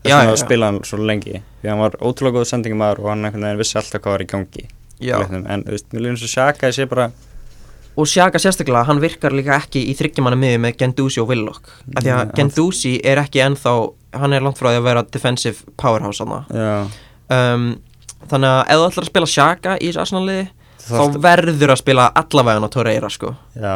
þess 0.04 0.34
að 0.34 0.40
spila 0.42 0.70
hann 0.72 0.80
svo 0.88 1.00
lengi 1.00 1.38
því 1.62 1.70
hann 1.72 1.84
var 1.84 1.94
ótrúlega 2.02 2.40
góður 2.40 2.50
sendingamaður 2.50 3.04
og 3.04 3.12
hann 3.12 3.28
einhvern 3.28 3.46
veginn 3.48 3.62
vissi 3.62 3.78
alltaf 3.80 4.04
hvað 4.04 4.16
var 4.16 4.24
í 4.24 4.28
gangi 4.34 4.66
leiknum. 5.04 5.46
en 5.48 5.64
þú 5.64 5.76
veist, 5.76 5.88
mér 5.94 6.04
lífum 6.06 6.20
svo 6.22 6.32
sjaka 6.34 6.72
ég 6.72 6.78
sé 6.78 6.88
bara 6.92 7.12
og 7.94 8.10
Xhaka 8.10 8.40
sérstaklega, 8.42 8.88
hann 8.88 9.02
virkar 9.04 9.36
líka 9.38 9.54
ekki 9.60 9.84
í 9.92 9.94
þryggjamanna 9.94 10.40
miði 10.42 10.60
með 10.64 10.80
Gendouzi 10.80 11.22
og 11.22 11.28
Willock. 11.30 11.68
Af 11.94 12.02
því 12.02 12.10
að 12.10 12.24
Nei, 12.24 12.32
Gendouzi 12.40 12.94
er 13.06 13.22
ekki 13.22 13.44
ennþá 13.46 13.74
hann 14.18 14.34
er 14.34 14.42
langt 14.42 14.58
frá 14.58 14.72
því 14.72 14.80
að 14.80 14.88
vera 14.88 15.04
defensive 15.14 15.76
powerhouse 15.78 16.26
um, 16.26 17.68
þannig 18.32 18.54
að 18.54 18.62
ef 18.64 18.80
þú 18.80 18.88
ætlar 18.90 19.06
að 19.06 19.12
spila 19.12 19.32
Xhaka 19.34 19.76
í 19.80 19.90
þessu 19.90 20.04
Arsenal-liði 20.04 20.46
þá 20.84 21.20
verður 21.24 21.74
að 21.74 21.82
spila 21.84 22.08
allavega 22.20 22.68
á 22.68 22.74
Torreira 22.74 23.10
sko. 23.12 23.36
já, 23.56 23.76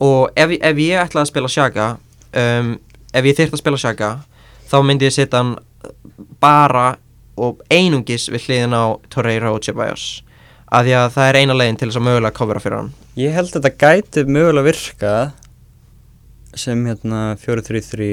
og 0.00 0.22
ef, 0.36 0.54
ef 0.60 0.84
ég 0.84 1.02
ætla 1.02 1.24
að 1.24 1.32
spila 1.32 1.52
Xhaka 1.52 1.88
um, 2.44 2.72
ef 3.12 3.28
ég 3.28 3.36
þyrft 3.38 3.58
að 3.58 3.62
spila 3.64 3.80
Xhaka 3.80 4.10
þá 4.68 4.78
myndi 4.84 5.08
ég 5.08 5.16
setja 5.16 5.42
hann 5.42 5.56
bara 6.40 6.96
og 7.38 7.62
einungis 7.70 8.28
við 8.32 8.48
hliðin 8.48 8.74
á 8.74 8.84
Torreira 9.12 9.52
og 9.54 9.62
Ceballos. 9.64 10.22
Af 10.68 10.84
því 10.84 10.96
að 10.98 11.12
það 11.14 11.28
er 11.30 11.38
eina 11.40 11.56
leiðin 11.56 11.78
til 11.80 11.88
þess 11.88 12.00
að 12.00 12.06
mögulega 12.08 12.36
covera 12.36 12.62
fyrir 12.62 12.80
hann. 12.82 12.90
Ég 13.18 13.34
held 13.36 13.52
að 13.52 13.68
þetta 13.68 13.86
gæti 13.86 14.24
mögulega 14.28 14.68
virkað 14.68 15.22
sem 16.58 16.82
hérna 16.88 17.22
4-3-3 17.40 18.10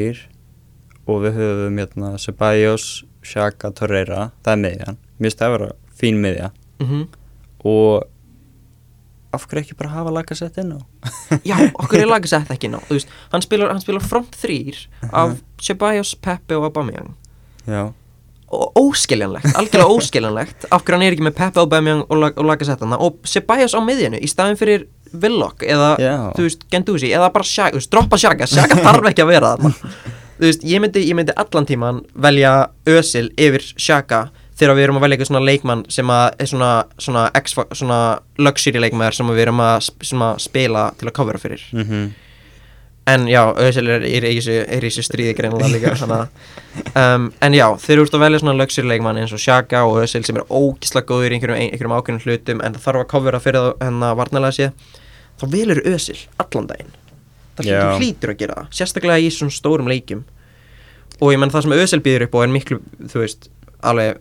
og 1.09 1.21
við 1.25 1.39
höfum 1.39 1.81
hérna 1.81 2.13
Ceballos, 2.21 2.87
Xhaka, 3.25 3.73
Torreira 3.75 4.29
það 4.45 4.53
er 4.53 4.61
miðjan, 4.63 4.99
mér 5.17 5.29
finnst 5.29 5.41
það 5.41 5.47
að 5.47 5.55
vera 5.57 5.71
fín 5.95 6.21
miðja. 6.23 6.51
Mm 6.79 6.87
-hmm. 6.89 7.07
og 7.65 8.03
af 9.35 9.47
hverju 9.47 9.63
ekki 9.65 9.75
bara 9.79 9.89
hafa 9.89 10.11
laga 10.11 10.35
sett 10.35 10.57
inn 10.57 10.73
á? 10.75 10.79
Já, 11.43 11.57
okkur 11.73 11.99
er 11.99 12.07
lagasett 12.15 12.51
ekki 12.51 12.69
ná 12.71 12.79
Þú 12.87 12.97
veist, 12.97 13.11
hann 13.31 13.41
spilar, 13.41 13.71
hann 13.73 13.81
spilar 13.83 14.03
front 14.03 14.35
þrýr 14.39 14.87
af 15.11 15.37
Ceballos, 15.61 16.15
Pepe 16.15 16.55
og 16.55 16.63
Aubameyang. 16.69 17.15
Já, 17.67 17.91
og 18.55 18.77
óskiljanlegt, 18.77 19.55
algjörlega 19.57 19.89
óskiljanlegt 19.89 20.67
af 20.69 20.83
hverju 20.83 20.97
hann 20.97 21.07
er 21.07 21.15
ekki 21.15 21.25
með 21.25 21.37
Pepe, 21.39 21.63
Aubameyang 21.63 22.03
og, 22.05 22.19
lag, 22.21 22.37
og 22.37 22.45
lagasett 22.45 22.83
og 22.85 23.17
Ceballos 23.27 23.75
á 23.75 23.81
miðjunu 23.83 24.21
í 24.21 24.29
staðin 24.29 24.59
fyrir 24.59 24.85
Willock 25.15 25.63
eða, 25.63 25.95
Já. 26.01 26.15
þú 26.35 26.45
veist, 26.45 26.67
Gendouzi 26.71 27.11
eða 27.15 27.31
bara 27.33 27.47
Shaka, 27.47 27.75
þú 27.75 27.81
veist, 27.81 27.91
droppa 27.93 28.19
Shaka, 28.21 28.47
Shaka 28.49 28.77
þarf 28.85 29.09
ekki 29.11 29.25
að 29.25 29.31
vera 29.31 29.55
þarna. 29.55 29.73
Þú 30.35 30.47
veist, 30.49 30.65
ég 30.67 30.83
myndi, 30.83 31.05
ég 31.07 31.17
myndi 31.17 31.35
allan 31.39 31.67
tíman 31.69 32.01
velja 32.27 32.53
Özil 32.91 33.29
yfir 33.39 33.63
Shaka 33.79 34.25
þegar 34.55 34.77
við 34.77 34.87
erum 34.87 34.99
að 34.99 35.05
velja 35.05 35.17
eitthvað 35.17 35.31
svona 35.31 35.45
leikmann 35.45 35.85
sem 35.91 36.11
er 36.15 36.51
svona, 36.51 36.73
svona, 36.97 37.23
svona 37.75 38.01
luxury 38.39 38.83
leikmaður 38.83 39.17
sem 39.19 39.33
við 39.33 39.47
erum 39.47 39.63
að, 39.63 39.89
að 40.15 40.37
spila 40.43 40.85
til 40.99 41.09
að 41.09 41.17
covera 41.17 41.41
fyrir. 41.41 41.65
Mhm. 41.75 42.13
En 43.05 43.27
já, 43.29 43.43
Özil 43.61 43.85
er, 43.85 44.01
er, 44.01 44.25
er 44.25 44.81
í 44.81 44.89
þessu 44.89 45.03
stríði 45.05 45.35
greinilega 45.37 45.67
líka 45.69 45.91
að 45.93 46.23
um, 46.97 47.27
En 47.45 47.53
já, 47.53 47.67
þeir 47.77 47.99
eru 47.99 48.05
út 48.07 48.15
að 48.17 48.23
velja 48.23 48.39
svona 48.41 48.55
luxury 48.57 48.89
leikmann 48.89 49.19
eins 49.21 49.33
og 49.35 49.43
Xhaka 49.43 49.83
og 49.85 49.99
Özil 50.01 50.23
sem 50.25 50.39
er 50.41 50.47
ógislega 50.49 51.05
góður 51.11 51.35
í 51.35 51.37
einhverjum, 51.37 51.59
einhverjum 51.67 51.93
ákveðnum 51.99 52.23
hlutum 52.25 52.63
en 52.65 52.73
það 52.73 52.87
þarf 52.87 53.03
að 53.03 53.09
covera 53.13 53.41
fyrir 53.43 53.61
það 53.61 53.85
hennar 53.85 54.17
varnalega 54.17 54.57
séð 54.57 54.95
þá 55.37 55.45
velur 55.53 55.81
Özil 55.93 56.17
allan 56.41 56.69
daginn. 56.71 56.95
Það 57.55 57.69
Já. 57.69 57.81
hlýtur, 57.99 58.33
að 58.33 58.39
gera 58.41 58.57
það, 58.59 58.71
sérstaklega 58.79 59.21
í 59.21 59.29
svona 59.31 59.55
stórum 59.55 59.91
leikjum. 59.91 60.25
Og 61.21 61.31
ég 61.31 61.39
menn 61.39 61.53
það 61.53 61.67
sem 61.67 61.77
Özil 61.77 62.01
býður 62.03 62.25
upp 62.25 62.35
á 62.35 62.39
er 62.41 62.51
miklu, 62.51 62.79
þú 63.11 63.21
veist, 63.21 63.49
alveg, 63.85 64.17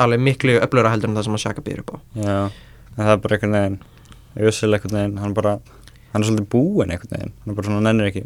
alveg 0.00 0.20
miklu 0.24 0.58
öflura 0.62 0.90
heldur 0.92 1.10
en 1.12 1.16
það 1.18 1.26
sem 1.28 1.36
að 1.38 1.42
Xhaka 1.44 1.64
býður 1.66 1.82
upp 1.84 1.90
á. 1.92 1.96
Já, 2.22 2.36
en 2.96 3.02
það 3.02 3.12
er 3.16 3.22
bara 3.26 3.36
einhvern 3.38 3.56
veginn 3.58 3.78
Jössil 4.46 4.70
einhvern 4.76 4.96
veginn, 4.98 5.18
hann 5.22 5.34
bara 5.36 5.56
hann 6.12 6.22
er 6.22 6.28
svolítið 6.30 6.48
búinn 6.52 6.94
einhvern 6.94 7.12
veginn 7.16 7.34
hann 7.42 7.52
er 7.52 7.58
bara 7.58 7.68
svona 7.68 7.84
nennir 7.88 8.10
ekki. 8.12 8.22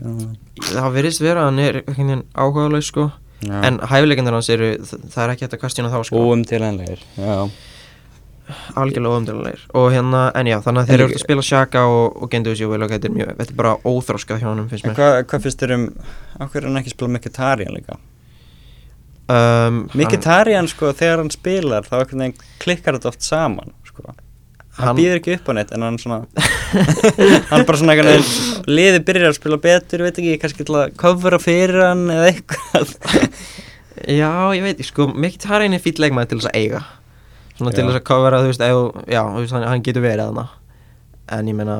Það 0.70 0.94
verðist 0.98 1.24
vera 1.24 1.42
að 1.44 1.50
hann 1.50 1.58
er 1.64 1.80
einhvern 1.82 2.12
veginn 2.12 2.24
áhugaðlaus 2.34 2.90
sko 2.92 3.08
Já. 3.40 3.56
en 3.64 3.78
hæfileikendur 3.88 4.34
hans 4.36 4.50
eru, 4.52 4.66
það 4.84 5.22
er 5.24 5.30
ekki 5.34 5.46
hægt 5.46 5.54
að 5.56 5.60
kvestjuna 5.62 5.90
þá 5.94 6.00
sko. 6.04 6.20
Óumtilenlegir 6.28 7.00
Já, 7.16 7.36
algjörlega 8.76 9.14
óumdælulegir 9.16 9.62
og 9.78 9.86
hérna, 9.94 10.20
en 10.36 10.50
já, 10.50 10.58
þannig 10.64 10.82
að 10.82 10.90
þeir 10.90 10.98
En 10.98 11.04
eru 11.06 11.14
að 11.16 11.22
spila 11.22 11.44
Shaka 11.46 11.84
og, 11.88 12.18
og 12.20 12.30
Gendouzi 12.32 12.66
og 12.66 12.72
Willock, 12.74 12.92
þetta 12.96 13.08
er 13.08 13.14
mjög, 13.16 13.30
þetta 13.38 13.54
er 13.54 13.58
bara 13.62 13.74
óþróskað 13.86 14.42
hjá 14.42 14.48
honum 14.50 14.68
finnst 14.70 14.84
en 14.84 14.90
mér. 14.92 14.98
hvað 14.98 15.18
hva 15.30 15.40
finnst 15.46 15.62
þér 15.62 15.74
um 15.76 15.84
á 16.36 16.42
hverju 16.44 16.60
er 16.60 16.68
hann 16.68 16.80
ekki 16.82 16.92
spila 16.92 17.12
Mkhitaryan 17.14 17.76
líka 17.78 17.96
um, 19.30 19.78
Mkhitaryan 19.96 20.68
sko, 20.70 20.90
þegar 20.96 21.22
hann 21.22 21.32
spilar 21.34 21.86
þá 21.88 21.96
klikkar 22.62 22.98
þetta 22.98 23.12
oft 23.12 23.24
saman 23.26 23.72
sko. 23.88 24.10
Hann, 24.80 24.86
Hann- 24.86 24.98
býður 25.00 25.18
ekki 25.18 25.34
upp 25.36 25.48
á 25.50 25.52
neitt 25.58 25.72
en 25.76 25.82
hann 25.84 25.98
svona 26.00 26.20
hann 27.50 27.64
bara 27.68 27.80
svona 27.80 27.96
veginn 27.98 28.70
liði 28.70 29.02
byrjar 29.04 29.32
að 29.32 29.38
spila 29.40 29.58
betur, 29.60 30.04
veit 30.06 30.20
ekki, 30.22 30.36
kannski 30.40 30.64
til 30.68 30.78
að 30.78 30.94
covera 31.00 31.40
fyrir 31.42 31.82
hann 31.84 32.06
eða 32.14 32.30
eitthvað. 32.30 32.94
Já, 34.20 34.30
ég 34.56 34.62
veit, 34.64 34.78
sko, 34.86 35.10
mikið 35.12 35.42
tarinn 35.44 35.74
er 35.76 35.82
fýll 35.84 35.98
leikmaður 36.00 36.30
til 36.30 36.38
þess 36.40 36.48
að 36.48 36.56
eiga. 36.62 36.78
Svona 37.58 37.74
til 37.74 37.82
Já. 37.82 37.88
þess 37.90 37.98
að 37.98 38.06
covera, 38.08 38.38
þú 38.40 38.48
veist, 38.48 38.62
ef, 38.64 39.10
já, 39.12 39.20
veist, 39.34 39.52
hann, 39.52 39.66
hann 39.68 39.82
getur 39.84 40.04
verið 40.06 40.30
þarna. 40.30 40.46
En 41.36 41.50
ég 41.50 41.58
meina, 41.58 41.74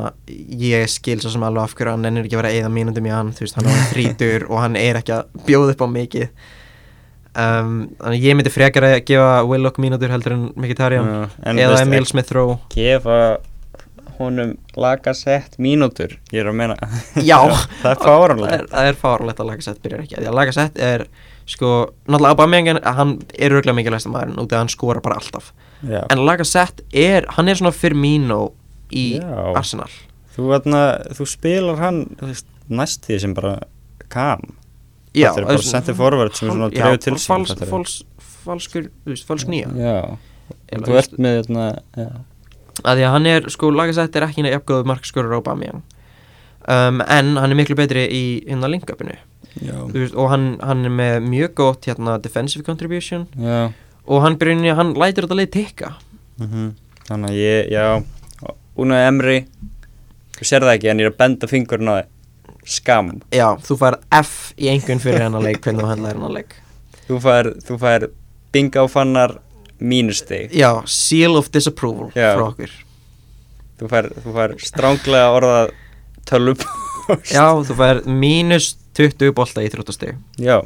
ég 0.61 0.91
skil 0.93 1.17
svo 1.23 1.33
sem 1.33 1.47
alveg 1.47 1.65
af 1.65 1.73
hverju 1.79 1.95
hann 1.95 2.05
ennir 2.11 2.27
ekki 2.27 2.37
að 2.37 2.43
vera 2.43 2.51
að 2.53 2.59
eigða 2.59 2.73
mínúndum 2.75 3.09
í 3.09 3.15
hann 3.15 3.33
þú 3.35 3.47
veist, 3.47 3.57
hann 3.57 3.71
er 3.71 3.81
þrítur 3.95 4.45
og 4.51 4.61
hann 4.61 4.77
er 4.79 5.01
ekki 5.01 5.15
að 5.17 5.33
bjóða 5.49 5.73
upp 5.75 5.83
á 5.83 5.89
mikið 5.95 6.29
um, 7.35 7.77
þannig 8.01 8.27
ég 8.27 8.37
myndi 8.38 8.53
frekar 8.55 8.87
að 8.88 8.97
gefa 9.11 9.31
Willock 9.49 9.81
mínútur 9.83 10.12
heldur 10.12 10.37
en 10.37 10.45
Já, 11.11 11.31
en 11.47 11.62
eða 11.62 11.81
Emil 11.85 12.07
Smith 12.09 12.35
Rowe. 12.37 12.59
gefa 12.75 13.21
honum 14.21 14.53
lagasett 14.77 15.57
mínútur 15.62 16.19
ég 16.33 16.43
er 16.43 16.51
að 16.51 16.59
meina. 16.61 16.77
Já. 17.24 17.39
það 17.83 17.91
er 17.95 17.99
er, 18.53 18.66
það 18.68 18.91
er 18.91 18.99
fáralegt 19.01 19.41
að 19.41 19.51
Lagasett 19.51 19.83
byrjar 19.85 20.05
ekki 20.05 20.20
að 20.20 20.37
Lagasett 20.37 20.78
er 20.85 21.07
sko 21.51 21.70
náttúrulega 22.05 22.35
Aubameyang 22.37 22.83
hann 22.85 23.16
er 23.35 23.57
örgulega 23.57 23.78
mikilvægst 23.78 24.11
maðurinn 24.12 24.39
út 24.43 24.53
af 24.53 24.59
að 24.59 24.62
hann 24.64 24.72
skora 24.74 25.03
bara 25.05 25.18
alltaf. 25.22 25.51
Já. 25.81 26.05
en 26.12 26.24
Lagasett 26.26 26.85
er, 26.93 27.26
hann 27.37 27.49
er 27.49 27.59
svona 27.59 27.72
Firmino 27.72 28.53
í 28.93 29.16
Já. 29.16 29.57
Arsenal. 29.57 29.91
Þú, 30.37 30.53
atna, 30.59 30.83
þú 31.16 31.26
spilar 31.28 31.81
hann 31.81 32.05
veist, 32.20 32.47
næst 32.70 33.09
því 33.09 33.20
sem 33.24 33.35
bara 33.37 33.57
kam 34.12 34.45
Já, 35.15 35.33
Þetta 35.35 35.41
er 35.41 35.47
bara 35.51 35.63
center 35.67 35.95
forward 35.99 36.35
sem 36.39 36.49
hál- 36.49 36.55
svona 36.57 36.69
já, 36.71 36.83
dreifur 36.85 36.99
til 37.03 37.15
sín, 37.15 37.27
fals, 37.27 37.55
fals, 37.71 37.95
falskur, 38.45 38.85
þú 39.05 39.11
veist, 39.15 39.27
falsk 39.27 39.49
nýja. 39.51 39.71
Já, 39.75 40.19
Eða, 40.71 40.85
þú 40.87 40.99
ert 41.01 41.17
með 41.19 41.39
atna, 41.45 41.65
já. 41.97 42.07
að 42.85 42.97
því 43.01 43.07
að 43.09 43.11
hann 43.17 43.27
er, 43.27 43.49
sko, 43.51 43.71
Lagasett 43.75 44.17
er 44.17 44.27
ekki 44.29 44.45
jafngóðu 44.47 44.87
markskorur 44.87 45.35
á 45.35 45.39
Aubameyang. 45.41 45.83
Um, 46.69 47.01
en 47.01 47.37
hann 47.41 47.51
er 47.51 47.57
miklu 47.59 47.75
betri 47.75 48.07
í 48.07 48.23
hérna 48.47 48.71
linkupinu. 48.71 49.17
Já, 49.59 49.75
Þú 49.91 49.99
veist, 49.99 50.15
og 50.15 50.31
hann, 50.31 50.59
hann 50.63 50.85
er 50.87 50.91
með 50.95 51.27
mjög 51.27 51.55
gott 51.59 51.87
hérna, 51.91 52.21
defensive 52.23 52.63
contribution. 52.63 53.27
Já. 53.37 53.73
Og 54.07 54.23
hann 54.23 54.37
byrjunni, 54.39 54.75
hann 54.77 54.95
lætur 54.95 55.27
þetta 55.27 55.41
leið 55.41 55.51
tikka. 55.57 55.95
Mm 56.39 56.71
Þannig 57.11 57.31
að 57.33 57.41
ég, 57.43 57.71
já. 57.75 58.05
Una 58.79 59.01
Emri 59.09 59.41
Þú 60.39 60.47
sér 60.47 60.63
það 60.63 60.77
ekki 60.79 60.91
en 60.93 61.01
ég 61.03 61.09
er 61.09 61.11
að 61.11 61.17
benda 61.19 61.49
fingurinn 61.51 61.91
á 61.91 61.95
þig 61.99 62.07
Skam 62.71 63.12
Já, 63.35 63.49
þú 63.66 63.77
fær 63.81 63.99
F 64.21 64.35
í 64.61 64.71
einhvern 64.73 65.03
fyrir 65.03 65.25
hennar 65.27 65.43
leik 65.45 65.62
hvernig 65.64 65.83
þú 65.85 65.91
hendlar 65.91 66.14
hennar 66.16 66.35
leik. 66.37 66.57
Þú 67.09 67.21
fær, 67.25 67.51
þú 67.66 67.79
fær 67.83 68.09
binga 68.55 68.85
á 68.85 68.87
fannar 68.91 69.37
mínustig 69.81 70.55
Já, 70.55 70.71
seal 70.87 71.39
of 71.41 71.51
disapproval 71.55 72.11
Já. 72.14 72.35
frá 72.37 72.45
okkur. 72.51 72.75
Þú 73.81 73.89
fær, 73.91 74.11
þú 74.23 74.35
fær 74.37 74.55
stránglega 74.62 75.33
orðað 75.39 75.73
tölvup 76.29 76.66
Já, 77.35 77.47
þú 77.66 77.79
fær 77.79 78.05
mínus 78.07 78.75
20 78.99 79.33
bolta 79.35 79.64
í 79.64 79.71
þróttasteg 79.73 80.18
Já. 80.39 80.61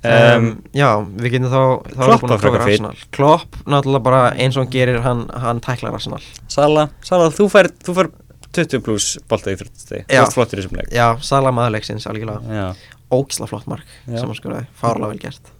Um, 0.00 0.12
um, 0.16 0.46
Já, 0.72 0.88
við 1.20 1.34
getum 1.34 1.50
þá, 1.52 1.62
þá 1.92 2.04
Klopp 2.06 2.24
að 2.24 2.40
fínn. 2.40 2.60
Arsenal. 2.62 3.00
Klopp, 3.12 3.58
náttúrulega 3.68 4.04
bara 4.06 4.20
eins 4.32 4.56
og 4.56 4.64
hann 4.64 4.72
gerir 4.72 5.02
hann, 5.04 5.26
hann 5.42 5.60
tæklar 5.60 5.98
Arsenal. 5.98 6.22
Sala, 6.48 6.86
Sala, 7.04 7.28
þú 7.36 7.50
fær, 7.52 7.68
þú 7.84 7.96
fær 7.98 8.08
20 8.56 8.82
pluss 8.86 9.18
bolta 9.30 9.52
í 9.52 9.58
þrjóttastegi 9.60 10.04
Þú 10.08 10.16
Já. 10.16 10.22
ert 10.24 10.34
flottur 10.36 10.58
í 10.58 10.62
þessum 10.64 10.78
leik. 10.80 10.88
Já, 10.94 11.06
Sala 11.22 11.52
maðurleiksins, 11.54 12.06
algjörlega. 12.10 12.40
Já. 12.60 12.96
Ógisla 13.14 13.46
flott 13.50 13.66
mark 13.70 13.86
Já. 14.06 14.16
sem 14.20 14.26
hann 14.28 14.38
skoraði, 14.38 14.66
fárlega 14.80 15.12
vel 15.12 15.20
gert. 15.22 15.52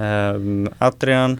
Um, 0.00 0.68
Adrian? 0.80 1.38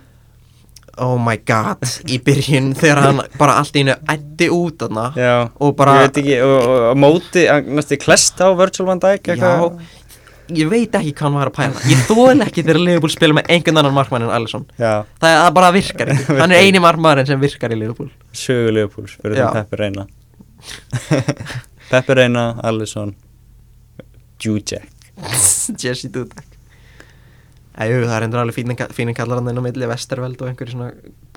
Oh 1.00 1.14
my 1.22 1.38
god, 1.48 1.84
í 2.10 2.18
byrjun 2.20 2.72
þegar 2.76 2.98
hann 3.06 3.20
bara 3.38 3.54
allt 3.60 3.76
í 3.78 3.84
einu 3.84 3.94
ætti 4.10 4.48
út 4.52 4.82
þarna 4.82 5.04
Já. 5.16 5.32
og 5.62 5.76
bara 5.78 5.94
Ég 5.94 6.02
veit 6.08 6.18
ekki, 6.24 6.34
og, 6.44 6.56
og, 6.58 6.82
og 6.90 6.98
móti, 7.00 7.44
næstu 7.70 7.96
klest 8.02 8.42
á 8.42 8.50
Virtual 8.58 8.88
Van 8.90 9.00
Dijk 9.00 9.30
eitthvað? 9.32 9.78
Já, 9.78 9.96
ég 10.60 10.68
veit 10.72 10.98
ekki 10.98 11.14
hvað 11.14 11.28
hann 11.28 11.38
var 11.38 11.52
að 11.52 11.56
pæla. 11.60 11.84
Ég 11.94 12.04
þóla 12.10 12.48
ekki 12.50 12.64
þegar 12.66 12.82
Liverpool 12.82 13.14
spila 13.14 13.38
með 13.38 13.52
einhvern 13.54 13.80
annan 13.84 13.96
markmann 13.96 14.26
en 14.26 14.34
Alisson. 14.34 14.66
Já, 14.82 14.92
Það, 15.22 15.44
bara 15.60 15.72
virkar 15.78 16.10
ekki. 16.16 16.36
Hann 16.42 16.56
er 16.56 16.66
eini 16.66 16.82
markmann 16.82 17.22
sem 17.30 17.40
virkar 17.40 17.72
í 17.72 17.78
Liverpool. 17.78 18.10
Sögu 18.34 18.74
Leopolds 18.74 19.14
fyrir 19.22 19.38
það 19.40 19.60
Peppi 19.60 19.80
Reina 19.84 20.08
Peppi 21.90 22.14
Reina, 22.14 22.54
Alisson 22.62 23.14
Jujek 24.40 24.86
Jesse 25.80 26.08
Dudek 26.08 26.46
Æjú, 27.80 28.02
það 28.04 28.14
er 28.16 28.24
endur 28.26 28.42
alveg 28.42 28.56
fínin, 28.58 28.76
fínin 28.92 29.16
kallar 29.16 29.38
hann 29.40 29.48
inn 29.52 29.60
á 29.60 29.64
milli 29.64 29.88
Vesterveld 29.88 30.40
og 30.42 30.50
einhverju 30.50 30.74
svona 30.74 30.90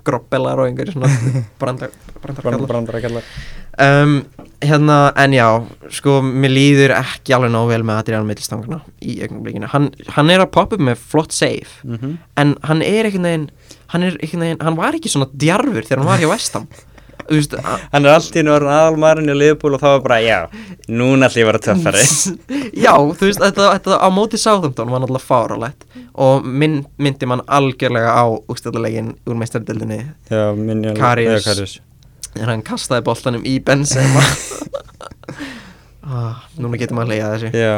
grobbelar 0.03 0.59
og 0.59 0.67
einhverju 0.67 0.95
svona 0.95 1.09
brandar, 1.61 1.93
brandarkallar 2.19 2.67
Brandara 2.67 3.01
kallar. 3.03 3.27
um, 3.79 4.17
Hérna, 4.63 4.97
en 5.19 5.35
já, 5.35 5.47
sko, 5.91 6.21
mér 6.23 6.53
líður 6.53 6.93
ekki 6.95 7.35
alveg 7.35 7.51
nóg 7.51 7.69
vel 7.71 7.83
með 7.83 7.99
Adrián 7.99 8.27
Middlstangana 8.27 8.79
í 9.03 9.17
augnablikinu. 9.25 9.67
Hann, 9.73 9.89
hann 10.15 10.31
er 10.31 10.43
að 10.43 10.53
poppa 10.55 10.77
upp 10.77 10.85
með 10.87 11.01
flott 11.11 11.35
save 11.35 11.67
mm 11.83 11.97
-hmm. 11.97 12.17
en 12.39 12.55
hann 12.63 12.81
er 12.81 13.09
einhvern 13.09 13.27
veginn 13.27 13.49
hann 13.93 14.57
hann 14.59 14.79
var 14.79 14.95
ekki 14.95 15.11
svona 15.11 15.29
djarfur 15.33 15.83
þegar 15.83 15.99
hann 15.99 16.11
var 16.11 16.19
hjá 16.19 16.31
Vestham 16.31 16.67
Þú 16.67 16.92
veist, 17.29 17.55
Hann 17.93 18.05
er 18.07 18.13
allt 18.17 18.35
í 18.35 18.43
orðin 18.43 18.73
aðalmarinn 18.73 19.31
í 19.33 19.35
Leopold 19.37 19.77
og 19.77 19.83
þá 19.83 19.87
var 19.93 20.03
bara, 20.07 20.19
já, 20.23 20.39
núna 20.89 21.29
ætlum 21.29 21.41
ég 21.41 21.47
að 21.47 21.51
vera 21.51 21.63
töffari 21.67 22.03
Já, 22.85 22.93
þú 22.97 23.29
veist, 23.29 23.41
þetta, 23.43 23.69
þetta 23.77 23.99
á 24.03 24.07
móti 24.13 24.41
Southampton 24.41 24.91
var 24.93 25.03
náttúrulega 25.03 25.27
fáralegt 25.27 25.87
og 26.13 26.45
minn, 26.45 26.81
myndi 27.01 27.29
mann 27.29 27.43
algjörlega 27.47 28.13
á 28.13 28.23
úrstöldulegin 28.47 29.13
úr 29.25 29.39
Já, 29.39 30.43
alveg 30.51 30.97
Karius. 30.99 31.47
Já, 31.47 32.41
en 32.41 32.49
hann 32.49 32.65
kastaði 32.65 33.05
boltanum 33.05 33.45
í 33.45 33.59
Benzema. 33.63 34.23
Ah, 36.03 36.41
Núna 36.59 36.75
getur 36.75 36.97
maður 36.97 37.13
leiða 37.13 37.27
þessu. 37.31 37.49
Já, 37.55 37.77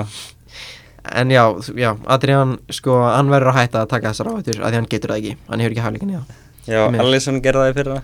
En 1.13 1.29
já, 1.29 1.43
já, 1.77 1.91
Adrián, 2.09 2.55
sko, 2.73 2.95
hann 3.05 3.29
verður 3.29 3.51
að 3.51 3.59
hætta 3.59 3.83
að 3.83 3.91
taka 3.91 4.09
þessar 4.09 4.31
að 4.31 4.47
því 4.49 4.71
hann 4.73 4.87
getur 4.89 5.13
það 5.13 5.19
ekki, 5.19 5.33
hann 5.51 5.61
hefur 5.61 5.75
ekki 5.75 5.83
hæfleikin 5.85 6.13
já, 6.15 6.79
Mér. 6.89 7.03
Alisson 7.03 7.41
gerði 7.45 7.61
það 7.61 7.69
í 7.69 7.75
fyrra 7.77 7.97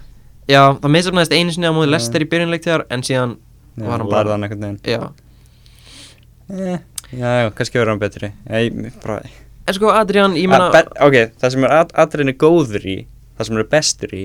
Já, 0.49 0.61
það 0.81 0.89
misafnæðist 0.95 1.35
einu 1.37 1.53
sinni 1.55 1.69
á 1.69 1.73
móti 1.75 1.89
Já. 1.89 1.93
Lester 1.95 2.23
í 2.25 2.29
byrjunleiktíðar 2.31 2.85
en 2.89 3.03
síðan 3.05 3.35
Já, 3.77 3.85
var 3.87 4.01
hann 4.01 4.09
bara 4.09 4.37
Já, 4.87 4.99
eh, 6.51 6.79
Já, 7.11 7.51
kannski 7.55 7.75
verður 7.79 7.91
hann 7.93 7.99
betri. 8.01 8.29
Bara 9.03 9.21
en 9.67 9.75
sko 9.77 9.91
Adrián, 9.93 10.33
ég 10.39 10.47
Að 10.47 10.53
meina 10.53 10.69
be- 10.71 11.05
Ok, 11.05 11.17
það 11.39 11.51
sem 11.53 11.63
er 11.67 11.73
Ad- 11.77 11.91
Adrian 12.03 12.31
er 12.31 12.37
góður 12.39 12.85
í 12.87 12.97
Það 13.37 13.47
sem 13.47 13.57
er 13.61 13.67
bestur 13.71 14.13
í 14.17 14.23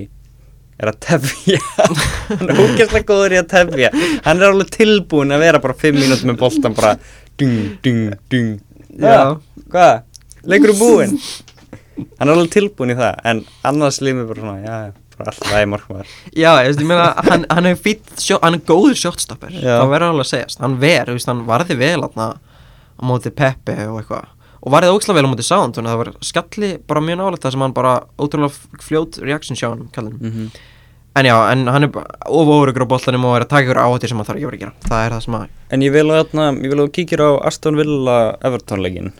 Er 0.77 0.91
að 0.91 0.97
tefja. 1.01 1.57
Hann 2.37 2.49
er 2.53 2.59
ógeðslega 2.61 3.07
góður 3.09 3.33
í 3.33 3.37
að 3.39 3.47
tefja. 3.49 3.87
Hann 4.27 4.37
er 4.43 4.51
alveg 4.51 4.67
tilbúin 4.75 5.33
að 5.33 5.39
vera 5.41 5.61
bara 5.63 5.73
5 5.73 5.95
mínútur 5.97 6.29
með 6.29 6.37
boltan 6.43 6.75
bara 6.77 6.91
Dung, 7.37 7.55
dung, 7.81 8.03
dung 8.29 8.51
Já. 8.97 9.37
Hvað? 9.73 10.03
Leikur 10.47 10.73
er 10.73 10.77
búinn? 10.77 11.15
Hann 12.19 12.29
er 12.29 12.33
alveg 12.35 12.51
tilbúin 12.53 12.93
í 12.93 12.97
það 12.99 13.23
En 13.31 13.41
annars 13.65 13.97
lífið 14.05 14.27
bara 14.29 14.43
svona 14.43 14.59
Já, 14.61 14.75
já, 14.85 14.91
alltaf 15.25 15.51
lægi 15.51 15.69
markmaður 15.71 16.13
Já, 16.31 16.49
ég 16.61 16.69
veist, 16.69 16.81
ég 16.81 16.89
meina, 16.89 17.09
hann, 17.27 17.45
hann 17.49 17.69
er 17.69 17.75
fýtt, 17.79 18.13
hann 18.43 18.57
er 18.57 18.63
góður 18.67 18.97
shotstopper, 19.01 19.53
Já. 19.55 19.79
það 19.81 19.91
verður 19.93 20.13
alveg 20.13 20.25
að 20.25 20.31
segjast, 20.31 20.63
hann 20.63 20.79
ver, 20.81 21.09
þú 21.09 21.17
veist, 21.17 21.31
hann 21.31 21.43
varði 21.47 21.77
vel 21.79 22.01
á 22.05 22.09
móti 23.07 23.33
Pepe 23.33 23.75
og 23.87 23.99
eitthvað, 24.01 24.31
og 24.61 24.73
varði 24.73 24.93
ókslega 24.95 25.19
vel 25.19 25.27
á 25.29 25.31
móti 25.33 25.45
Sound, 25.47 25.77
þannig 25.77 25.91
að 25.91 25.95
það 25.95 26.01
var 26.03 26.29
skalli 26.31 26.71
bara 26.89 27.03
mjög 27.05 27.21
nálega 27.21 27.43
það 27.43 27.55
sem 27.55 27.65
hann 27.65 27.77
bara, 27.77 27.93
ótrúlega 28.17 28.81
fljót 28.87 29.21
reaction 29.21 29.59
sjá 29.59 29.69
hann, 29.69 29.87
mm 29.91 30.31
-hmm. 30.31 30.49
En 31.17 31.25
já, 31.25 31.51
en 31.51 31.67
hann 31.67 31.83
er 31.83 31.89
of 32.29 32.47
órugur 32.47 32.85
á 32.85 32.91
boltanum 32.93 33.25
og 33.25 33.37
er 33.37 33.41
að 33.41 33.49
taka 33.49 33.65
ykkur 33.65 33.79
áhættir 33.81 34.09
sem 34.09 34.17
hann 34.17 34.25
þarf 34.25 34.37
ekki 34.37 34.45
að 34.45 34.51
vera 34.51 34.57
að 34.57 34.59
gera, 34.59 34.73
það 34.89 35.05
er 35.05 35.11
það 35.11 35.23
sem 35.23 35.33
að, 35.33 35.47
En 35.71 35.81
ég 35.81 35.91
vil 35.91 36.11
að 36.11 36.19
þarna, 36.19 36.45
ég 36.61 36.69
vil 36.69 36.79
að 36.79 36.85
þú 36.85 36.91
kíkir 36.93 37.23
á 37.25 37.29
Aston 37.41 37.75
Villa 37.75 38.37
Everton 38.43 38.83
leikin 38.83 39.13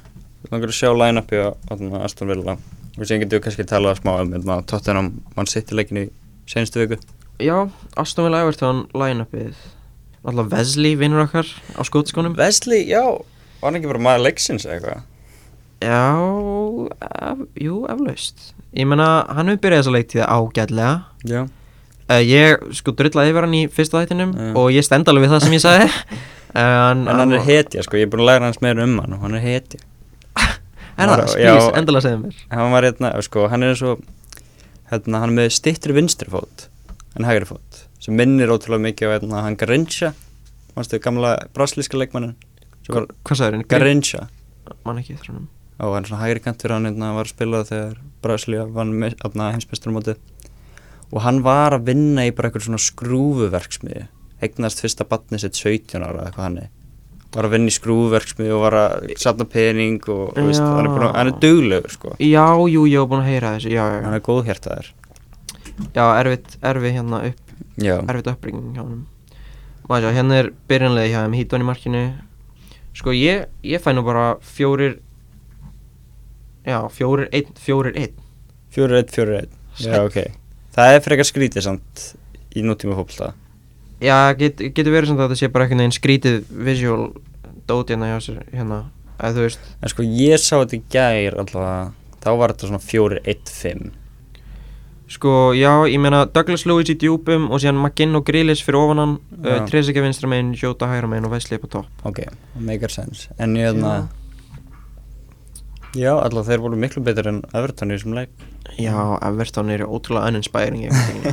Þannig 0.50 0.68
að 0.68 0.78
sjá 0.78 0.92
line-upi 0.94 1.38
á 1.42 1.50
Aston 2.06 2.28
Villa 2.28 2.58
og 2.98 3.08
sem 3.08 3.22
getur 3.22 3.40
við 3.40 3.46
kannski 3.48 3.66
talað 3.70 4.02
smá 4.02 4.14
um 4.22 4.34
hérna, 4.36 4.60
Tottenham 4.70 5.12
mann 5.36 5.50
sitt 5.50 5.72
í 5.72 6.08
senstu 6.48 6.84
viku 6.84 7.00
já, 7.44 7.70
Aston 7.96 8.28
Villa 8.28 8.42
Everton 8.46 8.86
line-upið, 8.98 9.54
alltaf 10.26 10.52
Wesley 10.54 10.96
vinnur 10.98 11.26
okkar 11.28 11.46
á 11.78 11.82
skótiskonum. 11.86 12.38
Wesley, 12.38 12.88
já, 12.90 13.04
var 13.62 13.70
hann 13.70 13.80
ekki 13.80 13.92
bara 13.92 14.04
maður 14.10 14.28
leiksins 14.30 14.66
eitthvað 14.66 15.06
Já, 15.78 16.10
ef, 17.06 17.42
jú, 17.62 17.84
eflaust. 17.86 18.48
Ég 18.74 18.88
meina, 18.90 19.28
hann 19.30 19.52
hefur 19.52 19.60
byrjað 19.62 19.84
þessa 19.84 19.92
leiktíða 19.94 20.30
ágætlega. 20.34 20.94
Já 21.30 21.44
Uh, 22.08 22.22
ég 22.24 22.62
sko 22.72 22.94
drullaði 22.96 23.34
yfir 23.34 23.44
hann 23.44 23.56
í 23.58 23.66
fyrsta 23.68 24.00
þættinum 24.00 24.30
Já. 24.32 24.52
og 24.56 24.70
ég 24.72 24.86
stend 24.88 25.10
alveg 25.12 25.26
við 25.26 25.34
það 25.34 25.42
sem 25.44 25.56
ég 25.58 25.60
sagði 25.66 25.88
en, 26.62 27.02
En 27.04 27.20
hann 27.20 27.36
er 27.36 27.42
hetja, 27.44 27.84
sko, 27.84 27.98
ég 28.00 28.08
er 28.08 28.12
búin 28.14 28.24
að 28.24 28.30
læra 28.30 28.48
hans 28.48 28.62
meira 28.64 28.86
um 28.88 28.94
hann 29.02 29.16
og 29.18 29.26
hann 29.26 29.36
er 29.36 29.44
hetja 29.44 29.82
Er 30.98 31.12
það? 31.12 31.34
Please, 31.38 31.74
endilega 31.78 32.06
segðu 32.08 32.22
mér. 32.24 32.40
Hann 32.54 32.74
var 32.74 32.88
hérna, 32.88 33.12
sko, 33.26 33.48
hann 33.52 33.66
er 33.66 33.74
eins 33.74 33.84
og 33.86 34.02
hérna, 34.92 35.22
hann 35.22 35.34
er 35.34 35.36
með 35.42 35.52
stittri 35.58 35.94
vinstri 35.98 36.32
fót 36.34 36.68
en 37.18 37.28
hægri 37.28 37.50
fót 37.50 37.84
sem 38.02 38.18
minnir 38.18 38.50
ótrúlega 38.54 38.86
mikið 38.88 39.10
á 39.10 39.14
hérna, 39.18 39.44
hann 39.46 39.58
Garincha. 39.60 40.14
Mannstu 40.78 41.00
gamla 41.02 41.36
brasilíska 41.58 42.00
leikmannin 42.00 42.36
Hvað 42.88 43.36
sagður 43.36 43.58
henni? 43.58 43.68
Garincha. 43.68 44.28
Man 44.88 45.02
ekki 45.02 45.18
hann 45.28 45.48
og 45.78 45.94
hann 45.94 46.06
er 46.06 46.10
svona 46.10 46.24
hægri 46.24 46.42
kantur 46.42 46.74
hann 46.74 46.90
hérna, 46.90 47.12
var 47.14 47.28
að 47.28 47.34
spila 47.36 47.62
þegar 47.68 47.98
Brasilia 48.24 48.64
vann 48.66 48.96
heimsbesturmótið 48.98 50.18
og 51.12 51.22
hann 51.24 51.44
var 51.46 51.78
að 51.78 51.92
vinna 51.92 52.26
í 52.28 52.34
bara 52.36 52.50
eitthvað 52.50 52.66
svona 52.68 52.82
skrúfuverksmiði 52.82 54.08
eignast 54.44 54.82
fyrsta 54.82 55.06
batni 55.08 55.40
sitt 55.42 55.58
17 55.60 56.02
ára 56.02 56.24
eða 56.24 56.32
eitthvað 56.32 56.48
hann 56.48 56.58
er 56.64 56.72
var 57.36 57.48
að 57.48 57.54
vinna 57.56 57.72
í 57.72 57.76
skrúfuverksmiði 57.76 58.54
og 58.56 58.62
var 58.64 58.76
að 58.80 59.10
satna 59.20 59.46
pening 59.52 59.98
og 60.08 60.32
þú 60.38 60.46
veist, 60.48 60.64
hann 60.64 60.88
er, 60.88 60.94
að, 60.96 61.16
hann 61.18 61.32
er 61.32 61.40
duglegur 61.44 61.94
sko. 61.94 62.14
Já, 62.24 62.46
jú, 62.72 62.86
ég 62.88 63.02
hef 63.02 63.10
búin 63.12 63.24
að 63.24 63.30
heyra 63.34 63.52
þessu 63.58 63.74
Já, 63.74 63.82
já, 63.84 64.00
hann 64.06 64.16
er 64.18 64.24
góðhjartaður. 64.26 64.92
Já 65.94 66.04
erfitt, 66.22 66.56
erfitt 66.66 66.96
hérna 66.98 67.20
upp 67.28 67.52
já, 67.78 67.96
Erfitt 68.02 68.32
uppbygging 68.32 68.72
hjá 68.74 68.82
hann 68.84 69.04
Maður 69.88 70.08
sjá, 70.08 70.16
hérna 70.18 70.40
er 70.42 70.50
byrjanlega 70.72 71.12
hjá 71.12 71.20
þeim 71.26 71.36
Hítón 71.38 71.64
í 71.64 71.68
markinu. 71.68 72.02
Sko, 72.98 73.14
ég, 73.14 73.46
ég 73.64 73.84
fæ 73.84 73.92
nú 73.94 74.04
bara 74.08 74.30
fjórir 74.42 74.98
Já, 76.68 76.82
fjórir, 76.92 77.30
einn, 77.32 77.54
fjórir, 77.64 77.96
einn. 77.96 78.16
4-1, 78.76 79.14
4-1 79.16 79.54
já, 79.80 80.02
ok. 80.04 80.18
Það 80.76 80.94
er 80.96 81.04
frekar 81.06 81.28
skrítið 81.30 81.64
samt 81.64 82.02
í 82.58 82.64
nútíma 82.66 82.98
fólksta 82.98 83.32
Já, 84.04 84.18
get, 84.38 84.62
getur 84.62 84.94
verið 84.94 85.12
sem 85.12 85.20
þetta 85.20 85.38
sé 85.40 85.50
bara 85.50 85.66
einhvern 85.66 85.84
veginn 85.86 85.96
skrítið 85.96 86.42
visual 86.68 87.08
dót 87.68 87.90
hérna 87.92 88.12
hjá 88.12 88.20
sér 88.24 88.44
hérna, 88.52 88.84
að 89.18 89.40
þú 89.40 89.48
veist. 89.48 89.72
En 89.82 89.94
sko 89.94 90.06
ég 90.06 90.44
sá 90.44 90.54
þetta 90.60 90.78
í 90.78 90.84
gær 90.94 91.40
alltaf 91.42 91.96
þá 92.24 92.30
var 92.38 92.54
þetta 92.54 92.70
svona 92.72 92.84
4-1-5 92.84 93.88
Sko, 95.08 95.54
já, 95.56 95.72
ég 95.88 96.02
meina 96.04 96.26
Douglas 96.28 96.66
Lewis 96.68 96.90
í 96.92 96.98
djúpum 97.00 97.46
og 97.48 97.62
síðan 97.64 97.78
McGinn 97.80 98.18
og 98.20 98.26
Grealish 98.28 98.66
fyrir 98.68 98.82
ofan 98.82 99.00
hann 99.00 99.14
uh. 99.40 99.62
Trezeguet 99.70 100.04
vinstra 100.04 100.28
megin, 100.28 100.52
Jota 100.60 100.90
hægra 100.92 101.08
megin 101.08 101.30
og 101.30 101.32
Wesley 101.32 101.56
upp 101.56 101.70
á 101.72 101.76
topp. 101.78 102.02
Ok, 102.10 102.20
það 102.28 102.66
meikar 102.68 102.92
sense. 102.92 103.30
En 103.40 103.56
ég 103.56 103.70
hérna 103.70 103.94
já, 105.96 106.12
alltaf 106.20 106.48
þeir 106.50 106.62
voru 106.64 106.78
miklu 106.80 107.04
betur 107.06 107.28
en 107.32 107.42
Everton 107.56 107.92
í 107.92 107.98
þessum 107.98 108.16
leik 108.18 108.30
Já, 108.78 108.94
Everton 109.24 109.70
er 109.72 109.82
ótrúlega 109.88 110.28
uninspiring. 110.28 110.84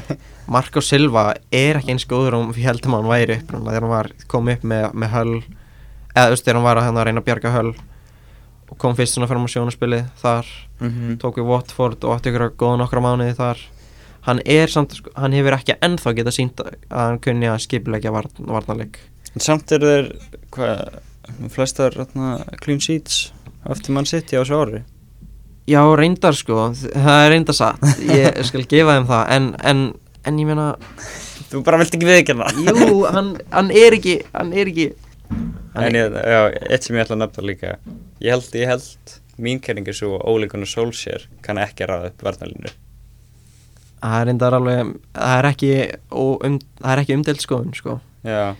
Marco 0.54 0.80
Silva 0.80 1.34
er 1.52 1.80
ekki 1.80 1.90
eins 1.92 2.06
góður 2.08 2.36
og 2.38 2.52
ég 2.56 2.64
held 2.68 2.84
að 2.86 2.94
hann 2.94 3.08
væri 3.10 3.36
upp 3.40 3.50
þegar 3.50 3.82
hann 3.82 3.90
var 3.90 4.08
kom 4.30 4.48
upp 4.52 4.62
með, 4.70 4.86
með 4.94 5.10
Hull 5.16 5.34
eða 6.14 6.28
þú 6.28 6.36
veist 6.36 6.46
þegar 6.46 6.58
hann 6.60 6.68
var 6.68 6.78
að, 6.80 6.86
hérna, 6.88 7.04
reyna 7.08 7.20
að 7.24 7.26
bjarga 7.28 7.52
höll 7.56 7.72
og 8.70 8.78
kom 8.80 8.94
fyrst 8.96 9.18
svona 9.18 9.28
fram 9.28 9.44
á 9.44 9.48
sjónaspilið 9.50 10.06
þar 10.22 10.52
Mhm. 10.84 11.18
tók 11.22 11.36
við 11.38 11.46
Watford 11.46 12.02
og 12.04 12.16
átti 12.16 12.32
ykkur 12.32 12.48
góða 12.58 12.78
nokkra 12.80 13.00
mánuði 13.04 13.34
þar 13.38 13.60
hann 14.26 14.40
er 14.46 14.66
samt, 14.72 14.96
sko, 14.98 15.10
hann 15.14 15.32
hefur 15.36 15.54
ekki 15.54 15.76
ennþá 15.84 16.14
geta 16.16 16.32
sínt 16.34 16.58
að 16.64 16.72
hann 16.90 17.18
kunni 17.22 17.46
að 17.46 17.60
skipilegja 17.66 18.10
varn, 18.14 18.30
varnarleik 18.40 18.98
En 19.34 19.40
samt 19.42 19.70
eru 19.76 19.86
þeir, 19.90 20.08
hvað, 20.54 20.98
flestar 21.54 21.94
þarna, 21.98 22.32
clean 22.62 22.80
sheets 22.82 23.32
eftir 23.72 23.94
mann 23.96 24.06
sitt 24.08 24.32
á 24.34 24.42
þessu 24.42 24.58
ári. 24.60 24.82
Já, 25.64 25.80
reyndar 25.96 26.36
sko, 26.36 26.66
það 26.76 27.20
er 27.24 27.30
reyndar 27.32 27.56
satt 27.56 27.84
ég 28.04 28.40
skal 28.48 28.66
gefa 28.68 28.98
þeim 28.98 29.06
það 29.08 29.30
en, 29.36 29.46
en, 29.64 29.84
en 30.28 30.40
ég 30.42 30.48
meina, 30.50 30.66
Þú 31.48 31.62
bara 31.64 31.78
vilt 31.80 31.94
ekki 31.96 32.08
viðkjanna. 32.08 32.48
jú, 32.66 32.98
hann, 33.14 33.30
hann 33.54 33.70
er 33.72 33.96
ekki 33.96 34.18
hann 34.34 34.52
er 34.52 34.68
ekki 34.72 34.90
hann 35.74 35.86
En 35.88 35.96
ég, 35.96 36.12
já, 36.20 36.40
eitt 36.68 36.84
sem 36.86 36.96
ég 36.98 37.06
ætla 37.06 37.16
að 37.16 37.22
nefna 37.24 37.46
líka, 37.48 37.72
ég 38.22 38.34
held, 38.34 38.50
ég 38.60 38.68
held, 38.74 39.14
mín 39.40 39.62
kenning 39.64 39.88
er 39.88 39.96
svo 39.96 40.18
Gunnar 40.20 40.68
Solskjær 40.70 41.24
kann 41.42 41.58
ekki 41.62 41.88
ráða 41.88 42.12
upp 42.12 42.22
varnalínu. 42.28 42.70
það 44.04 44.18
er 44.20 44.28
reyndar 44.28 44.58
alveg 44.58 44.92
það 45.16 45.38
er 45.38 45.48
ekki, 45.54 45.72
um, 46.12 46.58
ekki 46.92 47.16
umdelt 47.16 47.40
skoðun 47.42 47.72
sko 47.74 47.96
Já, 48.24 48.52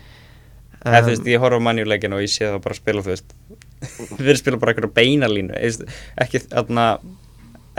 eða 0.80 1.04
þú 1.04 1.12
veist, 1.12 1.28
ég 1.34 1.40
horf 1.44 1.60
á 1.60 1.66
mannjuleikin 1.68 2.16
og 2.16 2.24
ég 2.24 2.32
sé 2.32 2.48
það 2.48 2.62
bara 2.64 2.80
spila, 2.80 3.04
þú 3.04 3.12
veist, 3.12 3.36
þeir 4.18 4.40
spila 4.40 4.60
bara 4.60 4.74
eitthvað 4.74 4.94
beinalínu, 4.96 5.54
þú 5.54 5.88
ekki, 6.24 6.42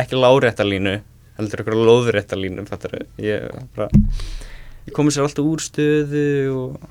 ekki 0.04 0.20
láréttalínu, 0.20 0.96
heldur 1.40 1.64
eitthvað 1.64 1.86
lóðréttalínu, 1.90 2.66
fattar 2.70 2.98
ég, 3.22 3.48
ég 4.86 4.96
komi 4.96 5.14
sér 5.14 5.28
alltaf 5.28 5.48
úr 5.48 5.64
stöðu 5.64 6.28
og, 6.56 6.90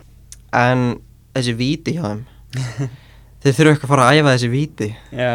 en 0.55 0.87
þessi 1.35 1.57
víti 1.59 1.97
hjá 1.99 2.07
þeim 2.11 2.25
þeir 3.45 3.57
þurfu 3.59 3.73
ekki 3.75 3.87
að 3.87 3.95
fara 3.95 4.09
að 4.09 4.21
æfa 4.21 4.35
þessi 4.37 4.53
víti 4.53 4.91
já, 5.13 5.33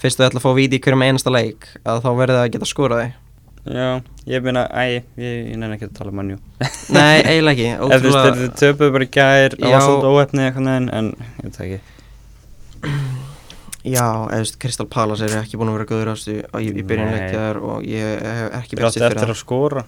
fyrst 0.00 0.20
þau 0.20 0.28
ætla 0.28 0.40
að 0.42 0.46
fá 0.46 0.52
víti 0.56 0.78
í 0.78 0.84
hverjum 0.84 1.06
einasta 1.08 1.34
leik 1.34 1.68
að 1.84 2.04
þá 2.06 2.10
verður 2.10 2.38
það 2.38 2.46
að 2.46 2.54
geta 2.56 2.70
skorað 2.70 3.04
þig 3.04 3.18
já, 3.64 4.00
ég 4.26 4.42
meina, 4.44 4.64
æ, 4.72 5.02
ég, 5.20 5.50
nenni 5.56 5.76
ekki 5.76 5.88
að 5.90 5.96
tala 5.98 6.12
um 6.12 6.20
mannjú. 6.20 6.38
Nei, 6.94 7.20
eiginlega 7.28 7.74
ekki 7.76 8.04
þú 8.04 8.12
þeir 8.38 8.52
töpuðu 8.60 8.94
bara 8.96 9.06
í 9.06 9.10
gær, 9.12 9.56
Já. 9.56 9.72
var 9.74 9.84
svolítið 9.84 10.44
eitthvað 10.46 10.66
neginn, 10.68 10.88
en 10.96 11.10
ég 11.20 11.42
veit 11.44 11.58
það 11.58 11.66
ekki. 11.66 11.98
Já, 13.96 14.04
eða 14.28 14.58
Crystal 14.60 14.86
Palace 14.92 15.24
eru 15.24 15.38
ekki 15.40 15.56
búin 15.56 15.70
að 15.72 15.78
vera 15.78 15.88
góður 15.88 16.12
ástu 16.12 16.36
í, 16.36 16.68
í 16.68 16.84
byrjun 16.84 17.08
Nei. 17.08 17.14
leikjaðar 17.16 17.60
og 17.64 17.86
ég 17.88 18.26
hef 18.26 18.58
ekki 18.60 18.76
Þeir 18.76 18.84
best 18.84 18.90
áttu 18.90 18.98
sér 18.98 19.06
fyrir 19.06 19.16
eftir 19.16 19.30
það 19.30 19.34
að 19.34 19.40
skora. 19.40 19.84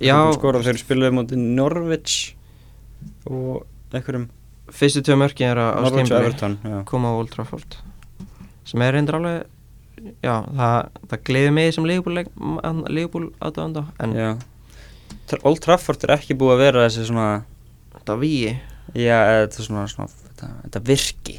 Já, 0.00 0.16
skora 0.36 0.62
þeir 0.64 0.80
spiluðu 0.80 1.16
mútið 1.18 1.42
Norwich 1.58 2.16
og 3.28 3.66
einhverjum 3.92 4.28
fyrstu 4.72 5.02
tvö 5.04 5.16
mörki 5.20 5.46
er 5.48 5.60
að 5.60 5.70
á 5.76 5.80
Norwich 5.84 6.02
og 6.02 6.08
stimbili 6.08 6.26
Everton 6.26 6.56
já. 6.64 6.78
koma 6.88 7.12
á 7.12 7.14
Old 7.16 7.32
Trafford 7.32 7.78
sem 8.68 8.84
er 8.84 8.94
reyndir 8.96 9.16
alveg 9.16 9.46
já, 10.22 10.34
það, 10.44 10.78
það 11.10 11.22
gleði 11.30 11.52
mig 11.56 11.74
sem 11.74 11.88
aðdöðanda 13.40 13.84
en 14.04 14.16
Já. 14.18 14.30
Old 15.42 15.62
Trafford 15.64 16.04
er 16.04 16.14
ekki 16.18 16.36
búið 16.38 16.54
að 16.56 16.62
vera 16.66 16.86
þessi 16.86 17.08
svona 17.08 17.28
þetta 17.96 18.18
víi 18.20 18.52
já, 18.92 19.18
þetta 19.44 19.68
svona, 19.68 19.86
svona 19.92 20.12
þetta, 20.12 20.50
þetta 20.66 20.84
virki 20.88 21.38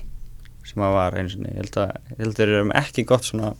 sem 0.69 0.83
að 0.85 0.93
var 0.95 1.17
eins 1.19 1.35
og 1.37 1.47
ég 1.49 1.57
held 1.63 1.79
að 1.81 1.89
ég 2.13 2.21
held 2.23 2.31
að 2.33 2.39
þeir 2.41 2.53
eru 2.59 2.73
ekki 2.83 3.05
gott 3.09 3.25
svona 3.27 3.53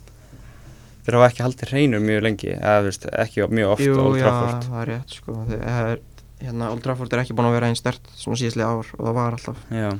þeir 1.06 1.16
hafa 1.16 1.28
ekki 1.32 1.44
haldið 1.46 1.72
hreinu 1.74 2.00
mjög 2.04 2.22
lengi 2.26 2.52
eða 2.54 2.84
veist, 2.86 3.06
ekki 3.24 3.46
mjög 3.50 3.72
oft 3.74 3.84
Jú, 3.86 3.96
Old 3.98 4.18
já, 4.20 4.24
Trafford. 4.28 4.66
það 4.68 4.80
er 4.84 4.90
rétt 4.94 5.14
sko. 5.16 5.36
Þeir, 5.48 5.62
er, 5.72 6.00
hérna, 6.44 6.70
Old 6.74 6.82
Trafford 6.84 7.14
er 7.16 7.22
ekki 7.24 7.36
búin 7.38 7.48
að 7.50 7.56
vera 7.56 7.70
einn 7.70 7.78
stert 7.78 8.10
svona 8.20 8.40
síðastlega 8.40 8.68
ár 8.76 8.90
og 8.98 9.04
það 9.08 9.16
var 9.18 9.36
alltaf. 9.38 9.62
Já, 9.74 9.90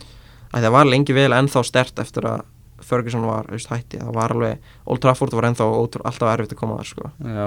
Æ, 0.51 0.57
það 0.61 0.73
var 0.77 0.89
lengi 0.91 1.15
vel 1.17 1.33
ennþá 1.37 1.63
stert 1.67 2.03
eftir 2.05 2.27
að 2.31 2.45
Ferguson 2.91 3.25
var 3.29 3.49
veist, 3.53 3.69
hætti, 3.71 4.01
það 4.01 4.15
var 4.17 4.33
alveg 4.35 4.71
Old 4.91 5.03
Trafford 5.05 5.35
var 5.37 5.49
ennþá 5.51 5.67
ótrú, 5.69 6.05
alltaf 6.09 6.31
erfitt 6.35 6.55
að 6.57 6.61
koma 6.63 6.79
þar 6.81 6.89
sko. 6.91 7.11
Já, 7.25 7.45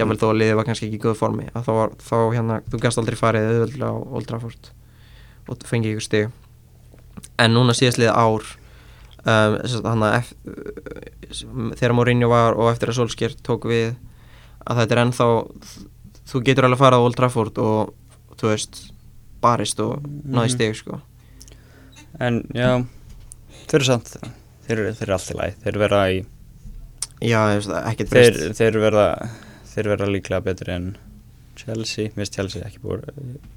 jável 0.00 0.18
þó 0.20 0.26
að 0.30 0.36
liðið 0.42 0.58
var 0.60 0.68
kannski 0.68 0.88
ekki 0.90 0.98
í 1.00 1.04
góð 1.06 1.16
formi. 1.20 1.46
Að 1.56 1.64
þá, 1.68 1.72
var, 1.80 1.94
þá 2.06 2.16
hérna, 2.36 2.58
þú 2.70 2.80
gæst 2.84 3.00
aldrei 3.02 3.16
farið 3.18 3.48
auðvöldlega 3.52 3.88
á 3.92 3.96
Old 4.18 4.28
Trafford 4.30 4.70
og 5.48 5.64
fengið 5.68 5.94
ykkur 5.96 6.06
stig. 6.06 6.30
En 7.40 7.54
núna 7.56 7.74
síðast 7.76 7.98
liðið 8.02 8.14
ár 8.20 8.46
um, 9.26 9.56
þannig 9.66 10.12
að 10.16 10.32
þegar 11.80 11.94
Mourinho 11.98 12.28
var 12.30 12.56
og 12.58 12.70
eftir 12.72 12.92
að 12.92 12.98
Solskjær 13.00 13.34
tók 13.46 13.66
við 13.70 13.94
að 14.66 14.80
þetta 14.82 14.96
er 14.96 15.02
ennþá 15.04 15.26
þú 16.26 16.42
getur 16.46 16.66
alveg 16.68 16.80
farið 16.82 16.98
á 16.98 17.04
Old 17.06 17.18
Trafford 17.18 17.58
og 17.62 17.92
þú 18.40 18.50
veist 18.52 18.80
barist 19.42 19.80
og 19.84 20.02
náði 20.02 20.46
Mhm. 20.48 20.54
stig 20.56 20.76
sko. 20.78 21.00
En 22.20 22.42
já 22.54 22.84
þeir 23.66 23.74
eru 23.80 23.84
samt 23.84 24.16
þeir 24.66 24.78
eru, 24.78 24.94
eru 25.00 25.12
allt 25.12 25.30
í 25.30 25.36
læg 25.38 25.54
þeir 25.64 25.78
verða 25.82 26.00
í 26.14 26.24
já, 27.22 27.40
ekkert 27.90 28.10
breyst. 28.10 28.56
þeir 28.58 28.78
verða 28.80 29.28
þeir 29.74 29.88
verða 29.92 30.08
líklega 30.10 30.42
betri 30.44 30.72
en 30.74 30.96
Chelsea, 31.56 32.08
mér 32.12 32.26
finnst 32.26 32.34
Chelsea 32.36 32.62
ekki 32.66 32.78
búið 32.82 33.04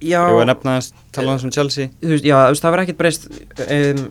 já, 0.02 0.22
ég 0.24 0.34
var 0.34 0.46
að 0.46 0.52
nefna 0.54 0.76
þess, 0.80 0.94
tala 1.12 1.34
um 1.36 1.52
Chelsea? 1.52 1.90
Þú 2.02 2.14
veist, 2.14 2.24
já, 2.26 2.38
það 2.56 2.72
verður 2.72 2.84
ekkert 2.86 2.98
breyst 3.02 3.28
um, 3.30 4.06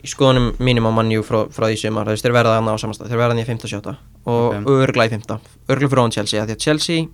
í 0.00 0.08
skoðunum 0.08 0.50
mínum 0.62 0.88
á 0.88 0.92
mannjú 0.96 1.22
frá, 1.26 1.42
frá 1.52 1.66
því 1.68 1.90
veist, 2.08 2.24
þeir 2.24 2.34
verða 2.36 2.56
þarna 2.56 2.72
á 2.72 2.78
samastað 2.80 3.10
þeir 3.12 3.20
verða 3.20 3.34
þarna 3.34 3.44
í 3.44 3.48
15-17 3.50 3.90
og 3.90 4.40
Ok. 4.40 4.54
okay. 4.60 4.80
örgla 4.86 5.06
í 5.06 5.12
15, 5.14 5.48
örgla 5.74 5.90
fyrir 5.92 6.02
ofan 6.02 6.14
Chelsea 6.16 6.44
því 6.46 6.56
að 6.56 6.64
Chelsea 6.64 7.06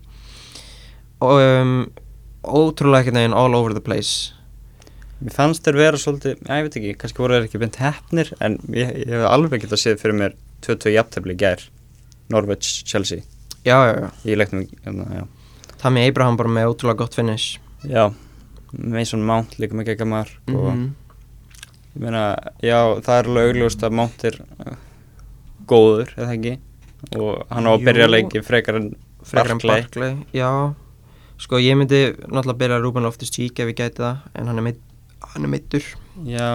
og, 1.21 1.37
um, 1.43 1.77
ótrúlega 2.47 3.03
ekkert 3.05 3.19
neginn 3.19 3.37
all 3.37 3.55
over 3.59 3.75
the 3.75 3.83
place 3.83 4.33
Mér 5.17 5.33
fannst 5.33 5.65
þeir 5.65 5.79
vera 5.81 5.97
svolítið, 5.97 6.43
já, 6.45 6.59
ég 6.61 6.67
veit 6.67 6.75
ekki, 6.77 6.91
kannski 7.01 7.23
voru 7.23 7.39
þeir 7.39 7.47
ekki 7.49 7.61
beint 7.63 7.79
hefnir 7.81 8.31
en 8.45 8.59
ég, 8.77 8.91
ég 9.07 9.15
hef 9.15 9.25
alveg 9.31 9.63
getað 9.65 9.81
séð 9.81 10.03
fyrir 10.03 10.19
mér 10.19 10.35
22 10.67 10.93
jafntefli 10.93 11.33
í 11.33 11.41
gær 11.41 11.65
Norwich, 12.29 12.83
Chelsea 12.85 13.23
já, 13.65 13.79
já, 13.89 13.95
já, 14.05 14.11
Ég 14.29 14.37
leiknum, 14.37 14.67
hérna, 14.85 15.09
já 15.23 15.25
Tammy 15.81 16.05
Abraham 16.09 16.37
bara 16.37 16.53
með 16.53 16.75
ótrúlega 16.75 17.01
gott 17.01 17.17
finish 17.17 17.57
Já, 17.89 18.11
Mason 18.77 19.25
Mount 19.25 19.57
líka 19.63 19.77
með 19.79 19.93
gegga 19.93 20.07
mark 20.09 20.37
og 20.53 20.69
Mhm. 20.75 20.87
Ég 21.97 22.03
meina, 22.05 22.23
já, 22.61 22.79
það 23.03 23.19
er 23.19 23.29
alveg 23.31 23.51
augljóst 23.51 23.85
að 23.87 23.95
Mount 23.97 24.25
er 24.29 24.39
uh, 24.45 24.75
góður, 25.71 26.13
eða 26.17 26.35
ekki 26.37 26.57
og 27.17 27.47
hann 27.53 27.69
á 27.69 27.71
að 27.73 27.85
byrja 27.87 28.07
Jú. 28.07 28.13
leiki 28.13 28.43
frekar 28.45 28.79
en 28.81 28.91
Barkley. 29.33 30.11
Já, 30.37 30.51
sko 31.43 31.59
ég 31.61 31.77
myndi 31.79 32.01
náttúrulega 32.29 32.59
byrja 32.61 32.81
Ruben 32.83 33.07
Loftus 33.07 33.33
Cheek 33.35 33.59
ef 33.63 33.73
ég 33.73 33.79
gæti 33.79 34.03
það 34.05 34.21
en 34.39 34.51
hann 34.51 34.61
er, 34.61 34.67
meitt, 34.69 34.83
hann 35.35 35.49
er 35.49 35.53
meittur 35.53 35.89
Já, 36.29 36.51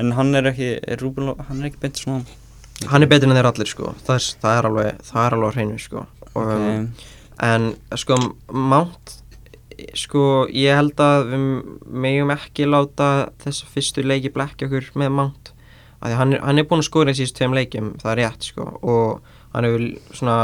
en 0.00 0.12
hann 0.16 0.34
er 0.38 0.50
ekki, 0.52 0.70
er 0.80 1.02
Rúben, 1.02 1.30
Lo- 1.30 1.38
hann 1.48 1.62
er 1.62 1.70
ekki 1.70 1.82
beint 1.82 2.00
svona 2.00 2.24
hann 2.92 3.04
er 3.04 3.10
betur 3.10 3.28
en 3.28 3.36
þeir 3.36 3.50
allir 3.50 3.68
sko 3.68 3.94
það 4.06 4.14
er, 4.16 4.28
það 4.44 4.58
er 4.58 4.68
alveg, 4.70 5.00
er 5.24 5.36
alveg 5.36 5.56
hreinu 5.56 5.80
sko 5.80 6.04
og, 6.04 6.44
um, 6.44 6.52
okay. 6.52 7.16
En 7.40 7.70
sko 7.96 8.16
Mount 8.52 9.16
sko 9.98 10.46
ég 10.54 10.76
held 10.76 11.00
að 11.02 11.30
við 11.30 11.46
megum 12.04 12.32
ekki 12.34 12.68
láta 12.68 13.08
þessa 13.42 13.68
fyrstu 13.70 14.04
leiki 14.04 14.32
blekja 14.34 14.68
okkur 14.68 14.90
með 15.00 15.14
Mount. 15.18 15.52
Að 16.00 16.16
hann 16.16 16.36
hann 16.40 16.60
er 16.60 16.68
búinn 16.68 16.84
að 16.84 16.88
skora 16.88 17.12
í 17.12 17.18
síðust 17.18 17.36
tveim 17.36 17.56
leikjum 17.56 17.92
það 18.00 18.12
er 18.12 18.20
rétt 18.22 18.48
sko 18.48 18.66
og 18.80 19.32
hann 19.54 19.66
er 19.68 19.86
svona, 20.16 20.36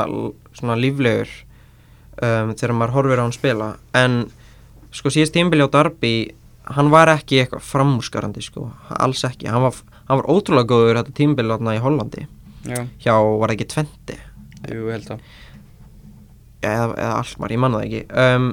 svona 0.56 0.76
líflegur 0.80 1.30
um, 1.30 2.52
þegar 2.52 2.74
maður 2.76 2.96
horfir 2.98 3.22
á 3.22 3.24
hann 3.24 3.36
spila. 3.36 3.70
En 3.96 4.18
sko 4.94 5.12
síðast 5.12 5.36
tímbili 5.36 5.64
á 5.64 5.70
Darby 5.72 6.14
hann 6.76 6.92
var 6.92 7.12
ekki 7.12 7.40
eitthvað 7.40 7.62
framúskarandi 7.62 8.42
sko, 8.42 8.68
alls 8.90 9.22
ekki. 9.28 9.48
Hann 9.48 9.64
var, 9.64 9.76
hann 10.10 10.22
var 10.22 10.30
ótrúlega 10.32 10.72
góður 10.72 11.00
þetta 11.00 11.18
tímbili 11.20 11.54
átna 11.54 11.76
í 11.78 11.82
Hollandi. 11.82 12.26
Já, 12.66 12.80
hjá 12.98 13.14
var 13.38 13.52
ekki 13.54 13.68
tventi 13.70 14.16
jú, 14.70 14.86
ég 14.88 14.96
held 14.96 15.12
að 15.14 15.26
eða, 16.66 16.86
eða 16.96 17.10
Alkmaar, 17.20 17.54
ég 17.54 17.62
manna 17.62 17.80
það 17.80 17.86
ekki. 17.86 18.00
Um, 18.22 18.48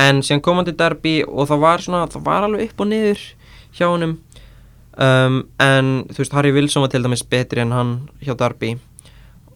en 0.00 0.22
síðan 0.24 0.42
kom 0.44 0.60
hann 0.60 0.68
til 0.68 0.76
Derby 0.78 1.20
og 1.26 1.48
það 1.50 1.62
var 1.64 1.84
svona, 1.84 2.06
það 2.10 2.24
var 2.28 2.46
alveg 2.46 2.70
upp 2.70 2.82
og 2.84 2.90
niður 2.90 3.26
hjá 3.76 3.86
honum. 3.88 4.16
Um, 5.00 5.36
en 5.62 5.92
þú 6.10 6.22
veist, 6.22 6.34
Harry 6.36 6.52
Wilson 6.56 6.84
var 6.84 6.92
til 6.92 7.04
dæmis 7.04 7.22
betri 7.24 7.62
en 7.62 7.76
hann 7.76 7.92
hjá 8.24 8.34
Derby. 8.38 8.74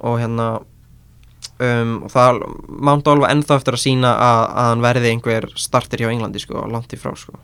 Og 0.04 0.20
hérna 0.20 0.48
um, 0.60 1.96
og 2.04 2.12
það 2.12 2.44
Mount 2.68 3.10
Olva 3.10 3.32
ennþá 3.32 3.58
eftir 3.60 3.78
að 3.78 3.84
sína 3.86 4.14
að, 4.14 4.44
að 4.52 4.70
hann 4.70 4.86
verði 4.86 5.12
einhver 5.14 5.48
starter 5.58 6.04
hjá 6.04 6.12
Englandi 6.12 6.44
sko, 6.44 6.64
langt 6.70 6.92
í 6.94 7.00
frá 7.00 7.16
sko. 7.18 7.36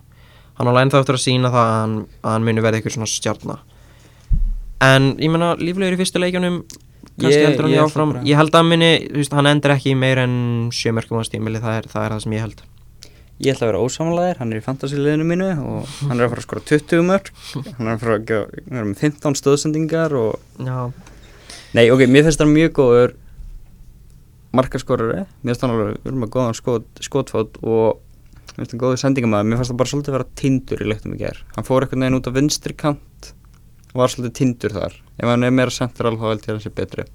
Hann 0.61 0.68
alveg 0.68 0.86
ennþá 0.88 1.03
eftir 1.03 1.18
að 1.18 1.26
sína 1.26 1.53
það 1.53 1.66
að 1.66 1.76
hann, 1.78 1.98
að 2.20 2.34
hann 2.36 2.48
muni 2.48 2.64
verði 2.64 2.80
eitthvað 2.80 2.98
svona 2.98 3.11
stjarnar 3.11 3.66
en 4.80 5.12
ég 5.20 5.30
menna 5.32 5.55
líflegur 5.61 5.96
í 5.96 6.01
fyrsta 6.01 6.20
leikjunum 6.22 6.62
kannski 7.20 7.44
heldur 7.44 7.66
hann 7.66 7.74
í 7.74 7.80
áfram. 7.82 8.14
ég 8.24 8.38
held 8.38 8.55
að 8.55 8.62
hann 8.62 8.70
muni, 8.72 8.90
þú 9.11 9.20
veist, 9.20 9.36
hann 9.36 9.51
endur 9.51 9.74
ekki 9.74 9.94
meir 9.98 10.22
en 10.22 10.34
sjö 10.74 10.94
mörgum 10.96 11.20
á 11.20 11.24
stímili, 11.28 11.61
það 11.61 11.82
er, 11.82 11.88
það 11.92 12.07
er 12.07 12.14
það 12.14 12.22
sem 12.24 12.36
ég 12.36 12.44
held 12.46 12.62
Ég 13.41 13.55
ætla 13.55 13.66
að 13.66 13.70
vera 13.70 13.84
ósamanlegar, 13.86 14.36
hann 14.43 14.51
er 14.53 14.61
í 14.61 14.64
fantasy-liðinu 14.64 15.24
mínu 15.24 15.47
og 15.64 15.93
hann 16.11 16.18
er 16.18 16.26
að 16.26 16.34
fara 16.34 16.43
að 16.43 16.45
skora 16.45 16.64
20 16.68 17.07
mörg 17.09 17.30
hann 17.78 17.86
er 17.86 17.95
að 17.95 18.03
fara 18.03 18.16
að 18.18 18.32
vera 18.66 18.82
með 18.84 19.01
15 19.01 19.38
stöðsendingar 19.41 20.16
og 20.20 20.66
já, 20.66 20.80
Nei, 21.70 21.86
ok, 21.95 22.05
mér 22.11 22.26
finnst 22.26 22.41
hann 22.43 22.51
mjög 22.51 22.72
góður 22.74 23.12
markaskorari. 24.59 25.24
Mér 25.41 25.53
finnst 25.53 25.62
hann 25.64 25.72
alveg, 25.76 25.99
við 26.01 26.11
erum 26.11 26.24
með 26.24 26.32
góðan 26.34 26.57
skot, 26.59 26.88
skotfót 27.07 27.61
og 27.62 28.01
mér 28.51 28.59
finnst 28.59 28.74
hann 28.74 28.82
góður 28.82 29.03
sendingamæður 29.05 29.49
mér 29.49 29.61
finnst 29.61 29.72
hann 29.72 29.80
bara 29.80 29.93
svolítið 29.93 30.16
vera 30.16 30.28
tindur 30.41 30.82
í 30.82 30.88
leiktum 30.91 31.14
í 31.14 31.20
ger 31.20 31.38
hann 31.55 31.68
fór 31.68 31.86
einhvern 31.86 32.03
veginn 32.05 32.18
út 32.18 32.28
á 32.28 32.32
vinstri 32.34 32.74
kant 32.74 33.30
var 33.95 34.11
svolítið 34.11 34.36
tindur 34.41 34.74
þar. 34.74 34.97
Ef 35.16 35.30
hann 35.30 35.47
er 35.47 35.55
meira 35.55 35.74
central 35.74 36.16
þá 36.18 36.26
held 36.28 36.43
ég 36.43 36.51
að 36.51 36.57
hann 36.57 36.64
sé 36.66 36.74
betri. 36.74 37.07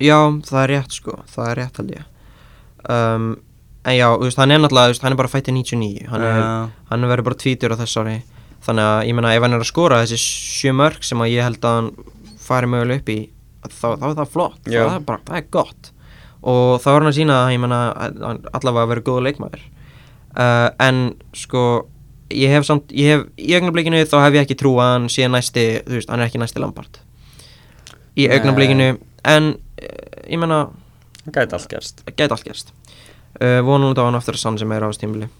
Já, 0.00 0.18
það 0.50 0.60
er 0.64 0.72
rétt 0.74 0.98
sko, 0.98 1.16
það 1.30 1.52
er 1.52 1.60
rétt 1.62 1.80
En 3.84 3.96
já, 3.96 4.06
veist, 4.20 4.36
hann 4.36 4.52
er 4.52 4.60
náttúrulega, 4.60 4.92
veist, 4.92 5.04
hann 5.04 5.14
er 5.14 5.16
bara 5.16 5.30
fættið 5.32 5.56
99 5.56 6.08
Hann, 6.10 6.24
Já. 6.24 6.48
hann 6.90 7.06
verður 7.08 7.30
bara 7.30 7.38
tvítur 7.40 7.72
á 7.72 7.80
þess 7.80 8.00
ári. 8.00 8.16
Þannig 8.60 8.84
að, 8.84 9.04
ég 9.08 9.16
meina, 9.16 9.30
ef 9.32 9.44
hann 9.46 9.56
er 9.56 9.62
að 9.62 9.70
skora 9.70 10.00
þessi 10.02 10.18
sjö 10.20 10.72
mörg 10.76 11.06
sem 11.06 11.22
að 11.24 11.30
ég 11.32 11.46
held 11.46 11.64
að 11.64 11.78
hann 11.78 11.88
fari 12.44 12.68
mögulega 12.68 13.00
upp 13.00 13.08
í 13.08 13.16
þá, 13.64 13.86
þá 13.86 14.04
er 14.10 14.18
það 14.18 14.34
flott, 14.34 14.58
það 14.66 14.92
er 14.98 15.06
bara, 15.08 15.22
það 15.30 15.38
er 15.38 15.46
gott. 15.56 15.88
Og 16.50 16.74
þá 16.82 16.88
er 16.90 16.98
hann 16.98 17.08
að 17.08 17.16
sína 17.16 17.38
að, 17.38 17.52
ég 17.54 17.64
hann 17.64 18.42
allavega 18.52 18.82
að 18.84 18.92
vera 18.92 19.04
góða 19.06 19.24
leikmaður. 19.28 19.64
Uh, 20.30 20.68
en 20.84 21.00
sko 21.34 21.64
ég 22.30 22.52
hef 22.52 22.68
samt, 22.68 22.92
ég 22.94 23.14
hef, 23.14 23.24
í 23.40 23.56
augnablikinu 23.56 24.02
þá 24.06 24.18
hef 24.26 24.36
ég 24.36 24.44
ekki 24.44 24.58
trú 24.60 24.74
að 24.76 24.92
hann 24.92 25.08
sé 25.10 25.24
næsti 25.26 25.64
þú 25.88 25.96
veist, 25.96 26.12
hann 26.12 26.20
er 26.20 26.28
ekki 26.28 26.42
næsti 26.42 26.60
Lampard. 26.60 27.00
Í 28.20 28.28
augnablikinu. 28.28 28.92
En 29.24 29.54
uh, 29.56 30.20
ég 30.28 30.36
meina, 30.40 30.66
það 32.04 32.20
gæti 32.20 32.28
allt 32.36 32.46
gerst 32.52 32.76
uh, 33.38 33.60
vonandi 33.66 34.02
á 34.02 34.08
hann 34.08 34.18
aftur 34.18 34.38
að 34.38 34.44
sann 34.44 34.58
sem 34.60 34.72
er 34.74 34.86
á 34.86 34.90
stímuli 34.96 35.30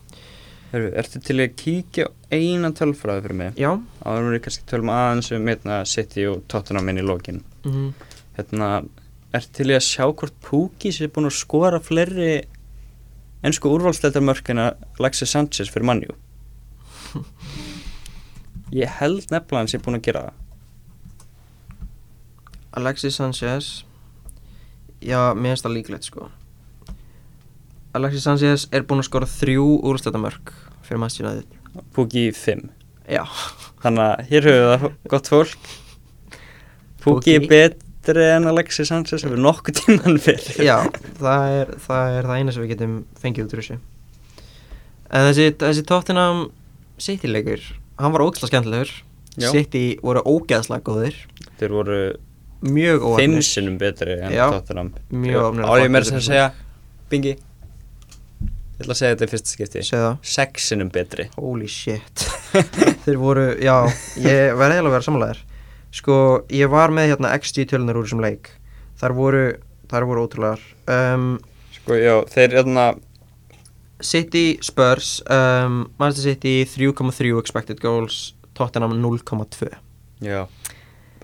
Heru, 0.71 0.93
Ertu 0.95 1.19
til 1.19 1.41
að 1.43 1.57
kíkja 1.59 2.05
eina 2.31 2.69
tölfræði 2.71 3.25
fyrir 3.25 3.39
mig? 3.41 3.57
Já. 3.59 3.73
Áður 4.07 4.37
við 4.37 4.43
kannski 4.45 4.69
tölum 4.71 4.93
aðeins 4.95 5.33
um 5.35 5.49
hérna, 5.51 5.81
City 5.83 6.29
og 6.31 6.45
Tottenham 6.47 6.93
inn 6.93 7.01
í 7.03 7.03
lokin. 7.03 7.41
Mm 7.67 7.89
hérna, 8.41 8.71
ertu 9.35 9.61
til 9.61 9.69
að 9.75 9.85
sjá 9.87 10.07
hvort 10.09 10.37
Pukki 10.45 10.93
sé 10.95 11.09
búin 11.13 11.29
að 11.29 11.39
skora 11.39 11.81
fleiri 11.83 12.41
ennsku 13.47 13.71
úrvalstættarmörk 13.73 14.53
en 14.53 14.65
að 14.67 14.83
Alexis 14.99 15.33
Sanchez 15.33 15.71
fyrir 15.73 15.89
mannjú 15.89 16.17
ég 18.81 18.91
held 19.01 19.31
nefnilega 19.33 19.61
hann 19.63 19.71
sé 19.71 19.81
búin 19.83 19.99
að 19.99 20.05
gera 20.07 20.27
það. 20.29 20.37
Alexis 22.79 23.17
Sanchez. 23.19 23.71
Já, 25.03 25.35
mér 25.35 25.57
finnst 25.57 25.67
það 25.67 25.75
líklegt 25.75 26.07
sko 26.07 26.29
Alexis 27.91 28.23
Sanchez 28.23 28.69
er 28.71 28.85
búinn 28.87 29.03
að 29.03 29.09
skora 29.09 29.27
þrjú 29.27 29.65
úrstættamörk 29.91 30.53
fyrir 30.87 31.01
Manchester 31.03 31.27
United. 31.27 31.57
Pukki 31.97 32.29
5 32.35 32.69
Já, 33.11 33.25
þannig 33.83 34.05
að 34.05 34.29
hér 34.31 34.47
höfum 34.47 34.61
við 34.61 34.71
það 34.71 35.11
gott 35.11 35.31
fólk. 35.33 35.73
Pukki 37.03 37.35
er 37.41 37.49
betri 37.51 38.29
en 38.37 38.47
Alexis 38.51 38.93
Sanchez 38.93 39.27
hefur 39.27 39.43
nokkuð 39.43 39.81
tíman 39.81 40.21
fyrir 40.23 40.63
já 40.69 40.77
það, 41.19 41.49
er, 41.57 41.75
það 41.83 42.15
er 42.21 42.31
það 42.31 42.37
eina 42.37 42.55
sem 42.55 42.65
við 42.65 42.73
getum 42.77 42.95
fengið 43.19 43.49
út 43.49 43.57
úr 43.57 43.65
þessu. 43.65 43.81
En 45.11 45.27
þessi, 45.27 45.51
þessi 45.65 45.87
Tottenham 45.91 46.47
City 47.03 47.31
leikur 47.31 47.67
Hann 48.01 48.15
var 48.15 48.23
ógæslega 48.25 48.55
skemmtilegur. 48.55 48.95
City 49.51 49.85
voru 50.01 50.23
ógæðslega 50.25 50.87
góðir. 50.87 51.19
Þeir 51.59 51.75
voru 51.75 52.01
Mjög 52.61 53.03
fimm 53.19 53.35
óöfnir 53.35 53.47
sinnum 53.51 53.77
betri 53.81 54.15
en 54.21 54.33
Já. 54.37 54.47
Tottenham. 54.55 54.95
Mjög 55.11 55.51
óöfnir 55.51 55.67
á 55.67 55.73
ég 55.81 55.93
meira 55.93 56.07
sem 56.07 56.21
að 56.21 56.29
segja 56.31 56.51
bingi 57.11 57.35
ég 58.81 58.87
ætla 58.87 58.97
að 58.97 59.01
segja 59.03 59.13
þetta 59.13 59.27
í 59.29 59.33
fyrsta 59.35 59.53
skipti. 59.53 59.85
Segðu 59.85 60.07
það. 60.07 60.17
Sex 60.33 60.71
sinnum 60.73 60.91
betri. 60.95 61.29
Holy 61.37 61.69
shit. 61.69 62.25
Þeir 63.05 63.21
voru, 63.21 63.47
já, 63.61 63.77
ég 64.25 64.57
verði 64.57 64.79
eiginlega 64.79 64.89
að 64.89 64.97
vera 64.97 65.07
samlæðir 65.07 65.45
Sko, 65.91 66.17
ég 66.55 66.71
var 66.71 66.93
með 66.95 67.13
hérna 67.13 67.33
XG 67.35 67.67
tölunar 67.73 67.99
úr 67.99 68.07
þessum 68.07 68.23
leik. 68.23 68.53
Þar 69.01 69.15
voru, 69.19 69.45
þar 69.91 70.07
voru 70.07 70.25
ótrúlegar. 70.25 70.63
Um, 70.87 71.33
sko 71.75 71.99
já 71.99 72.15
þeir 72.31 72.57
hérna 72.61 72.85
City 74.01 74.59
Spurs 74.65 75.21
um, 75.29 75.83
Manchester 76.01 76.33
City 76.33 76.65
3,3 76.65 77.39
expected 77.41 77.81
goals 77.83 78.35
Tottenham 78.55 78.97
0,2 79.03 79.69
já. 80.25 80.47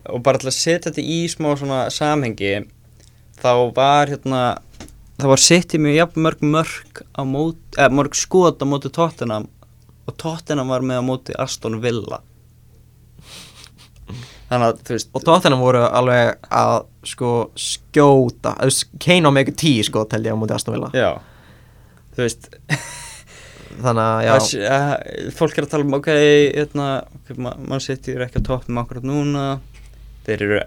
Og 0.07 0.23
bara 0.23 0.39
til 0.39 0.51
að 0.51 0.59
setja 0.59 0.91
þetta 0.91 1.03
í 1.03 1.21
smá 1.31 1.51
svona 1.59 1.87
samhengi 1.91 2.67
þá 3.41 3.53
var 3.77 4.13
hérna 4.13 4.43
það 5.17 5.31
var 5.33 5.43
sitt 5.43 5.75
í 5.77 5.81
mjög 5.83 5.97
jafn 5.99 6.23
mörg 6.27 6.43
mörg 6.45 7.03
á 7.17 7.23
móti, 7.25 7.61
eða 7.79 7.93
mörg 7.99 8.15
skot 8.19 8.61
á 8.63 8.67
móti 8.69 8.91
Tottenham 8.93 9.47
og 10.07 10.17
Tottenham 10.21 10.69
var 10.71 10.85
með 10.87 11.01
á 11.01 11.05
móti 11.09 11.35
Aston 11.41 11.81
Villa. 11.83 12.21
Þannig 14.47 14.67
að 14.69 14.83
þú 14.87 14.95
veist 14.95 15.09
Og 15.19 15.25
Tottenham 15.27 15.63
voru 15.65 15.81
alveg 15.89 16.37
að 16.55 16.77
sko 17.11 17.31
skjóta 17.59 18.53
þú 18.61 18.69
veist, 18.69 18.85
Kane 19.03 19.27
á 19.27 19.31
með 19.35 19.49
ykkur 19.49 19.57
10 19.65 19.89
sko 19.89 20.05
tel 20.13 20.23
ég 20.29 20.37
á 20.37 20.39
móti 20.39 20.55
Aston 20.55 20.77
Villa. 20.77 20.91
Já. 20.95 21.11
Þú 22.15 22.23
veist 22.23 22.47
Þannig 23.77 24.03
að 24.07 24.21
já, 24.25 24.31
Það 24.31 24.45
sé- 24.47 24.69
að- 24.73 25.33
fólk 25.37 25.59
er 25.59 25.67
að 25.67 25.73
tala 25.75 25.85
um 25.85 25.97
ok, 25.99 26.07
hérna, 26.57 26.85
okay 27.19 27.37
ma- 27.45 27.57
mann 27.61 27.83
sittir 27.85 28.23
ekki 28.25 28.41
á 28.41 28.47
toppum 28.47 28.79
akkurat 28.81 29.05
núna. 29.05 29.43
Þeir 30.25 30.45
eru 30.47 30.61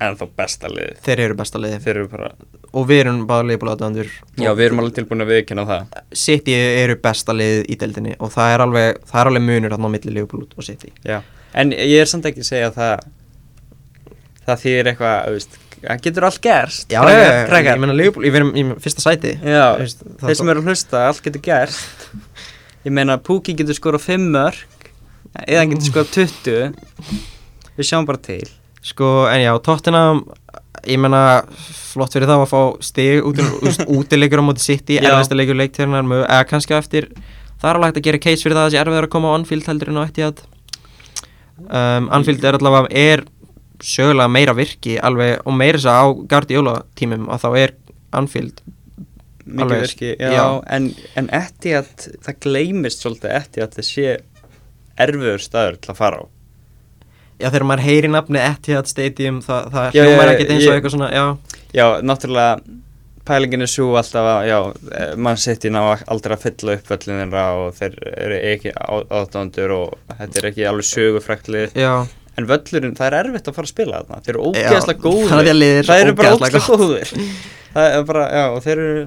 ennþá 0.00 0.26
besta 0.36 0.68
lið 0.68 0.98
þeir 1.06 1.22
eru 1.24 1.38
besta 1.38 1.60
liði 1.62 1.78
þeir 1.86 1.94
eru 2.02 2.10
bara, 2.12 2.28
Og 2.70 2.84
við 2.86 3.00
erum 3.02 3.22
bara 3.26 3.46
liðbúlaðandur 3.48 4.10
já 4.38 4.50
við 4.54 4.64
erum 4.68 4.82
alveg 4.82 4.98
tilbúin 5.00 5.24
að 5.24 5.32
viðkynna 5.32 5.64
það. 5.66 6.02
City 6.14 6.54
eru 6.54 6.94
besta 7.02 7.34
lið 7.34 7.64
í 7.66 7.78
deildinni 7.80 8.12
og 8.18 8.30
það 8.34 8.54
er 8.54 8.64
alveg, 8.66 9.00
það 9.10 9.22
er 9.22 9.30
alveg 9.32 9.46
munur 9.48 9.74
á 9.74 9.78
milli 9.90 10.14
Liverpool 10.14 10.44
og 10.46 10.66
City. 10.66 10.92
Já. 11.02 11.18
en 11.54 11.72
ég 11.74 11.98
er 11.98 12.06
samt 12.06 12.28
ekki 12.30 12.44
að 12.44 12.50
segja 12.52 12.68
að 12.70 12.78
það 12.78 13.08
það 14.46 14.62
þýðir 14.64 14.90
eitthvað, 14.92 15.48
það 15.80 16.04
getur 16.06 16.26
allt 16.28 16.40
gerst. 16.44 16.86
Já, 16.90 17.00
krakkar, 17.00 17.24
ég, 17.24 17.48
krakkar. 17.50 17.74
ég 17.74 17.82
meina 17.84 17.96
Liverpool, 17.96 18.26
ég 18.26 18.34
verðum 18.34 18.54
í 18.54 18.64
fyrsta 18.84 19.04
sæti. 19.04 19.34
Já, 19.42 19.66
veist, 19.80 20.06
þeir 20.22 20.38
sem 20.40 20.52
eru 20.52 20.62
að 20.62 20.70
hlusta, 20.70 21.02
allt 21.08 21.22
getur 21.26 21.44
gerst. 21.44 22.08
Ég 22.80 22.94
meina 22.96 23.18
Púki 23.20 23.52
getur 23.52 23.76
skorað 23.76 24.06
5 24.06 24.22
mörg 24.32 24.86
eða 25.42 25.58
hann 25.60 25.72
getur 25.74 25.90
skorað 25.90 26.14
20 26.14 26.70
við 27.76 27.88
sjáum 27.90 28.06
bara 28.08 28.20
til. 28.24 28.46
Sko, 28.80 29.26
en 29.28 29.42
já, 29.42 29.50
Tottenham 29.60 30.22
ég 30.88 31.00
meina, 31.02 31.20
flott 31.90 32.14
fyrir 32.14 32.28
það 32.30 32.44
að 32.44 32.50
fá 32.52 32.60
stig 32.86 33.26
út, 33.26 33.40
útilegur 33.98 34.40
á 34.40 34.44
móti 34.46 34.78
erfiðasta 34.78 35.36
leikur 35.38 35.58
leiktíðarnar 35.60 36.06
með- 36.06 36.24
eða 36.26 36.46
kannski 36.48 36.76
eftir 36.78 37.10
það 37.60 37.68
er 37.70 37.76
alveg 37.80 37.90
hægt 37.90 38.00
að 38.00 38.06
gera 38.08 38.22
case 38.24 38.44
fyrir 38.46 38.56
það 38.56 38.64
að 38.64 38.70
þessi 38.70 38.80
erfiðar 38.84 39.08
að 39.08 39.12
koma 39.16 39.30
á 39.30 39.36
Anfield 39.36 39.68
heldur 39.68 39.92
en 39.92 40.00
á 40.00 40.04
Etihad. 40.08 40.42
Um, 41.60 42.08
Anfield 42.16 42.44
er 42.48 42.56
allavega 42.56 42.88
er 42.96 43.24
sögulega 43.84 44.32
meira 44.32 44.54
virki 44.56 44.96
alveg 45.00 45.42
og 45.44 45.56
meira 45.56 45.78
þess 45.80 45.90
að 45.92 46.00
á 46.00 46.06
Guardiola 46.32 46.74
tímum 46.96 47.28
að 47.32 47.44
þá 47.44 47.48
er 47.60 47.74
Anfield 48.16 48.62
mikið 49.50 49.80
virki, 49.82 50.10
já, 50.20 50.32
já. 50.36 50.44
en, 50.76 50.90
en 51.18 51.28
Etihad, 51.34 52.08
það 52.24 52.38
gleymist 52.44 53.02
svolítið 53.04 53.36
Etihad 53.38 53.76
það 53.76 53.88
sé 53.88 54.10
erfiður 55.00 55.42
staður 55.44 55.78
til 55.80 55.92
að 55.94 56.00
fara 56.00 56.20
á 56.20 56.24
Já, 57.40 57.48
þegar 57.48 57.66
maður 57.70 57.86
heyri 57.86 58.10
nafni 58.12 58.42
Etihad 58.44 58.90
Stadium 58.90 59.40
það, 59.44 59.70
það 59.72 59.96
Já, 59.96 60.04
hljómar 60.04 60.32
ekkert 60.34 60.54
eins 60.54 60.68
og 60.68 60.76
eitthvað 60.76 60.94
svona, 60.96 61.10
já. 61.14 61.24
Já, 61.72 61.84
náttúrulega 62.04 62.78
pælingin 63.30 63.64
er 63.64 63.70
svo 63.70 63.90
alltaf 64.00 64.26
að, 64.26 64.40
já, 64.48 64.58
eh, 64.96 65.12
mann 65.16 65.38
í 65.68 65.72
ná 65.72 65.80
aldrei 66.10 66.34
að 66.36 66.44
fylla 66.46 66.76
upp 66.78 66.90
völlin 66.90 67.20
þeirra 67.22 67.44
og 67.60 67.76
þeir 67.78 67.96
eru 68.10 68.40
ekki 68.50 68.72
áttándur 69.20 69.74
og 69.76 69.94
þetta 70.18 70.40
er 70.40 70.48
ekki 70.50 70.66
alveg 70.70 70.88
sögufræktlið 70.90 71.78
Já, 71.78 71.92
en 72.40 72.48
völlurinn, 72.50 72.96
það 72.98 73.06
er 73.10 73.18
erfitt 73.20 73.50
að 73.50 73.56
fara 73.58 73.68
að 73.68 73.74
spila 73.74 74.02
þarna. 74.02 74.22
Þeir 74.24 74.34
eru 74.34 74.50
ógeðslega 74.50 75.04
góðir. 75.06 75.30
það 75.30 75.40
er 75.40 75.50
er 76.00 76.04
eru 76.06 76.16
bara 76.20 76.34
ógeðslega 76.36 76.80
góðir. 76.80 77.14
Það 77.70 77.96
er 77.96 78.06
bara, 78.10 78.26
já, 78.34 78.44
og 78.50 78.62
þeir 78.66 78.84
eru 78.84 79.06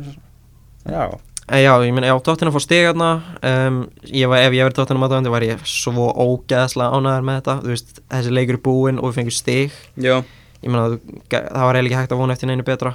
já, 0.94 1.04
En 1.52 1.60
já, 1.60 1.74
ég 1.84 1.92
meina, 1.92 2.08
já, 2.08 2.16
Tottenham 2.24 2.54
fór 2.56 2.64
stig 2.64 2.86
hérna 2.88 3.08
um, 3.44 3.80
ég 4.08 4.30
var, 4.32 4.40
ef 4.46 4.54
ég 4.56 4.64
verið 4.64 4.78
Tottenham 4.78 5.04
aðdæðandi 5.04 5.32
var 5.34 5.44
ég 5.44 5.66
svo 5.68 6.06
ógeðslega 6.24 6.96
ánæður 6.96 7.26
með 7.28 7.40
þetta 7.42 7.56
þú 7.66 7.74
veist, 7.74 8.00
þessi 8.14 8.32
leikur 8.38 8.56
er 8.56 8.62
búinn 8.64 9.02
og 9.02 9.10
við 9.12 9.18
fengum 9.18 9.36
stig. 9.36 9.76
Já, 10.00 10.22
ég 10.64 10.72
þú- 10.96 11.18
það 11.34 11.66
var 11.68 11.76
eiginlega 11.76 11.90
ekki 11.92 12.00
hægt 12.00 12.16
að 12.16 12.22
vona 12.24 12.34
eftir 12.38 12.48
neinu 12.48 12.64
betra. 12.64 12.94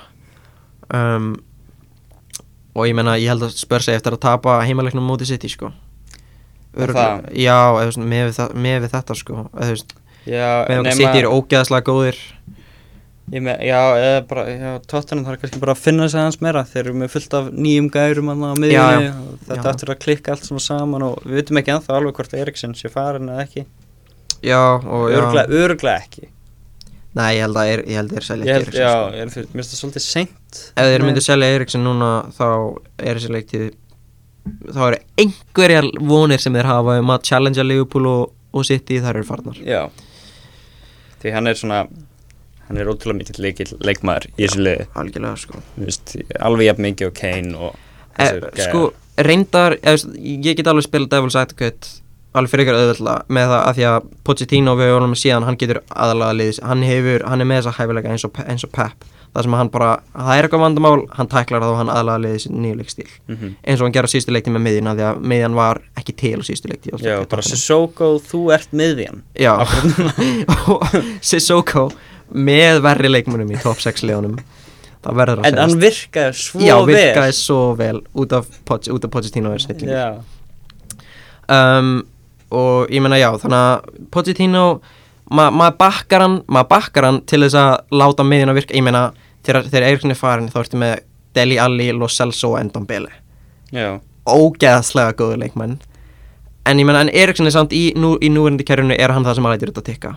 Um, 0.88 1.28
og 2.72 2.86
ég 2.88 2.94
meina, 2.96 3.18
ég 3.20 3.28
held 3.28 3.44
að 3.44 3.52
spörsa 3.60 3.92
eftir 3.98 4.16
að 4.16 4.22
tapa 4.24 4.56
heimaleiknum 4.64 5.04
móti 5.04 5.26
City, 5.28 5.48
sko. 5.52 5.72
Örugglega- 6.78 7.28
það? 7.28 7.36
Já, 7.36 7.58
eða, 7.84 8.04
með, 8.08 8.24
við 8.30 8.36
það, 8.38 8.54
með 8.64 8.80
við 8.86 8.90
þetta, 8.96 9.14
sko. 9.20 9.36
Eða, 9.52 9.64
þú 9.68 9.74
veist, 9.76 9.94
já 10.24 10.48
með 10.68 10.78
okkur 10.80 10.96
City 11.02 11.18
eru 11.20 11.32
ógeðslega 11.36 11.84
góðir. 11.92 12.16
Ég 12.48 12.57
með, 13.28 13.60
já, 13.68 13.78
eða 14.00 14.20
bara, 14.30 14.44
já, 14.48 14.70
Tottenham 14.88 15.26
þarf 15.26 15.42
kannski 15.42 15.60
bara 15.62 15.74
að 15.76 15.82
finna 15.84 16.06
sig 16.08 16.20
aðeins 16.22 16.40
meira. 16.44 16.62
Þeir 16.70 16.80
eru 16.86 16.94
með 17.02 17.10
fullt 17.12 17.34
af 17.38 17.50
nýjum 17.52 17.90
gærum 17.92 18.30
hann 18.32 18.46
á 18.46 18.52
Já, 18.52 18.60
miðjunni 18.62 19.04
já. 19.04 19.12
og 19.20 19.44
þetta 19.50 19.60
Já. 19.60 19.70
áttur 19.72 19.92
að 19.92 20.00
klikka 20.06 20.32
allt 20.34 20.48
svona 20.48 20.64
saman 20.64 21.04
og 21.08 21.18
við 21.26 21.36
veitum 21.42 21.60
ekki 21.60 21.74
ennþá 21.74 21.98
alveg 21.98 22.16
hvort 22.20 22.36
Eriksson 22.40 22.74
sé 22.78 22.90
farin 22.92 23.28
eða 23.28 23.44
ekki. 23.44 23.66
Já, 24.46 24.60
og 24.80 25.04
já. 25.12 25.18
Örglega, 25.20 25.62
örglega 25.64 26.02
ekki. 26.06 26.28
Nei, 27.18 27.28
ég 27.36 27.42
held 27.44 27.56
að 27.58 27.68
er, 27.72 27.82
ég 27.88 27.98
held 27.98 28.12
að 28.12 28.18
er 28.20 28.26
selja 28.28 28.44
ekki 28.44 28.54
held, 28.54 28.66
Eriksen, 28.68 28.82
já, 28.84 28.90
sko. 28.94 29.18
ég 29.18 29.52
finnst 29.52 29.72
það 29.74 29.78
svolítið 29.82 30.04
seint. 30.04 30.58
Ef 30.78 30.90
þeir 30.92 31.04
myndu 31.08 31.22
selja 31.24 31.52
Eriksson 31.58 31.84
núna 31.88 32.10
þá 32.36 32.46
er 33.02 33.18
þessi 33.18 33.32
leiktið 33.34 33.68
þá 34.72 34.82
eru 34.88 34.98
einhverjar 35.24 35.88
vonir 36.08 36.40
sem 36.40 36.54
þeir 36.56 36.68
hafa 36.70 36.98
um 37.02 37.10
að 37.12 37.24
challengea 37.28 37.64
Liverpool 37.66 38.06
og, 38.08 38.22
og 38.54 38.64
City 38.68 39.00
þar 39.02 39.18
eru 39.20 39.28
farnar. 39.28 39.58
Já. 39.66 39.82
Því 41.18 41.32
hann 41.34 41.50
er 41.50 41.58
svona 41.58 41.80
hann 42.68 42.80
er 42.80 42.90
ótrúlega 42.92 43.18
mikill 43.22 43.42
leikil, 43.44 43.68
leikmaður 43.80 44.30
í 44.34 44.42
þessu 44.44 44.64
liði. 44.64 44.88
Algjörlega 45.02 45.42
sko. 45.44 45.62
Þú 45.76 45.86
veist, 45.88 46.16
alveg 46.38 46.70
jafn 46.70 46.86
mikið 46.88 47.10
og 47.10 47.16
Kane 47.18 47.62
og 47.68 47.78
e, 48.18 48.28
sko 48.64 48.82
reyndar, 49.18 49.78
ég 49.82 50.54
get 50.58 50.68
alveg 50.70 50.86
spilað 50.86 51.10
Devil's 51.16 51.38
Advocate 51.38 51.98
alveg 52.36 52.52
fyrir 52.52 52.66
ykkur 52.66 52.78
auðvitað 52.78 53.30
með 53.34 53.46
það 53.50 53.60
að 53.60 53.76
því 53.78 53.84
að 53.88 54.08
Pochettino 54.28 54.74
við 54.78 54.90
höfum 54.92 55.14
síðan, 55.18 55.46
hann 55.48 55.58
getur 55.60 55.80
aðalega 55.88 56.36
liðis 56.38 56.58
hann 56.64 56.82
hefur, 56.86 57.24
hann 57.26 57.42
er 57.42 57.48
með 57.48 57.62
þessa 57.62 57.78
hæfilega 57.78 58.12
eins 58.12 58.26
og, 58.28 58.42
eins 58.44 58.66
og 58.66 58.74
Pep. 58.74 59.06
Það 59.28 59.44
sem 59.44 59.54
hann 59.58 59.70
bara, 59.72 59.88
það 60.14 60.30
er 60.34 60.46
eitthvað 60.46 60.62
vandamál 60.62 61.00
hann 61.18 61.28
tæklar 61.28 61.64
það 61.64 61.72
og 61.72 61.78
hann 61.82 61.90
aðalega 61.92 62.22
liðis 62.24 62.46
nýjuleik 62.48 62.92
stíl. 62.92 63.08
Mhm. 63.28 63.54
eins 63.64 63.80
og 63.80 63.86
hann 63.86 63.96
gerði 63.96 64.08
á 64.08 64.12
síðustu 64.14 64.34
leikti 64.34 64.54
með 64.54 64.64
miðjuna 64.66 64.94
því 64.96 65.06
að 65.08 65.20
miðjan 65.32 65.58
var 65.58 65.80
ekki 66.00 66.14
til 66.22 66.34
á 66.40 66.42
síðustu 66.48 66.72
leikti 66.72 66.94
Já, 67.04 67.16
bara 67.28 67.44
Sissoko, 67.44 68.10
þú 68.24 68.42
ert 68.56 68.72
miðjan. 68.72 69.22
Já, 69.36 69.54
Sissoko 71.32 71.88
með 72.34 72.82
verri 72.84 73.10
leikmunum 73.12 73.50
í 73.52 73.60
top 73.62 73.80
6 73.82 74.04
leðunum 74.08 74.38
það 75.04 75.18
verður 75.20 75.42
að 75.42 75.48
En 75.48 75.60
hann 75.62 75.76
virkaði 75.80 76.36
svo 76.36 76.60
Já, 76.62 76.74
vel. 76.82 76.94
virkaði 76.94 77.36
svo 77.38 77.58
vel 77.78 77.96
út 78.18 78.34
af, 78.36 78.48
út 78.92 79.04
af 79.06 79.12
Pochettino 79.12 79.54
Já, 79.88 80.08
um, 81.48 81.92
og 82.50 82.90
ég 82.92 83.04
meina 83.04 83.20
já 83.20 83.30
þannig 83.40 83.58
að 83.58 84.06
Pochettino 84.14 84.64
ma 85.30 85.48
maður 85.52 85.78
bakkar 85.80 86.24
hann 86.24 86.38
maður 86.48 86.70
bakkar 86.72 87.08
hann 87.08 87.22
til 87.28 87.42
þess 87.44 87.58
að 87.60 87.72
láta 88.00 88.24
miðjuna 88.24 88.56
virka. 88.56 88.76
Ég 88.76 88.84
meina 88.84 89.08
þegar, 89.46 89.68
þegar 89.68 89.88
Eiríksson 89.90 90.14
er 90.14 90.20
farin 90.20 90.48
þá 90.52 90.60
ertu 90.62 90.80
með 90.80 90.94
Deli 91.36 91.58
Alli, 91.60 91.90
Lo 91.92 92.08
Celso 92.08 92.54
og 92.54 92.60
Endon 92.62 92.86
Bele 92.88 93.12
já, 93.72 93.98
ógeðslega 94.24 95.12
góður 95.18 95.42
leikmenn. 95.44 95.76
En 96.68 96.80
ég 96.80 96.88
meina 96.88 97.04
en 97.04 97.12
Eiríksson 97.12 97.48
er 97.48 97.54
samt 97.54 97.74
í, 97.76 97.90
nú, 97.96 98.16
í 98.24 98.32
núverandi 98.32 98.64
kerfinu 98.66 98.96
er 98.96 99.12
hann 99.14 99.24
það 99.26 99.38
sem 99.38 99.48
að 99.48 99.54
lætir 99.54 99.72
þetta 99.72 99.86
tikka 99.90 100.14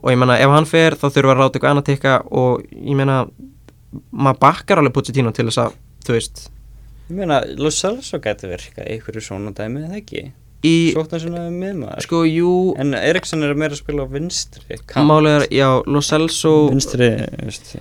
og 0.00 0.10
ég 0.12 0.18
meina 0.20 0.38
ef 0.40 0.52
hann 0.54 0.68
fer 0.68 0.96
þá 0.96 1.06
þurfa 1.08 1.34
að 1.34 1.42
láta 1.42 1.58
eitthvað 1.58 1.74
annað 1.74 1.88
tikka 1.90 2.16
og 2.40 2.64
ég 2.72 2.96
meina 2.98 3.22
maður 4.10 4.40
bakkar 4.42 4.80
alveg 4.80 4.96
Pochettino 4.96 5.32
til 5.34 5.48
þess 5.48 5.62
að 5.64 5.78
þú 6.06 6.16
veist. 6.16 6.44
Ég 7.10 7.18
meina 7.18 7.40
Lo 7.58 7.72
Celso 7.74 8.20
virkað 8.20 8.84
í 8.86 8.96
einhverju 8.96 9.24
svona 9.24 9.52
dæmi 9.56 9.84
eða 9.86 9.98
ekki? 9.98 10.28
Í 10.66 10.92
Sóknar 10.92 11.22
svona 11.22 11.46
miðmaður. 11.48 12.04
Sko 12.04 12.20
jú. 12.28 12.50
En 12.80 12.92
Eriksson 12.94 13.42
er 13.46 13.56
meira 13.56 13.72
að 13.72 13.80
spila 13.80 14.04
á 14.04 14.12
vinstri 14.12 14.62
er 14.76 15.46
já 15.48 15.68
Lo 15.86 16.02
Celso 16.04 16.68
Vinstri, 16.68 17.08
veist. 17.40 17.72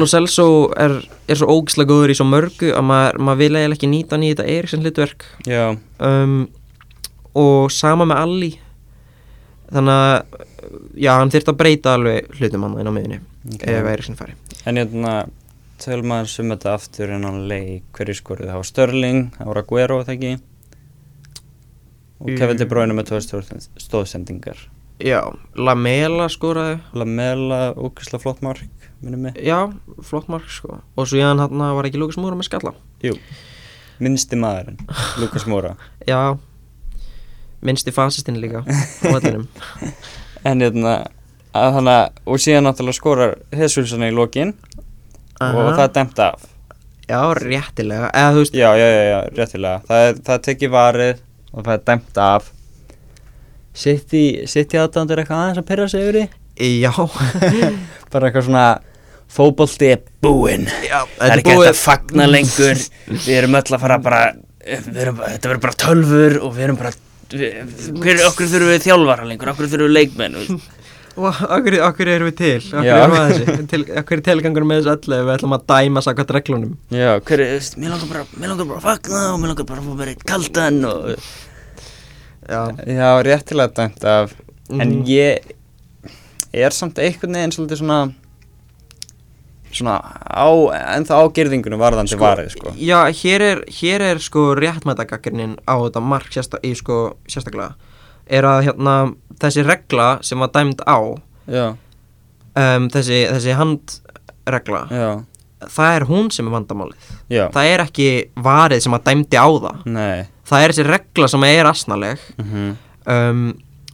Lo 0.00 0.08
Celso 0.08 0.46
er, 0.80 0.96
er 1.28 1.38
svo 1.38 1.52
ógislega 1.52 1.92
góður 1.92 2.14
í 2.14 2.16
svo 2.16 2.24
mörgu 2.24 2.72
að 2.72 2.86
maður, 2.88 3.20
maður 3.20 3.42
vil 3.42 3.50
eiginlega 3.52 3.76
ekki 3.76 3.90
nýta 3.92 4.20
þetta 4.22 4.48
Eriksson 4.48 4.86
hlutverk. 4.86 5.26
Um, 6.00 6.38
og 7.36 7.68
sama 7.72 8.08
með 8.08 8.22
Alli. 8.24 8.50
Þannig 9.72 10.00
að 10.00 10.48
já, 10.96 11.12
hann 11.18 11.30
þyrft 11.32 11.48
að 11.52 11.58
breyta 11.62 11.94
alveg 11.96 12.28
hlutum 12.38 12.62
hann 12.66 12.78
inn 12.82 12.90
á 12.90 12.94
miðunni 12.96 13.20
Ok. 13.54 13.64
ef 13.66 13.88
Eriksson 13.92 14.16
færi 14.18 14.34
en 14.66 14.76
hérna 14.82 15.14
Tölum 15.82 16.06
maður 16.12 16.28
sum 16.30 16.52
þetta 16.52 16.74
aftur 16.76 17.10
en 17.10 17.24
hann 17.26 17.40
leik 17.50 17.82
Hverju 17.96 18.14
skoruð, 18.14 18.46
það? 18.46 18.58
Var 18.60 18.68
Störling 18.68 19.22
Það 19.34 19.48
var 19.50 19.58
Aguero, 19.64 19.96
það 20.06 20.12
ekki? 20.14 20.34
Og 22.22 22.28
Kevin 22.38 22.60
De 22.60 22.66
Bruyne 22.70 22.94
með 22.94 23.10
stóð- 23.24 23.66
stóðsendingar 23.82 24.60
já, 25.02 25.18
Lamela 25.58 26.28
skoraði. 26.30 26.76
Lamela, 26.94 27.72
ókvæsla 27.74 28.20
flott 28.22 28.42
mark 28.46 28.62
Minnum 29.02 29.24
mig. 29.26 29.34
Já, 29.42 29.72
flott 30.06 30.28
mark 30.30 30.46
sko. 30.46 30.76
Og 30.94 31.08
svo 31.10 31.18
hann 31.18 31.40
hann 31.42 31.58
var 31.58 31.82
ekki 31.88 31.98
Lukas 31.98 32.14
Múra 32.22 32.36
með 32.38 32.46
skalla. 32.46 32.70
Jú, 33.02 33.16
minnsti 33.98 34.38
maðurinn 34.38 34.78
Lukas 35.18 35.48
Móra 35.50 35.74
já, 36.06 36.38
minnsti 37.62 37.90
fasistinn 37.90 38.38
líka 38.38 38.62
á 38.62 39.06
vellinum 39.10 39.48
En 40.48 40.62
hérna 40.64 40.94
að 41.54 41.74
hana, 41.78 41.96
Og 42.26 42.40
síðan 42.42 42.66
náttúrulega 42.68 42.98
skorar 42.98 43.34
Hesulsson 43.54 44.06
í 44.06 44.12
lokin 44.14 44.54
Og 45.42 45.42
Aha. 45.42 45.74
það 45.76 45.84
er 45.84 45.94
dæmt 45.98 46.22
af. 46.22 46.48
Já, 47.10 47.20
réttilega, 47.34 48.10
eða 48.14 48.34
veist 48.38 48.54
Já, 48.56 48.68
já, 48.78 48.86
já, 48.88 49.02
já, 49.10 49.18
réttilega. 49.36 49.80
Það 49.88 50.06
er, 50.08 50.20
það 50.28 50.44
tekið 50.46 50.70
varið 50.72 51.22
og 51.52 51.64
það 51.66 51.72
er 51.74 51.82
dæmt 51.90 52.20
af. 52.24 52.46
Sitt 53.76 54.14
í, 54.16 54.24
sitt 54.48 54.72
í 54.72 54.78
aðdándur 54.80 55.20
eitthvað 55.20 55.42
aðeins 55.42 55.60
að 55.60 55.66
pyrra 55.68 55.88
sig 55.90 56.06
yfir 56.06 56.18
því? 56.20 56.24
Já, 56.62 56.92
Bara 58.12 58.28
eitthvað 58.28 58.46
svona 58.48 58.64
Fótbolti 59.32 59.88
er 59.94 60.00
búinn. 60.20 60.66
Það 60.68 61.22
er 61.26 61.40
ekki 61.40 61.54
hægt 61.56 61.70
að 61.70 61.78
fagna 61.80 62.26
lengur. 62.28 62.82
Við 63.26 63.36
erum 63.38 63.56
öll 63.56 63.64
að 63.64 63.80
fara 63.80 63.96
bara 64.04 64.22
erum, 64.62 65.22
Þetta 65.24 65.48
verður 65.48 65.62
bara 65.64 65.78
tölfur 65.84 66.36
og 66.44 66.52
við 66.56 66.66
erum 66.68 66.78
bara 66.80 66.92
Okkur 67.32 68.46
þurfum 68.50 68.70
við 68.72 68.82
þjálfara 68.86 69.26
lengur 69.28 69.52
Okkur 69.52 69.68
þurfum 69.72 69.88
við 69.88 69.94
leikmenn 69.96 70.36
Akkur, 71.12 71.74
akkur 71.84 72.08
erum 72.08 72.28
við 72.30 72.36
til? 72.38 72.58
Akkur 72.72 72.86
Já. 72.88 72.94
erum 73.02 73.12
við 73.12 73.20
að 73.22 73.32
þessi? 73.32 73.64
Til, 73.68 73.80
akkur 74.00 74.16
er 74.16 74.22
tilgangur 74.28 74.64
með 74.64 74.78
þessu 74.80 74.92
öllu 74.96 75.18
við 75.26 75.32
ætlum 75.34 75.54
að 75.58 75.64
dæma 75.72 76.02
sakvært 76.06 76.30
reglunum? 76.38 76.70
Já, 76.88 77.10
er, 77.20 77.42
veist, 77.52 77.76
mér 77.80 77.92
langar 77.92 78.08
bara 78.14 78.22
Mér 78.40 78.52
langar 78.54 78.68
bara 78.70 78.80
að 78.80 78.86
fagna 78.86 79.20
og 79.34 79.42
mér 79.42 79.52
langar 79.52 79.66
bara 79.68 79.82
að 79.82 79.90
fá 79.90 79.98
bara 80.00 80.14
eitt 80.14 80.24
kaldan 80.30 80.78
og 80.88 81.10
Já. 82.48 82.62
Já, 82.88 83.10
réttilega 83.28 83.76
dæmt 83.76 84.04
af 84.08 84.32
En 84.72 84.78
Mhm. 84.88 85.04
ég 85.04 85.52
er 86.54 86.70
samt 86.72 86.96
einhvern 86.98 87.36
veginn 87.36 87.52
svolítið 87.52 87.82
svona 87.82 88.00
Svona 89.72 89.96
á, 90.28 90.48
ennþá 90.96 91.16
á 91.16 91.24
gerðingunum 91.32 91.80
varðandi 91.80 92.18
varið, 92.20 92.50
sko. 92.52 92.74
Já, 92.76 92.98
hér 93.22 93.44
er, 93.46 93.62
hér 93.80 94.04
er 94.10 94.20
sko 94.22 94.50
réttmætagakkernin 94.58 95.56
á 95.64 95.74
þetta 95.80 96.02
mark 96.04 96.28
sérsta, 96.34 96.60
í 96.60 96.74
sko 96.76 97.16
sérstaklega. 97.24 97.72
Er 98.28 98.46
að 98.48 98.66
hérna 98.68 98.96
þessi 99.40 99.64
regla 99.66 100.08
sem 100.24 100.40
var 100.44 100.52
dæmd 100.54 100.84
á 100.84 100.98
um, 101.00 102.88
þessi, 102.92 103.24
þessi 103.32 103.56
handregla 103.58 104.84
já, 104.92 105.08
það 105.72 105.96
er 105.96 106.06
hún 106.12 106.30
sem 106.34 106.46
er 106.46 106.56
vandamálið. 106.58 107.10
Já. 107.32 107.46
Það 107.54 107.72
er 107.72 107.84
ekki 107.88 108.08
varið 108.44 108.84
sem 108.84 108.96
að 108.96 109.04
dæmdi 109.08 109.40
á 109.40 109.48
það. 109.48 109.82
Nei. 109.96 110.22
Það 110.52 110.64
er 110.64 110.72
þessi 110.74 110.88
regla 110.90 111.32
sem 111.32 111.48
er 111.48 111.70
asnaleg. 111.72 112.24
Mm 112.38 112.72
um, 113.06 113.52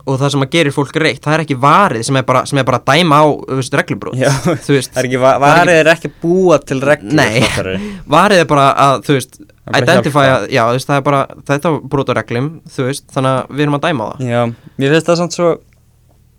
og 0.09 0.17
það 0.21 0.33
sem 0.35 0.45
að 0.45 0.51
gerir 0.55 0.75
fólk 0.75 0.97
reitt 1.03 1.21
það 1.25 1.35
er 1.37 1.43
ekki 1.45 1.57
varið 1.63 2.05
sem 2.09 2.19
er 2.21 2.25
bara, 2.29 2.43
sem 2.49 2.61
er 2.61 2.67
bara 2.69 2.81
dæma 2.89 3.19
á 3.21 3.27
veist, 3.59 3.77
reglubrót 3.81 4.17
Já, 4.19 4.31
veist, 4.73 4.97
er 4.97 5.09
ekki, 5.09 5.21
va- 5.23 5.37
varið 5.43 5.81
er 5.83 5.91
ekki 5.93 6.11
að 6.11 6.17
búa 6.23 6.59
til 6.65 6.79
fattarðu? 6.83 7.75
varið 8.17 8.43
er 8.45 8.49
bara 8.51 8.67
að 8.87 9.05
þú 9.09 9.19
veist, 9.19 9.41
að, 9.69 10.47
já, 10.55 10.63
þú 10.65 10.79
veist, 10.79 10.89
það 10.91 10.97
er 11.01 11.05
bara 11.11 11.21
þetta 11.51 11.75
brot 11.93 12.13
á 12.13 12.15
reglum, 12.19 12.49
þú 12.73 12.89
veist, 12.89 13.07
þannig 13.15 13.35
að 13.35 13.53
við 13.55 13.67
erum 13.67 13.79
að 13.79 13.85
dæma 13.89 14.09
á 14.09 14.09
það. 14.09 14.33
Já, 14.33 14.43
mér 14.81 14.97
finnst 14.97 15.11
það 15.13 15.21
samt 15.23 15.39
svo 15.39 15.51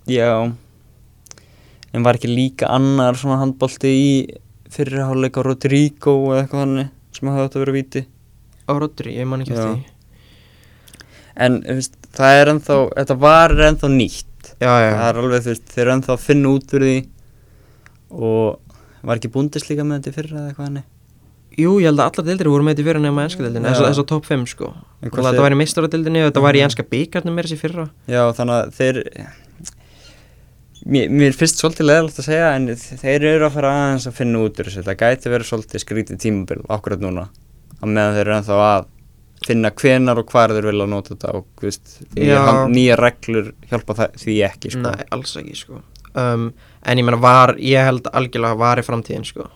Já 0.09 0.29
En 1.89 2.05
var 2.05 2.17
ekki 2.19 2.29
líka 2.29 2.69
annar 2.69 3.17
svona 3.17 3.39
handbolti 3.41 3.89
í 3.89 4.09
fyrirháleika 4.73 5.41
Rodrigo 5.45 6.15
eða 6.33 6.43
eitthvað 6.43 6.65
þannig 6.65 6.91
sem 7.17 7.31
hafði 7.31 7.45
átt 7.47 7.55
að 7.57 7.63
vera 7.63 7.77
víti? 7.77 8.03
Á 8.69 8.71
Rodri, 8.77 9.15
ég 9.17 9.25
man 9.29 9.41
ekki 9.41 9.55
eftir 9.55 9.71
því 9.73 9.98
En 11.39 11.59
veist, 11.63 11.95
það 12.17 12.39
er 12.41 12.53
ennþá, 12.53 12.77
þetta 12.99 13.17
var 13.23 13.55
er 13.55 13.65
ennþá 13.69 13.89
nýtt. 13.95 14.53
Já, 14.59 14.71
já, 14.83 14.89
Það 14.91 15.09
er 15.09 15.19
alveg, 15.23 15.43
þú 15.45 15.53
veist, 15.53 15.67
þeir 15.73 15.83
eru 15.85 15.95
ennþá 15.95 16.15
að 16.15 16.23
finna 16.27 16.53
út 16.55 16.73
úr 16.75 16.85
því. 16.87 16.95
Og 18.09 19.05
var 19.07 19.19
ekki 19.21 19.31
búndist 19.31 19.69
líka 19.71 19.85
með 19.87 20.01
þetta 20.01 20.17
fyrra 20.19 20.39
eða 20.41 20.49
eitthvað 20.51 20.67
hannig 20.69 20.87
jú, 21.59 21.75
ég 21.81 21.89
held 21.89 21.99
að 22.01 22.09
allar 22.09 22.27
deildir 22.29 22.49
voru 22.51 22.65
með 22.65 22.77
þetta 22.77 22.87
fyrra 22.87 23.01
nema 23.03 23.25
enska 23.25 23.43
deildin, 23.43 23.65
Já. 23.65 23.73
þess, 23.73 23.83
þess 23.89 24.01
að 24.03 24.07
top 24.11 24.27
5 24.29 24.47
sko. 24.53 24.71
Þið- 25.03 25.41
var 25.43 25.55
í 25.55 25.59
meistaradildinni 25.59 26.23
og 26.23 26.29
þetta 26.31 26.43
var 26.45 26.57
í 26.59 26.63
enska 26.65 26.85
byggarnum 26.93 27.35
mér 27.35 27.49
þessi 27.49 27.59
fyrra. 27.59 27.85
Já, 28.07 28.23
þannig 28.37 28.55
að 28.57 28.73
þeir 28.79 29.01
Mér, 30.89 31.09
mér 31.11 31.33
finnst 31.35 31.59
svolítið 31.59 31.89
leðalegt 31.89 32.19
að 32.21 32.27
segja 32.29 32.51
en 32.55 32.67
þeir 32.71 33.23
eru 33.33 33.45
að 33.49 33.55
fara 33.57 33.71
aðeins 33.75 34.05
að 34.07 34.13
finna 34.15 34.39
út 34.39 34.61
úr 34.61 34.69
þessu. 34.69 34.79
Þetta 34.79 34.95
gæti 35.01 35.31
verið 35.33 35.49
svolítið 35.49 35.81
skrítið 35.83 36.19
tímabil 36.23 36.61
akkurat 36.71 37.01
núna 37.03 37.25
á 37.27 37.83
meðan 37.83 38.15
þeir 38.15 38.23
eru 38.23 38.35
ennþá 38.37 38.59
að 38.63 38.85
finna 39.47 39.71
hvenar 39.71 40.19
og 40.19 40.27
hvar 40.33 40.51
þeir 40.55 40.67
vilja 40.71 40.85
nota 40.91 41.13
þetta 41.15 41.31
og 41.39 41.45
veist, 41.63 41.95
nýja, 42.15 42.97
reglur 42.99 43.53
hjálpa 43.69 43.95
það, 44.01 44.17
því 44.23 44.35
ekki 44.49 44.73
sko. 44.75 44.83
nei, 44.83 45.05
alls 45.15 45.35
ekki 45.39 45.55
sko. 45.55 45.79
Um, 46.19 46.49
en 46.85 46.97
ég 46.99 47.05
meina 47.05 47.19
var, 47.21 47.55
ég 47.61 47.85
held 47.85 48.09
algjörlega 48.11 48.57
var 48.59 48.81
í 48.81 48.85
framtíðin 48.87 49.25
sko. 49.27 49.47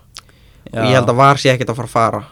Og 0.74 0.80
ég 0.88 0.96
held 0.96 1.10
að 1.12 1.20
var 1.20 1.38
sé 1.42 1.52
ekkert 1.54 1.74
að 1.74 1.80
fara 1.82 1.90
að 1.90 1.96
fara. 1.98 2.24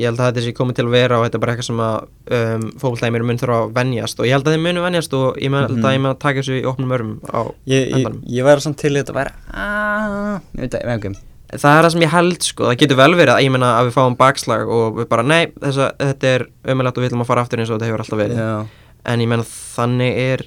Ég 0.00 0.06
held 0.08 0.20
að 0.22 0.28
þetta 0.30 0.42
sé 0.46 0.52
komið 0.56 0.76
til 0.78 0.84
að 0.86 0.92
vera 0.94 1.16
og 1.18 1.24
þetta 1.26 1.36
er 1.36 1.42
bara 1.42 1.52
eitthvað 1.56 1.66
sem 1.66 1.80
að 1.84 1.96
um, 2.36 2.68
fókvöldæmir 2.80 3.24
mun 3.26 3.40
þurfa 3.40 3.56
að 3.64 3.72
venjast. 3.80 4.20
Og 4.22 4.28
ég 4.28 4.36
held 4.36 4.46
að 4.46 4.54
þeir 4.54 4.62
munu 4.68 4.84
venjast 4.86 5.16
og 5.18 5.26
ég 5.42 5.50
held 5.56 5.74
Mhm. 5.74 5.82
að 5.84 5.96
ég 5.96 6.00
mun 6.00 6.12
að 6.14 6.20
taka 6.22 6.40
þessu 6.40 6.60
í 6.60 6.68
opnum 6.70 6.94
örmum 6.96 7.18
á 7.26 7.40
ég, 7.66 7.90
ég, 7.98 8.14
ég 8.38 8.44
væri 8.46 8.60
samt 8.64 8.78
til 8.80 8.94
í 8.94 9.00
þetta 9.02 9.12
að 9.12 9.18
vera 9.20 9.34
aaaah, 9.50 10.40
ég 10.54 10.60
veit 10.64 10.78
ekki 10.78 11.16
það 11.58 11.76
er 11.78 11.84
það 11.86 11.92
sem 11.94 12.04
ég 12.04 12.12
held 12.14 12.46
sko, 12.46 12.64
það 12.68 12.78
getur 12.84 12.98
vel 13.00 13.14
verið 13.18 13.34
að 13.34 13.42
ég 13.46 13.50
meina 13.54 13.70
að 13.80 13.88
við 13.88 13.96
fáum 13.96 14.16
bakslag 14.20 14.68
og 14.70 15.00
við 15.00 15.08
bara 15.10 15.24
nei, 15.26 15.40
þessa, 15.60 15.88
þetta 15.98 16.30
er 16.34 16.44
ömulegt 16.74 16.98
og 16.98 17.02
við 17.04 17.10
ætlum 17.10 17.24
að 17.24 17.30
fara 17.32 17.42
aftur 17.46 17.62
eins 17.62 17.70
og 17.72 17.78
þetta 17.80 17.88
hefur 17.90 18.04
alltaf 18.04 18.20
verið. 18.20 18.38
Já, 18.38 18.86
en 19.10 19.24
ég 19.24 19.30
meina 19.32 19.46
þannig 19.50 20.20
er 20.24 20.44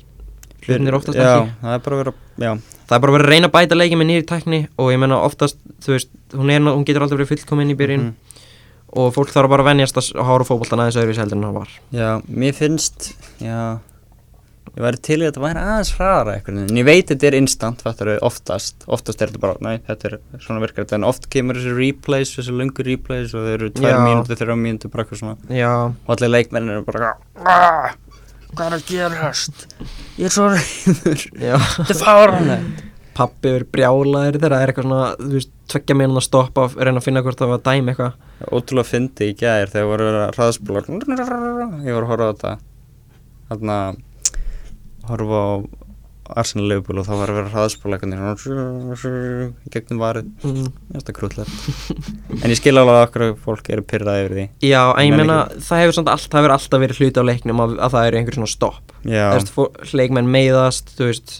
hlutinir 0.63 0.95
oftast 0.95 1.17
já, 1.19 1.27
ekki. 1.41 1.55
það 1.61 1.73
er 1.75 1.81
bara 1.83 2.01
að 2.03 2.61
það 2.87 2.97
er 2.97 3.03
verið 3.07 3.25
að 3.25 3.31
reyna 3.33 3.49
að 3.49 3.55
bæta 3.57 3.75
leiki 3.79 3.97
með 3.99 4.09
nýri 4.11 4.25
tækni 4.29 4.59
og 4.79 4.91
ég 4.93 5.01
meina 5.03 5.17
oftast, 5.25 5.57
þú 5.83 5.95
veist, 5.97 6.11
hún, 6.37 6.51
er, 6.53 6.61
hún 6.63 6.85
getur 6.87 7.03
alltaf 7.03 7.17
verið 7.19 7.33
fullkomin 7.33 7.73
í 7.73 7.79
byrjun 7.79 8.05
Mhm. 8.07 8.13
og 8.93 9.09
fólk 9.15 9.31
þarf 9.33 9.49
bara 9.49 9.63
að 9.63 9.71
venjast 9.71 9.97
að 9.97 10.21
hára 10.23 10.45
fótboltan 10.45 10.79
aðeins 10.83 10.99
öðruvísi 11.01 11.19
heldur 11.23 11.37
en 11.39 11.43
hann 11.47 11.55
var. 11.57 11.69
Já, 11.91 12.21
mér 12.29 12.53
finnst 12.53 13.13
já 13.41 13.79
ég 14.73 14.81
væri 14.81 14.99
til 15.05 15.17
í 15.19 15.25
að 15.25 15.29
þetta 15.29 15.43
væri 15.43 15.63
aðeins 15.63 15.91
hraðara 15.97 16.35
eitthvað 16.37 16.61
en 16.63 16.79
ég 16.79 16.87
veit 16.87 17.09
þetta 17.11 17.27
er 17.29 17.37
instant, 17.37 17.83
þetta 17.85 18.05
er 18.07 18.23
oftast 18.25 18.85
oftast 18.97 19.21
er 19.21 19.29
þetta 19.31 19.41
bara, 19.43 19.57
næ, 19.61 19.73
þetta 19.89 20.09
er 20.09 20.15
svona 20.41 20.69
þetta 20.69 20.97
en 20.97 21.07
oft 21.09 21.27
kemur 21.33 21.59
þessi 21.59 21.75
replays, 21.77 22.31
þessi 22.37 22.55
löngu 22.57 22.85
replays 22.87 23.35
og 23.37 23.45
þeir 23.45 23.57
eru 23.59 23.73
tvær 23.77 23.93
Já. 23.93 23.99
mínútur, 24.07 24.39
þrjá 24.39 24.55
mínútur 24.63 24.93
bara 24.93 25.05
eitthvað 25.05 25.21
svona. 25.21 25.35
Já, 25.53 25.73
og 25.93 26.15
allir 26.15 26.33
leikmenn 26.33 26.73
eru 26.73 26.87
bara 26.87 27.13
"Ah!" 27.45 27.93
hvað 28.53 28.65
er 28.65 28.77
að 28.79 28.87
gerast? 28.89 29.67
Ég 30.17 30.25
er 30.25 30.33
svo 30.33 30.49
reyður 30.53 31.21
þetta 31.29 31.93
er 31.93 32.01
fáranlegt 32.01 32.89
pappi 33.13 33.51
verið 33.53 33.69
brjálaðir 33.73 34.37
þegar 34.39 34.53
það 34.55 34.63
er 34.63 34.71
eitthvað 34.71 34.87
svona, 34.87 35.09
þú 35.19 35.35
veist, 35.37 35.51
tveggja 35.69 35.97
mínúna 35.99 36.21
að 36.21 36.25
stoppa 36.27 36.63
og 36.65 36.77
reyna 36.79 37.01
að 37.01 37.05
finna 37.05 37.21
hvort 37.25 37.37
það 37.41 37.51
var 37.51 37.59
að 37.59 37.67
dæmi 37.67 37.93
eitthvað. 37.93 38.15
Ótrúlega 38.49 38.89
fyndi 38.89 39.27
í 39.29 39.35
gæðir 39.37 39.73
þegar 39.73 39.89
voru 39.91 40.07
að 40.13 40.33
hraðspólar 40.37 40.89
ég 40.89 41.93
voru 41.93 42.07
að 42.07 42.09
horfa 42.09 42.25
á 42.25 42.31
þetta. 42.33 42.53
Þarna 43.51 43.77
horfa 45.09 45.41
á 45.43 45.49
Arsenal 46.39 46.69
Liverpool 46.71 47.01
og 47.01 47.07
þá 47.07 47.13
var 47.19 47.31
að 47.31 47.37
vera 47.37 47.51
hraðspóla 47.51 47.97
í 47.99 48.01
gegnum 49.73 49.99
varið. 49.99 50.29
Mm. 50.47 50.69
þetta 50.95 51.11
er 51.11 51.17
krúllegt 51.17 52.37
en 52.39 52.53
ég 52.53 52.59
skil 52.59 52.75
alveg 52.79 52.95
að 52.95 53.03
okkur 53.07 53.25
fólk 53.43 53.71
eru 53.75 53.83
pyrraði 53.87 54.23
yfir 54.23 54.35
því. 54.37 54.45
Já, 54.63 54.81
ég 55.03 55.17
meina, 55.17 55.39
það 55.59 55.81
hefur 55.83 55.97
samt 55.99 56.11
allt, 56.13 56.29
það 56.29 56.39
hefur 56.39 56.55
alltaf 56.55 56.83
verið 56.85 57.01
hluti 57.01 57.23
á 57.23 57.29
leiknum 57.29 57.63
að, 57.65 57.75
að 57.75 57.95
það 57.97 58.07
eru 58.07 58.21
einhver 58.21 58.37
svona 58.39 58.53
stopp. 58.53 58.95
Leikmenn 59.99 60.31
meiðast, 60.31 60.95
þú 60.95 61.09
veist 61.11 61.35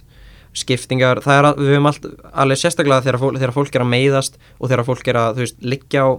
skiptingar, 0.54 1.24
það 1.24 1.40
er 1.40 1.48
við 1.58 1.72
höfum 1.74 1.90
allt 1.90 2.04
alveg 2.44 2.62
sérstaklega 2.62 3.06
þegar 3.08 3.22
fólk, 3.24 3.40
þegar 3.40 3.56
fólk 3.56 3.78
er 3.78 3.86
að 3.86 3.92
meiðast 3.96 4.38
og 4.60 4.70
þegar 4.70 4.88
fólk 4.92 5.10
er 5.10 5.20
að, 5.24 5.40
þú 5.40 5.48
veist, 5.48 5.64
liggja 5.74 6.04
á 6.06 6.10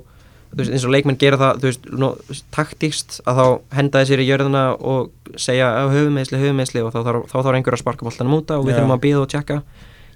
veist, 0.56 0.70
eins 0.72 0.84
og 0.86 0.92
leikmenn 0.94 1.18
gera 1.18 1.36
það, 1.40 1.62
veist, 1.66 1.88
nú, 1.90 2.10
taktíkst 2.54 3.20
að 3.26 3.40
þá 3.40 3.46
henda 3.78 4.02
þessir 4.04 4.22
í 4.22 4.28
jörðina 4.28 4.64
og 4.80 5.10
segja 5.36 5.70
höfumeðsli, 5.90 6.38
höfumeðsli 6.42 6.84
og 6.84 6.92
þá 6.94 7.00
þarf, 7.08 7.54
einhver 7.54 7.74
að 7.78 7.82
sparka 7.82 8.06
boltanum 8.06 8.36
út 8.38 8.50
og 8.54 8.64
við 8.68 8.78
þurfum 8.78 8.94
að 8.96 9.02
býða 9.06 9.22
og 9.24 9.28
tjekka. 9.34 9.62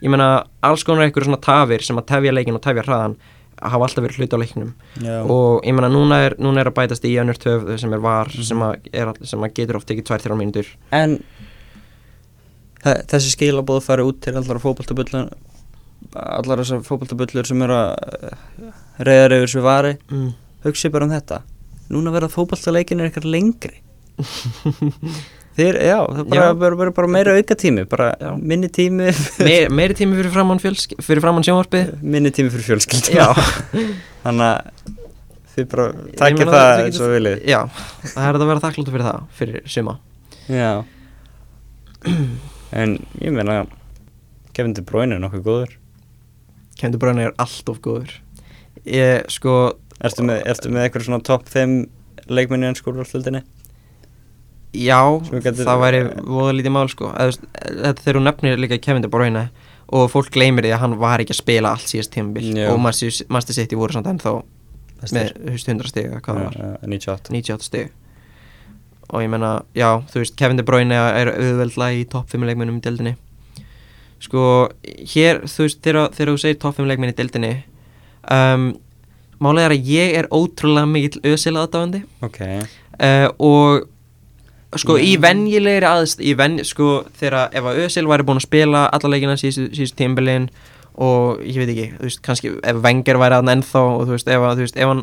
Ég 0.02 0.10
meina, 0.14 0.28
alls 0.62 0.84
konar 0.86 1.02
einhver 1.08 1.24
svona 1.26 1.40
tafir 1.42 1.82
sem 1.82 1.98
að 1.98 2.06
tefja 2.12 2.32
leikin 2.32 2.54
og 2.54 2.62
tefja 2.62 2.84
hraðan 2.86 3.16
hafa 3.58 3.88
alltaf 3.88 4.04
verið 4.04 4.20
hluti 4.20 4.36
á 4.38 4.42
leiknum. 4.44 4.68
Já, 5.02 5.16
og 5.26 5.64
ég 5.66 5.74
meina, 5.74 5.88
núna 5.90 6.20
er, 6.28 6.36
núna 6.38 6.60
er 6.62 6.70
að 6.70 6.76
bætast 6.76 7.02
í 7.08 7.16
önnur 7.18 7.34
töf 7.42 7.64
sem 7.80 7.92
er 7.92 7.98
var, 7.98 8.26
Mhm. 8.30 8.44
sem, 8.46 8.58
að 8.62 8.76
er, 8.92 9.12
sem 9.26 9.40
að 9.42 9.54
getur 9.54 9.76
oft 9.80 9.90
ekki 9.90 10.04
2-3 10.06 10.36
mínútur. 10.38 10.66
En 10.92 11.18
þe- 12.84 13.02
þessi 13.10 13.34
skilabóð 13.34 13.82
fari 13.82 14.02
út 14.06 14.20
til 14.22 14.36
allar 14.38 14.60
fótboltabullur 14.62 15.32
allar 16.14 16.62
þessar 16.62 16.84
fótboltabullur 16.86 17.46
sem 17.50 17.62
eru 17.66 17.74
að 17.74 18.72
reyðar 18.98 19.36
yfir 19.38 19.52
svo 19.54 19.64
vari. 19.66 19.96
Mm. 20.10 20.30
hugsi 20.66 20.90
bara 20.92 21.06
um 21.06 21.12
þetta. 21.14 21.42
Núna 21.92 22.12
verða 22.12 22.30
fótboltaleikin 22.32 23.00
er 23.00 23.08
eitthvað 23.08 23.30
lengri. 23.32 23.78
Þeir, 25.58 25.74
já, 25.82 25.96
það 26.06 26.28
bara, 26.30 26.48
Já. 26.54 26.90
bara, 26.94 27.08
meira 27.10 27.32
auka 27.34 27.54
tími 27.58 27.82
bara 27.90 28.12
Já. 28.20 28.28
minni 28.38 28.68
tími. 28.70 29.08
Meir, 29.42 29.72
meiri 29.74 29.96
tími 29.98 30.18
fyrir 30.18 30.30
framann, 30.30 30.60
framann 30.62 31.46
sjónvarpið. 31.46 31.96
Minni 32.02 32.30
tími 32.34 32.52
fyrir 32.54 32.66
fjölskyld 32.68 33.08
þannig 34.22 34.44
að 34.46 34.84
þið 35.54 35.66
bara 35.72 35.86
meina, 35.96 36.52
það 36.52 36.84
eins 36.84 37.00
og 37.02 37.10
viljið 37.10 37.42
já 37.50 37.58
það 38.12 38.28
er 38.28 38.38
að 38.38 38.46
vera 38.52 38.62
þakkláttu 38.62 38.94
fyrir 38.94 39.08
það, 39.08 39.26
fyrir 39.40 39.66
suma. 39.74 39.96
Já. 40.46 40.70
En 42.78 42.94
ég 43.18 43.34
meina 43.34 43.64
Kevin 44.54 44.76
De 44.76 44.84
Bruyne 44.86 45.16
er 45.16 45.22
nokkuð 45.24 45.42
góður. 45.46 45.74
Kemdur 46.78 47.02
Bruyne 47.02 47.26
er 47.26 47.34
allt 47.42 47.70
of 47.72 47.80
góður 47.82 48.12
Ég, 48.86 49.24
sko, 49.32 49.54
ertu 50.04 50.22
með, 50.26 50.42
með 50.70 50.84
eitthvað 50.86 51.06
svona 51.08 51.22
topp 51.26 51.48
5 51.48 51.88
leikmenni 52.28 52.68
en 52.68 52.74
skólvartöldinni 52.78 53.42
já, 54.76 55.00
gætum- 55.32 55.64
það 55.64 55.80
væri 55.80 56.00
voða 56.28 56.52
lítið 56.58 56.72
mál, 56.74 56.88
sko. 56.92 57.08
Þetta 57.16 58.02
þegar 58.04 58.18
hún 58.20 58.26
nefnir 58.28 58.58
líka 58.60 58.78
Kevin 58.82 59.02
De 59.02 59.08
Bruyne 59.08 59.46
og 59.88 60.10
fólk 60.12 60.28
gleymir 60.30 60.62
því 60.66 60.74
að 60.76 60.82
hann 60.84 60.98
var 61.00 61.18
ekki 61.24 61.32
að 61.32 61.40
spila 61.40 61.70
allt 61.72 61.88
síðast 61.88 62.12
tímabil 62.12 62.52
og 62.68 62.78
Master 62.82 63.54
City 63.56 63.74
voru 63.76 63.92
samt 63.96 64.06
ennþá 64.06 64.34
með 64.98 65.32
þú 65.32 65.52
veist, 65.54 65.68
100 65.70 65.88
stig 65.88 66.04
eða 66.10 66.20
hvað 66.20 66.36
það 66.36 66.44
var. 66.44 66.78
98 66.84 67.30
98 67.32 67.62
stig. 67.64 67.90
Og 69.08 69.22
ég 69.24 69.30
menna, 69.32 69.62
já, 69.74 70.02
þú 70.12 70.20
veist 70.20 70.36
Kevin 70.36 70.56
De 70.60 70.62
Bruyne 70.68 70.92
er 70.92 71.30
auðveldla 71.32 71.88
í 71.96 72.04
topp 72.12 72.28
5 72.28 72.44
leikmennum 72.44 72.76
í 72.76 72.84
deildinni. 72.84 73.14
Sko, 74.20 74.68
hér, 75.14 75.40
þú 75.48 75.64
veist, 75.64 75.80
þegar, 75.80 76.10
þú 76.12 76.36
segir 76.42 76.58
topp 76.60 76.76
5 76.76 76.86
leikmenn 76.90 77.14
í 77.14 77.16
deildinni 77.16 77.52
um, 78.34 78.72
málega 79.42 79.68
er 79.68 79.76
að 79.76 79.92
ég 79.92 80.16
er 80.22 80.30
ótrúlega 80.34 80.90
mikill 80.90 81.22
ösil 81.34 81.54
aðdáðandi 81.56 82.02
ok 82.26 82.40
uh, 82.48 83.28
og 83.38 83.86
sko 84.76 84.98
í 85.00 85.14
Já. 85.14 85.22
venjulegri 85.24 85.88
aðst 85.88 86.20
í 86.20 86.34
ven, 86.36 86.58
sko 86.66 87.04
þegar 87.16 87.54
ef 87.56 87.68
að 87.70 87.78
Özil 87.86 88.08
væri 88.10 88.26
búin 88.28 88.40
að 88.40 88.48
spila 88.48 88.82
alla 88.92 89.12
leikina 89.14 89.38
síðustu, 89.40 89.70
síðustu 89.76 89.96
tímbilin 90.02 90.50
og 90.98 91.40
ég 91.46 91.62
veit 91.62 91.72
ekki, 91.72 91.86
þú 91.94 92.08
veist, 92.08 92.20
kannski 92.26 92.52
ef 92.58 92.82
Wenger 92.84 93.20
væri 93.22 93.38
aðna 93.38 93.54
ennþá 93.56 93.84
og 93.94 94.04
þú 94.04 94.16
veist, 94.16 94.28
ef, 94.28 94.44
að, 94.44 94.58
þú 94.58 94.66
veist, 94.66 94.78
ef 94.78 94.92
hann 94.92 95.02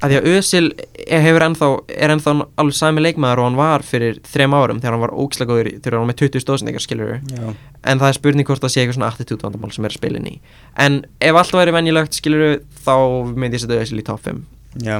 að 0.00 0.12
því 0.12 0.16
að 0.20 0.28
Özil 0.32 0.66
hefur 1.10 1.44
ennþá 1.44 1.66
er 1.92 2.12
ennþá 2.14 2.32
alveg 2.62 2.76
sami 2.78 3.02
leikmaður 3.04 3.42
og 3.42 3.48
hann 3.50 3.58
var 3.60 3.82
fyrir 3.84 4.20
þrem 4.24 4.54
árum 4.56 4.78
þegar 4.80 4.94
hann 4.96 5.02
var 5.04 5.12
ógislega 5.12 5.50
góður 5.52 5.68
í- 5.70 5.74
þegar 5.80 5.96
hann 5.98 6.06
var 6.06 6.10
með 6.14 6.20
20 6.22 6.44
stóðsendingar 6.44 6.84
skilur 6.84 7.10
já, 7.20 7.50
en 7.84 8.00
það 8.00 8.08
er 8.08 8.16
spurning 8.16 8.46
hvort 8.48 8.62
það 8.64 8.72
sé 8.74 8.80
eitthvað 8.84 8.96
svona 8.98 9.10
attitude 9.12 9.44
vandamál 9.44 9.72
sem 9.76 9.84
er 9.84 9.92
að 9.92 9.98
spila 10.00 10.16
inn 10.22 10.30
í. 10.30 10.36
En 10.80 11.00
ef 11.20 11.34
allt 11.42 11.52
væri 11.58 11.74
venjulegt 11.76 12.16
skilur 12.16 12.60
þá 12.86 12.94
myndi 13.36 13.58
ég 13.60 13.64
setja 13.66 13.82
Özil 13.84 14.00
í 14.00 14.06
top 14.08 14.24
5 14.24 14.40
já. 14.86 14.96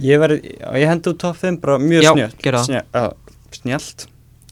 Ég 0.00 0.22
ég 0.80 0.88
hendi 0.88 1.10
út 1.12 1.18
topp 1.20 1.36
5 1.44 1.60
bara 1.60 1.78
mjög 1.78 2.02
Já, 2.02 2.12
snjölt 2.16 2.38
gerðu 2.42 2.58
það. 2.58 2.66
Snjö- 2.70 2.86
já, 2.94 3.12
snjallt. 3.60 4.06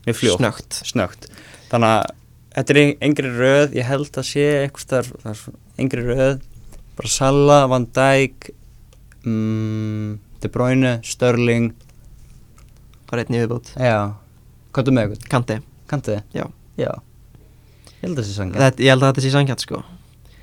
Mjög 0.06 0.16
fljótt. 0.20 0.38
Snögt. 0.38 0.78
Snögt. 0.92 1.26
Þannig 1.70 1.94
að 1.94 2.10
þetta 2.58 2.74
er 2.76 2.80
engri 3.08 3.30
röð. 3.32 3.74
Ég 3.78 3.84
held 3.88 4.12
að 4.20 4.26
sé 4.28 4.46
þar 5.24 5.42
engri 5.78 6.04
röð. 6.04 6.40
Bara 6.98 7.08
Salla, 7.08 7.58
Van 7.70 7.86
Dijk 7.94 8.50
mm, 9.28 10.16
De 10.42 10.50
Bruyne, 10.54 10.98
Störling 11.04 11.72
bara 13.08 13.24
einn 13.24 13.38
yfirbót. 13.38 13.72
Já, 13.80 14.14
hvað 14.76 14.90
er 14.90 14.96
með 14.96 15.06
eitthvað? 15.06 15.28
Kanti 15.32 15.58
Kanti? 15.88 16.18
Já. 16.36 16.44
já. 16.76 16.90
Ég 17.98 18.04
held 18.04 18.18
að 18.18 18.20
það 18.20 18.28
sé 18.28 18.36
sangja 18.36 18.60
Þetta, 18.60 18.84
ég 18.84 18.92
held 18.92 19.04
að 19.04 19.12
þetta 19.12 19.24
sé 19.24 19.32
sangjart 19.32 19.64
sko. 19.64 19.80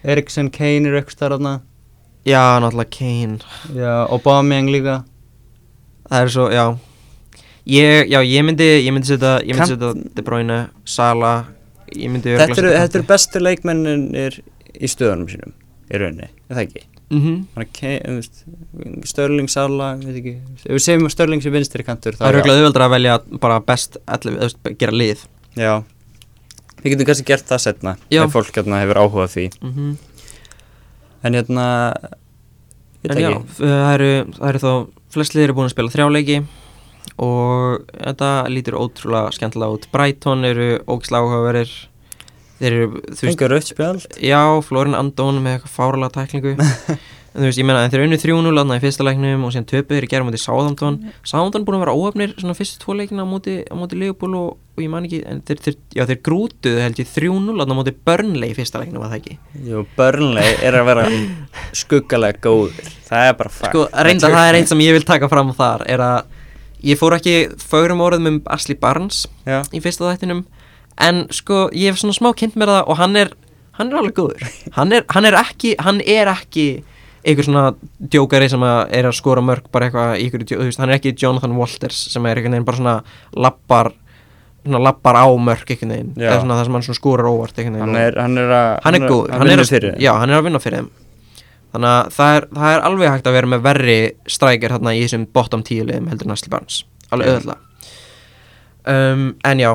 Eriksen, 0.06 0.50
Kane 0.54 0.90
er 0.90 0.98
eitthvað 1.00 1.22
þar 1.22 1.36
þarna? 1.38 1.54
Já, 2.26 2.42
náttúrulega 2.64 2.94
Kane. 2.98 3.38
Já, 3.78 3.94
Aubameyang 4.10 4.72
líka? 4.74 4.98
Það 6.10 6.26
er 6.26 6.34
svo, 6.34 6.48
já. 6.54 6.66
Ég, 7.66 8.10
já, 8.14 8.20
ég 8.22 8.46
myndi, 8.46 8.66
ég 8.86 8.94
myndi 8.94 9.10
setja 9.10 9.40
Ég 9.42 9.58
myndi 9.58 9.74
setja 9.74 9.94
De 10.18 10.26
Bruyne, 10.26 10.58
Sala 10.86 11.32
Ég 11.94 12.12
myndi 12.14 12.36
þetta 12.38 12.60
eru, 12.62 12.74
þetta 12.76 13.00
eru 13.00 13.08
bestu 13.10 13.42
leikmennir 13.42 14.38
í 14.76 14.90
stöðunum 14.90 15.30
sínum 15.32 15.56
í 15.90 16.02
rauninni, 16.02 16.30
er 16.50 16.58
það 16.58 16.64
ekki? 16.66 16.84
Mm 17.10 17.22
-hmm. 17.22 17.38
Að 17.56 17.66
Störling, 19.06 19.50
veit 20.06 20.16
ekki. 20.16 20.36
Ef 20.66 20.72
við 20.72 20.84
segjum 20.86 21.06
að 21.06 21.12
Störling 21.12 21.42
sem 21.44 21.54
vinstri 21.54 21.84
kantur 21.84 22.16
Það 22.16 22.28
er 22.28 22.36
auðvitað 22.36 22.58
auðveldra 22.58 22.86
að 22.86 22.92
velja 22.92 23.20
bara 23.40 23.60
best 23.60 23.98
11, 24.08 24.36
þú 24.36 24.40
veist, 24.40 24.78
gera 24.80 24.92
lið. 24.92 25.20
Já, 25.56 25.84
við 26.84 26.92
getum 26.92 27.06
kannski 27.06 27.26
gert 27.26 27.46
það 27.46 27.62
setna 27.62 27.98
ef 28.10 28.32
fólk 28.32 28.52
hérna 28.56 28.82
hefur 28.84 28.98
áhuga 28.98 29.26
á 29.26 29.30
því. 29.30 29.50
Mm 29.62 29.98
en 31.26 31.34
hérna 31.34 31.66
En 33.06 33.20
já, 33.22 33.32
það 33.58 33.92
eru, 33.94 34.12
það 34.34 34.50
eru 34.50 34.62
þá 34.64 34.72
flest 35.14 35.36
liðir 35.36 35.50
eru 35.50 35.56
búin 35.58 35.68
að 35.70 35.74
spila 35.76 35.94
þrjá 35.94 36.06
leiki 36.10 36.38
og 37.22 37.84
þetta 37.94 38.30
lítur 38.50 38.78
ótrúlega 38.80 39.34
skemmtilega 39.36 39.76
út. 39.78 39.86
Brighton 39.94 40.48
eru 40.48 40.70
ógislega 40.90 41.22
áhugaverir 41.22 41.70
þeir 41.70 41.70
eru, 41.70 41.70
þú 41.70 41.70
veist, 41.70 42.45
fengur 42.60 43.52
rautt 43.52 43.70
spjald? 43.72 44.08
Já, 44.24 44.40
Florin 44.66 44.98
Andón 44.98 45.42
með 45.44 45.60
eitthvað 45.60 45.76
fáralega 45.76 46.16
tæklingu. 46.22 46.56
En 47.36 47.44
þú 47.44 47.50
veist, 47.50 47.60
ég 47.60 47.66
meina, 47.68 47.82
en 47.84 47.92
þeir 47.92 48.00
eru 48.00 48.08
unni 48.08 48.18
3-0 48.22 48.52
þarna 48.56 48.76
í 48.78 48.80
fyrsta 48.80 49.04
leiknum 49.04 49.42
og 49.44 49.50
síðan 49.52 49.66
töpuð 49.68 49.98
þeir 50.00 50.22
á 50.24 50.28
móti 50.28 50.40
Sáðamtón 50.40 51.00
Sáðamtón 51.28 51.66
búin 51.68 51.76
að 51.76 51.82
vera 51.84 51.96
óöfnir 52.00 52.32
svona 52.40 52.56
fyrstu 52.56 52.80
tvo 52.80 52.96
leikina 52.96 53.26
á 53.26 53.28
móti, 53.28 53.58
á 53.68 53.76
móti 53.76 54.00
Leopold 54.00 54.38
og, 54.40 54.54
og 54.56 54.80
ég 54.80 54.88
man 54.94 55.04
ekki, 55.04 55.20
en 55.28 55.42
þeir, 55.44 55.60
þeir, 55.66 55.76
já, 55.98 56.06
þeir 56.08 56.22
grútuðu 56.30 56.80
held 56.86 57.02
ég 57.04 57.12
3-0 57.12 57.58
þarna 57.60 57.76
á 57.76 57.80
móti 57.82 57.96
Burnley 58.08 58.54
í 58.54 58.56
fyrsta 58.56 58.80
leiknum, 58.80 59.04
var 59.04 59.12
það 59.12 59.20
ekki? 59.20 59.36
Jú, 59.68 59.84
Burnley 59.98 60.56
er 60.64 60.80
að 60.80 60.88
vera 60.94 61.06
skuggalega 61.82 62.40
góður. 62.48 62.96
Það 63.10 63.28
er 63.28 63.38
bara 63.44 63.56
fakt. 63.58 63.74
Sko, 63.74 63.84
reynda 64.08 64.32
það 64.32 64.48
er 64.54 64.60
eitt 64.62 64.72
sem 64.72 64.86
ég 64.88 64.96
vil 64.96 65.08
taka 65.12 65.32
fram 65.36 65.52
þar 65.60 65.84
er 65.92 66.08
að 66.08 66.34
ég 66.88 67.04
fór 67.04 67.18
ekki 67.20 67.36
fögrum 67.68 68.06
orðum 68.06 68.32
um 68.32 68.40
Ashley 68.56 68.80
Barnes 68.80 69.26
Já, 69.44 69.60
í 69.76 69.84
fyrsta 69.84 70.08
þættinum 70.08 70.46
en 71.02 71.26
sko, 71.34 71.66
ég 71.76 71.92
hef 71.92 72.00
svona 72.02 72.16
smá 72.16 72.32
kynnt 72.38 72.56
mér 72.60 72.72
það 72.72 72.92
og 72.92 73.00
hann 73.02 73.16
er, 73.20 73.32
hann 73.80 73.92
er 73.92 74.02
alveg 74.02 74.16
góður. 74.20 74.46
Hann 74.78 74.94
er, 74.96 75.06
hann 75.12 75.26
er 75.28 75.38
ekki, 75.40 75.76
hann 75.84 76.02
er 76.06 76.32
ekki 76.32 76.68
einhver 77.26 77.48
svona 77.48 77.64
djókari 78.14 78.48
sem 78.52 78.62
að 78.66 78.80
er 78.94 79.08
að 79.10 79.16
skora 79.18 79.42
mörg 79.42 79.70
bara 79.74 79.88
eitthvað 79.88 80.18
í 80.22 80.26
ykkur, 80.28 80.44
þú 80.52 80.66
veist, 80.68 80.82
hann 80.82 80.92
er 80.92 81.00
ekki 81.00 81.16
Jonathan 81.18 81.56
Walters 81.58 82.02
sem 82.14 82.26
er 82.30 82.38
einhvern 82.38 82.54
veginn 82.58 82.68
bara 82.68 82.80
svona 82.80 82.96
lappar, 83.34 83.90
svona 84.62 84.82
lappar 84.86 85.18
á 85.18 85.26
mörg 85.34 85.66
einhvern 85.74 85.96
veginn, 85.96 86.12
Já. 86.14 86.30
eða 86.30 86.44
svona 86.44 86.60
það 86.60 86.70
sem 86.70 86.78
hann 86.78 86.86
svona 86.86 87.00
skorar 87.00 87.32
óvart 87.32 87.58
einhvern 87.58 87.80
veginn. 87.80 87.96
hann 87.96 88.04
er, 88.04 88.20
hann 88.22 88.38
er 88.44 88.54
að 88.60 88.70
hann 88.86 89.00
er 89.00 89.08
góður, 89.10 89.34
hann 89.40 89.54
er 89.56 89.64
að, 89.64 89.74
fyrir 89.74 89.98
já, 90.06 90.12
hann 90.22 90.30
er 90.30 90.38
að 90.40 90.48
vinna 90.50 90.62
fyrir 90.62 90.84
þeim. 90.84 90.92
Þannig 91.76 91.92
að 91.92 92.14
það 92.16 92.38
er, 92.38 92.46
það 92.56 92.74
er 92.76 92.86
alveg 92.88 93.10
hægt 93.12 93.26
að 93.28 93.36
vera 93.36 93.52
með 93.52 93.64
verri 93.66 93.98
strækir 94.32 94.76
hérna 94.78 94.94
í 94.96 95.02
þessum 95.04 95.26
bottom 95.36 95.66
10 95.66 95.90
liðum 95.90 96.12
heldur 96.14 96.30
en 96.30 96.36
Asli 96.38 96.54
Barnes, 96.54 96.84
alveg 97.10 97.34
Já. 97.34 97.58
Um, 98.88 99.26
en 99.44 99.60
já 99.60 99.72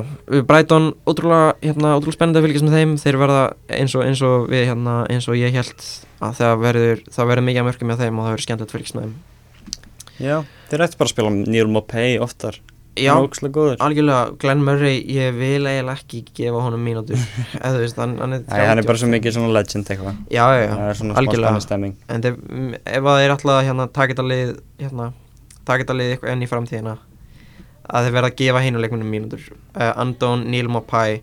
Brighton, 0.46 0.90
ótrúlega, 1.08 1.54
hérna, 1.64 1.96
ótrúlega 1.98 2.16
spennandi 2.16 2.40
að 2.40 2.46
fylgjast 2.46 2.66
með 2.66 2.78
þeim, 2.78 2.94
þeir 3.02 3.18
verða 3.20 3.42
eins 3.76 3.96
og, 3.96 4.06
eins 4.06 4.22
og 4.26 4.48
við, 4.50 4.64
hérna, 4.70 4.96
eins 5.11 5.28
og 5.30 5.38
ég 5.38 5.54
held 5.56 5.86
að 6.20 6.40
það 6.40 6.64
verður, 6.64 7.04
það 7.16 7.30
verður 7.32 7.48
mikið 7.48 7.62
að 7.62 7.68
mörgum 7.70 7.92
með 7.92 8.02
þeim 8.04 8.18
og 8.18 8.26
það 8.26 8.34
verður 8.34 8.46
skemmtilegt 8.46 8.70
að 8.70 8.78
fylgjast 8.78 8.98
með 8.98 9.06
þeim. 9.06 9.16
Já, 10.20 10.36
þeir 10.70 10.84
ætti 10.86 11.00
bara 11.00 11.08
að 11.08 11.14
spila 11.14 11.32
Neil 11.38 11.70
Mopay 11.72 12.20
oftar. 12.20 12.61
Já, 12.98 13.14
hann 13.14 13.22
er 13.22 13.28
ókslega 13.30 13.54
góður. 13.54 13.76
algjörlega 13.86 14.38
Glenn 14.42 14.64
Murray, 14.66 14.96
ég 15.14 15.36
vil 15.38 15.62
eiginlega 15.62 15.94
ekki 15.94 16.24
gefa 16.36 16.62
honum 16.64 16.82
mínútur. 16.84 17.20
Eða 17.62 17.70
þú 17.76 17.82
veist, 17.84 18.00
hann, 18.02 18.16
hann 18.20 18.34
er 18.36 18.42
hann 18.50 18.82
er 18.82 18.88
bara 18.88 19.00
svo 19.00 19.08
mikið 19.12 19.36
svona 19.36 19.54
legend 19.54 19.92
eitthvað. 19.94 20.18
Já, 20.26 20.42
já, 20.58 20.64
já, 20.66 20.72
það 20.74 20.90
er 20.90 21.20
algjörlega. 21.22 21.92
en 22.11 22.26
ef, 22.32 22.40
mm, 22.50 22.72
ef 22.98 23.12
að 23.12 23.20
þeir 23.22 23.34
alltaf 23.36 23.62
hérna 23.68 23.86
taka 23.94 24.16
þetta 24.16 24.26
lið 24.26 24.52
hérna, 24.82 25.06
taka 25.62 25.86
þetta 25.86 25.96
lið 26.02 26.28
enn 26.34 26.44
í 26.44 26.50
framtíðina 26.50 26.96
að 27.91 28.07
þeir 28.07 28.16
verða 28.16 28.30
að 28.30 28.38
gefa 28.41 28.64
hinu 28.64 28.82
leikmunum 28.82 29.11
mínútur. 29.11 29.45
Uh, 29.74 29.93
Andón, 30.01 30.47
Neil 30.51 30.70
Mopai 30.70 31.20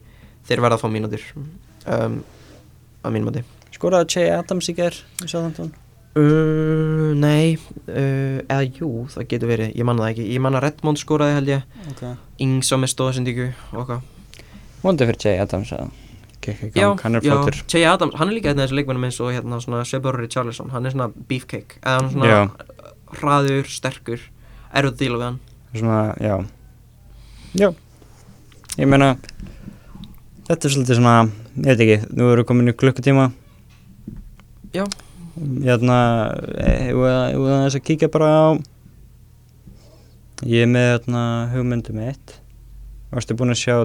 þeir 0.47 0.63
verða 0.63 0.77
að 0.77 0.85
fá 0.85 0.91
mínútur 0.91 1.23
um, 1.35 2.21
að 3.03 3.13
mínum 3.15 3.29
mati. 3.31 3.43
Skoraði 3.75 4.09
Che 4.13 4.25
Adams 4.33 4.71
í 4.71 4.75
ger 4.77 4.95
í 5.21 5.27
Southampton 5.29 5.69
uh, 6.17 7.13
Nei, 7.17 7.57
uh, 7.87 8.39
eða 8.47 8.63
jú, 8.65 8.89
það 9.13 9.29
getur 9.33 9.51
verið 9.51 9.77
ég 9.77 9.87
manna 9.87 10.05
það 10.05 10.13
ekki, 10.13 10.27
ég 10.33 10.43
manna 10.43 10.63
Redmond 10.63 11.01
skoraði 11.01 11.37
held 11.37 11.53
ég. 11.53 11.79
Okay. 11.93 12.17
Ingsa 12.45 12.79
með 12.79 12.93
stóðsendíku 12.95 13.47
og 13.51 13.81
eitthvað 13.83 14.13
vondi 14.83 15.09
fyrir 15.09 15.23
Che 15.25 15.39
Adams 15.43 15.73
að 15.77 15.95
Já, 16.47 16.93
hann 17.01 17.17
er 17.17 17.23
flottur. 17.25 17.57
Che 17.67 17.81
Adams, 17.83 18.13
hann 18.15 18.29
er 18.29 18.37
líka 18.37 18.53
einn 18.53 18.61
af 18.61 18.69
þessu 18.69 18.77
leikmennum 18.77 19.03
eins 19.03 19.17
og 19.19 19.33
hérna 19.35 19.57
svona 19.59 19.81
Sebor 19.83 20.15
Richarlison, 20.15 20.69
hann 20.71 20.87
er 20.87 20.93
svona 20.93 21.09
beefcake 21.27 21.81
eða 21.81 21.97
hann 21.97 22.11
svona 22.13 22.29
Já. 22.29 22.37
hraður, 23.17 23.67
sterkur 23.73 24.23
að 24.71 24.93
díla 25.01 25.17
við 25.17 25.25
hann. 25.25 25.41
Svona, 25.73 25.97
já 26.23 26.37
já, 27.57 27.69
ég 28.77 28.87
meina 28.89 29.15
þetta 30.47 30.67
er 30.69 30.73
svolítið 30.73 30.99
svona 30.99 31.15
ég 31.57 31.67
veit 31.71 31.83
ekki, 31.85 31.97
nú 32.13 32.29
erum 32.31 32.43
við 32.43 32.47
komin 32.51 32.71
í 32.71 32.75
klukkutíma. 32.77 33.27
Já. 34.75 34.83
hérna 35.37 35.97
ég 36.57 36.93
vil 36.97 37.07
aðeins 37.07 37.77
að 37.77 37.85
kíkja 37.87 38.09
bara 38.13 38.29
á 38.29 38.45
ég 40.45 40.65
er 40.65 40.71
með 40.71 40.87
hérna 40.91 41.21
hugmyndum 41.53 42.01
eitt 42.05 42.35
varstu 43.13 43.37
búin 43.37 43.53
að 43.53 43.61
sjá 43.61 43.75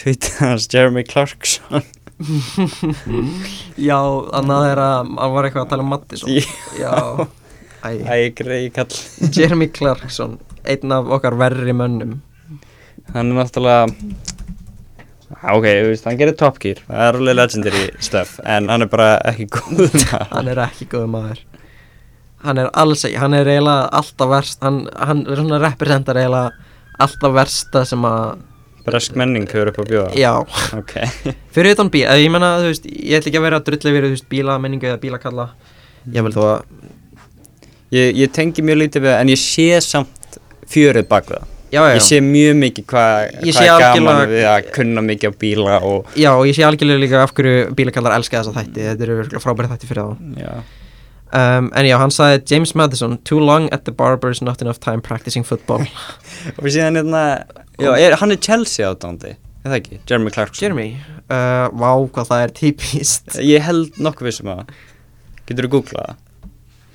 tweetið 0.00 0.40
hans 0.42 0.68
Jeremy 0.72 1.04
Clarkson? 1.06 1.84
Já, 3.88 3.98
annað 4.38 4.68
er 4.72 4.80
að 4.82 4.98
hann 5.18 5.32
var 5.34 5.46
eitthvað 5.48 5.64
að 5.64 5.70
tala 5.72 5.84
um 5.86 5.90
Mattisson 5.94 6.30
Já. 6.30 6.44
Já, 6.78 6.94
æ, 7.84 7.90
Æ, 8.00 8.16
grei 8.38 8.68
kall. 8.74 8.94
Jeremy 9.34 9.68
Clarkson 9.74 10.38
einn 10.64 10.94
af 10.94 11.10
okkar 11.18 11.36
verri 11.40 11.74
mönnum 11.76 12.18
hann 13.12 13.30
er 13.30 13.36
náttúrulega 13.42 13.88
Á, 15.44 15.52
ok, 15.56 15.64
þú 15.66 15.88
veist, 15.90 16.06
hann 16.08 16.18
gerir 16.20 16.36
Top 16.40 16.56
Gear. 16.62 16.78
Það 16.86 17.02
er 17.04 17.16
alveg 17.18 17.36
legendary 17.36 17.84
stuff 18.04 18.38
en 18.48 18.68
hann 18.70 18.84
er 18.84 18.88
bara 18.92 19.08
ekki 19.28 19.46
góð 19.52 19.80
maður. 19.82 20.24
hann 20.30 20.48
er 20.52 20.60
ekki 20.64 20.86
góð 20.92 21.06
maður. 21.12 21.42
Hann 22.44 22.60
er 22.60 22.70
alls 22.80 23.04
ekki, 23.08 23.18
hann 23.20 23.36
er 23.36 23.50
eiginlega 23.50 23.86
alltaf 24.00 24.30
verst 24.30 24.64
hann, 24.64 24.82
hann 25.00 25.22
er 25.24 25.40
svona 25.40 25.60
representar 25.62 26.20
eiginlega 26.20 26.52
alltaf 27.04 27.34
versta 27.36 27.84
sem 27.88 28.04
að 28.08 28.42
bresk 28.84 29.16
menning 29.16 29.48
hefur 29.48 29.72
upp 29.72 29.80
að 29.80 29.90
bjóða. 29.94 30.10
Já, 30.20 30.32
ok, 30.76 30.92
fyrir 31.56 31.76
utan 31.76 31.92
bíl, 31.92 32.04
eða 32.04 32.20
ég 32.20 32.32
menna 32.32 32.50
þú 32.60 32.68
veist, 32.68 32.88
ég 32.92 33.16
ætla 33.18 33.32
ekki 33.32 33.40
að 33.40 33.46
vera 33.48 33.60
að 33.60 33.70
drulla 33.70 33.92
yfir 33.94 34.06
þú 34.06 34.12
veist, 34.12 34.28
bíla 34.32 34.58
menningu 34.60 34.90
eða 34.90 35.00
bílakalla. 35.00 35.48
Ég 36.12 36.26
vil 36.28 36.34
þó 36.36 36.42
að, 36.50 36.92
ég, 37.96 38.12
ég 38.20 38.36
tengi 38.36 38.64
mjög 38.64 38.80
lítið 38.82 39.06
við 39.06 39.14
það 39.14 39.24
en 39.24 39.32
ég 39.32 39.40
sé 39.40 39.68
samt 39.84 40.38
fjörið 40.68 41.08
bak 41.08 41.32
við 41.32 41.40
það 41.40 41.53
já, 41.72 41.80
já, 41.80 41.94
ég 41.96 42.04
sé 42.06 42.20
mjög 42.24 42.56
mikið 42.60 42.86
hvað 42.92 43.34
hva 43.40 43.64
er 43.64 43.82
gaman 43.82 44.22
við 44.30 44.46
að 44.50 44.70
kunna 44.76 45.04
mikið 45.04 45.32
á 45.32 45.32
bíla 45.44 45.76
og 45.82 46.16
já, 46.18 46.30
og 46.32 46.46
ég 46.48 46.56
sé 46.56 46.64
algjörlega 46.66 47.02
líka 47.02 47.20
af 47.24 47.34
hverju 47.36 47.74
bílakallar 47.78 48.16
elska 48.18 48.40
þessa 48.40 48.56
þætti, 48.60 48.88
þetta 48.90 49.06
eru 49.08 49.44
frábæri 49.44 49.70
þætti 49.74 49.90
fyrir 49.90 50.10
þá. 50.10 50.82
Um, 51.34 51.70
en 51.74 51.88
já, 51.88 51.96
hann 51.98 52.12
sagði 52.14 52.44
James 52.52 52.74
Madison 52.78 53.16
too 53.26 53.40
long 53.42 53.66
at 53.74 53.88
the 53.88 53.94
barbers, 53.94 54.42
not 54.42 54.62
enough 54.62 54.78
time 54.78 55.02
practicing 55.02 55.42
football. 55.42 55.82
Og 56.60 56.68
síðan 56.68 57.00
hérna 57.00 57.24
já, 57.80 57.90
er, 57.96 58.14
hann 58.20 58.30
er 58.30 58.38
Chelsea 58.38 58.86
átándi 58.86 59.34
er 59.64 59.72
það 59.72 59.78
ekki, 59.80 59.98
Jeremy 60.10 60.32
Clarkson. 60.34 60.62
Jeremy, 60.62 60.88
uh, 61.24 61.70
vá 61.72 61.90
hvað 62.12 62.28
það 62.30 62.42
er 62.44 62.52
típist 62.58 63.38
ég 63.40 63.64
held 63.64 63.96
nokkuð 64.02 64.28
vissum 64.28 64.50
að 64.52 64.74
getur 65.48 65.68
þú 65.68 65.72
googlað 65.78 66.10
það? 66.10 66.50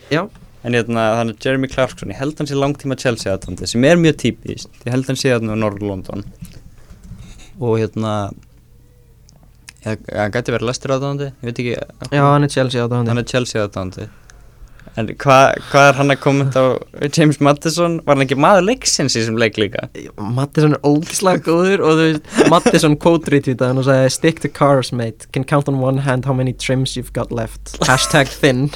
Já, 0.10 0.22
En 0.68 0.76
hérna, 0.76 1.06
þannig 1.16 1.38
að 1.38 1.46
Jeremy 1.48 1.70
Clarkson, 1.72 2.12
ég 2.12 2.20
held 2.20 2.40
hann 2.40 2.50
sé 2.50 2.58
langtíma 2.58 2.98
Chelsea 3.00 3.32
aðtandi 3.32 3.68
sem 3.72 3.86
er 3.88 4.00
mjög 4.02 4.18
típist, 4.26 4.72
ég 4.84 4.92
held 4.92 5.08
hann 5.08 5.20
sé 5.20 5.32
þarna 5.32 5.56
á 5.56 5.62
Norður 5.62 5.88
London. 5.88 6.26
Og 7.64 7.78
hérna 7.80 8.16
hann 9.86 10.34
gæti 10.36 10.52
verið 10.52 10.68
Leicester 10.68 10.96
aðtandi, 10.98 11.30
ég 11.32 11.48
veit 11.48 11.62
ekki 11.64 11.78
já, 11.78 12.24
hann 12.26 12.48
er 12.48 12.52
Chelsea 12.52 12.84
á 12.84 12.88
hann 12.92 13.22
er 13.22 13.30
Chelsea 13.30 13.64
aðtandi 13.64 14.10
en 14.98 15.10
hvað 15.22 15.60
hva 15.70 15.84
er 15.90 15.98
hann 16.00 16.14
að 16.14 16.22
kommenta 16.24 16.64
á 16.64 16.68
James 17.16 17.40
Madison, 17.44 18.00
var 18.06 18.18
hann 18.18 18.26
ekki 18.26 18.38
maður 18.40 18.68
leiksins 18.70 19.16
í 19.16 19.22
þessum 19.22 19.40
leik 19.42 19.60
líka? 19.62 19.88
Mattisson 20.18 20.76
er 20.78 20.84
ógislega 20.88 21.44
góður 21.46 21.86
og 21.86 22.00
þú 22.00 22.08
veist 22.08 22.52
Mattisson 22.52 22.98
quote 23.02 23.34
retweetaði 23.34 23.72
hann 23.72 23.82
og 23.84 23.88
sagði 23.88 24.14
stick 24.16 24.44
to 24.44 24.52
cars 24.52 24.92
mate, 24.96 25.30
can 25.36 25.48
count 25.48 25.72
on 25.72 25.80
one 25.84 26.04
hand 26.08 26.28
how 26.30 26.36
many 26.36 26.54
trims 26.54 26.98
you've 26.98 27.14
got 27.14 27.32
left. 27.32 27.78
Hashtag 27.88 28.32
thin 28.32 28.70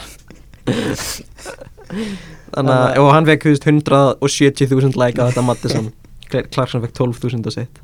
þannig 1.94 2.74
að 2.74 3.00
og 3.04 3.10
hann 3.14 3.28
veist 3.30 3.68
170.000 3.70 4.98
like 5.00 5.20
á 5.22 5.28
þetta 5.30 5.44
Mattisson 5.48 5.92
Cla- 6.34 6.46
Clarkson 6.54 6.82
fekk 6.86 6.96
12.000 7.00 7.50
og 7.50 7.56
sitt. 7.56 7.82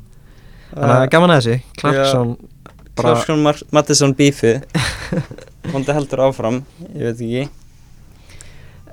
Þannig 0.74 0.96
að 0.96 1.08
gaman 1.14 1.32
að 1.34 1.40
þessi 1.44 1.56
Clarkson 1.80 2.34
bara 2.98 3.14
Clarkson 3.14 3.42
Mar 3.46 3.58
Madison 3.74 4.14
bífið. 4.18 4.60
Vondi 5.70 5.94
heldur 5.94 6.22
áfram, 6.26 6.62
ég 6.94 7.10
veit 7.10 7.20
ekki. 7.20 7.48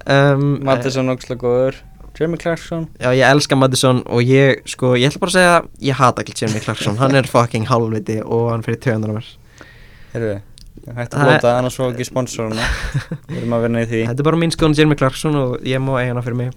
Um, 0.08 0.58
Madison 0.66 1.10
ógslega 1.12 1.42
góður. 1.42 1.80
Jeremy 2.18 2.38
Clarkson. 2.42 2.88
Já, 2.98 3.12
ég 3.14 3.28
elska 3.30 3.56
Madison 3.60 4.00
og 4.10 4.24
ég, 4.26 4.64
sko, 4.66 4.96
ég 4.98 5.12
ætla 5.12 5.22
bara 5.22 5.30
að 5.30 5.36
segja 5.36 5.58
ég 5.92 6.00
hata 6.00 6.24
ekki 6.24 6.34
Jeremy 6.40 6.62
Clarkson, 6.64 6.96
hann 6.98 7.14
er 7.20 7.28
fucking 7.30 7.68
hálfviti 7.70 8.16
og 8.26 8.48
hann 8.54 8.64
fyrir 8.66 8.80
töðunar 8.82 9.12
á 9.14 9.16
mér. 9.20 9.28
Heyrðu, 10.16 10.38
Það- 10.86 11.18
blóta, 11.18 11.52
annars 11.58 11.76
svo 11.78 11.90
ekki 11.92 12.06
sponsoruna 12.08 12.64
Við 13.30 13.42
erum 13.42 13.58
að 13.58 13.66
vinna 13.68 13.82
í 13.84 13.90
því. 13.90 14.02
Þetta 14.12 14.24
er 14.24 14.28
bara 14.30 14.40
mín 14.44 14.54
skoðan 14.56 14.78
Jeremy 14.78 14.98
Clarkson 15.00 15.36
og 15.42 15.58
ég 15.68 15.82
má 15.84 15.92
eiga 16.00 16.14
hana 16.14 16.24
fyrir 16.26 16.38
mig. 16.40 16.56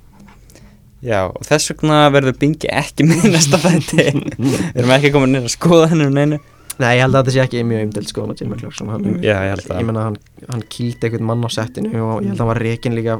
Já, 1.00 1.20
og 1.32 1.44
þess 1.48 1.70
vegna 1.72 1.98
verður 2.12 2.34
Bingi 2.40 2.68
ekki 2.76 3.06
með 3.08 3.22
í 3.24 3.30
næsta 3.32 3.56
fætti 3.62 4.04
Við 4.12 4.74
erum 4.76 4.90
ekki 4.98 5.12
komin 5.14 5.38
inn 5.38 5.46
að 5.48 5.54
skoða 5.54 5.86
henni 5.94 6.08
um 6.10 6.16
neinu. 6.18 6.38
Nei, 6.80 6.90
ég 6.96 7.02
held 7.04 7.16
að 7.16 7.22
þetta 7.26 7.32
sé 7.34 7.40
ekki 7.44 7.62
mjög 7.68 7.86
umdelt 7.86 8.08
skoðan 8.12 8.36
Jeremy 8.40 8.58
Clarkson 8.60 8.88
hann, 8.92 9.06
Já, 9.24 9.34
ég 9.44 9.50
held 9.54 9.64
að 9.72 9.80
Ég 9.80 9.88
menna, 9.88 10.04
hann, 10.10 10.18
hann 10.48 10.62
kýldi 10.72 11.08
einhvern 11.08 11.26
mann 11.28 11.44
á 11.44 11.50
settinu 11.52 11.90
og 12.04 12.20
ég 12.22 12.28
held 12.30 12.36
að 12.36 12.42
hann 12.44 12.50
var 12.52 12.60
rekin 12.64 12.96
líka 12.96 13.16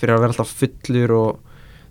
fyrir 0.00 0.14
að 0.16 0.24
vera 0.24 0.34
alltaf 0.34 0.50
fullur 0.60 1.14
og 1.16 1.38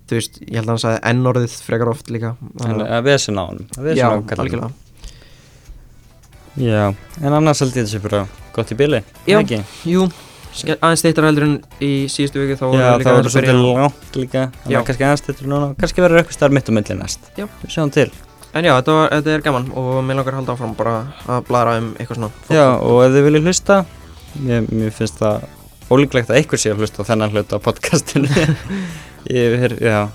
þú 0.08 0.18
veist, 0.18 0.38
ég 0.44 0.54
held 0.60 0.68
að 0.68 0.72
hann 0.74 0.82
sagði 0.84 1.00
ennorðið 1.10 1.56
frekar 1.66 1.90
oft 1.94 2.12
líka. 2.14 2.34
Að- 2.66 2.84
vesen 3.08 3.38
á 3.38 3.44
vesen 3.50 3.98
Já, 3.98 4.06
algjörlega. 4.14 4.70
Já, 6.58 6.84
en 7.22 7.34
annars 7.38 7.60
held 7.62 7.76
ég 7.78 7.84
þessi 7.86 8.00
bara 8.02 8.24
gott 8.58 8.72
í 8.74 8.78
bili 8.78 9.02
Já. 9.28 9.38
ekki? 9.40 9.60
Jú, 9.88 10.06
aðeins 10.76 11.04
þeittar 11.04 11.28
heldur 11.28 11.46
en 11.46 11.58
í 11.84 11.92
síðustu 12.12 12.42
viku 12.42 12.56
þá 12.60 12.64
Já, 12.68 12.86
líka 13.00 13.10
það 13.10 13.18
byrja 13.18 13.34
svolítið 13.34 13.60
langt 13.64 14.18
líka 14.18 14.46
Þannig 14.62 14.80
að 14.80 14.88
kannski 14.88 15.06
aðeins 15.08 15.26
þetta 15.28 15.50
núna. 15.52 15.68
Kannski 15.82 16.04
verður 16.04 16.22
eitthvað 16.22 16.38
starf 16.38 16.56
mitt 16.56 16.70
á 16.70 16.72
milli 16.78 16.98
næst. 16.98 17.30
Já. 17.38 17.46
Við 17.62 17.74
sjáum 17.74 17.92
til. 17.94 18.08
En 18.56 18.64
já, 18.64 18.72
þetta, 18.78 18.96
var, 18.96 19.12
þetta 19.12 19.34
er 19.34 19.44
gaman 19.44 19.68
og 19.76 19.90
mér 20.08 20.18
langar 20.18 20.34
að 20.34 20.40
halda 20.40 20.54
áfram 20.56 20.74
bara 20.78 20.94
að 21.28 21.42
bladra 21.50 21.76
um 21.82 21.90
eitthvað 21.98 22.20
svona 22.22 22.30
Já, 22.56 22.64
og 22.80 23.02
ef 23.04 23.12
þið 23.12 23.26
viljið 23.28 23.48
hlusta 23.50 23.76
Mér, 24.38 24.70
mér 24.72 24.94
finnst 24.96 25.20
það 25.20 25.44
ólíklegt 25.92 26.32
að 26.32 26.40
einhver 26.40 26.60
sé 26.60 26.72
að 26.72 26.82
hlusta 26.82 27.04
á 27.04 27.08
þennan 27.10 27.34
hluta 27.36 27.60
á 27.60 27.64
podcastinu. 27.64 28.28
Ég, 29.38 29.76
já. 29.82 30.08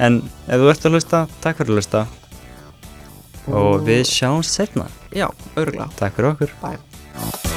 En 0.00 0.20
ef 0.48 0.60
þú 0.60 0.72
ert 0.72 0.88
að 0.88 0.96
hlusta, 0.96 1.22
takk 1.44 1.60
fyrir 1.60 1.74
að 1.74 1.80
hlusta. 1.80 2.06
Og 3.50 3.86
við 3.86 4.04
sjáumst 4.06 4.54
setna 4.54 4.86
Já, 5.16 5.26
örgulega 5.58 5.90
Takk 5.98 6.18
fyrir 6.20 6.34
okkur. 6.34 6.58
Bye 6.62 7.49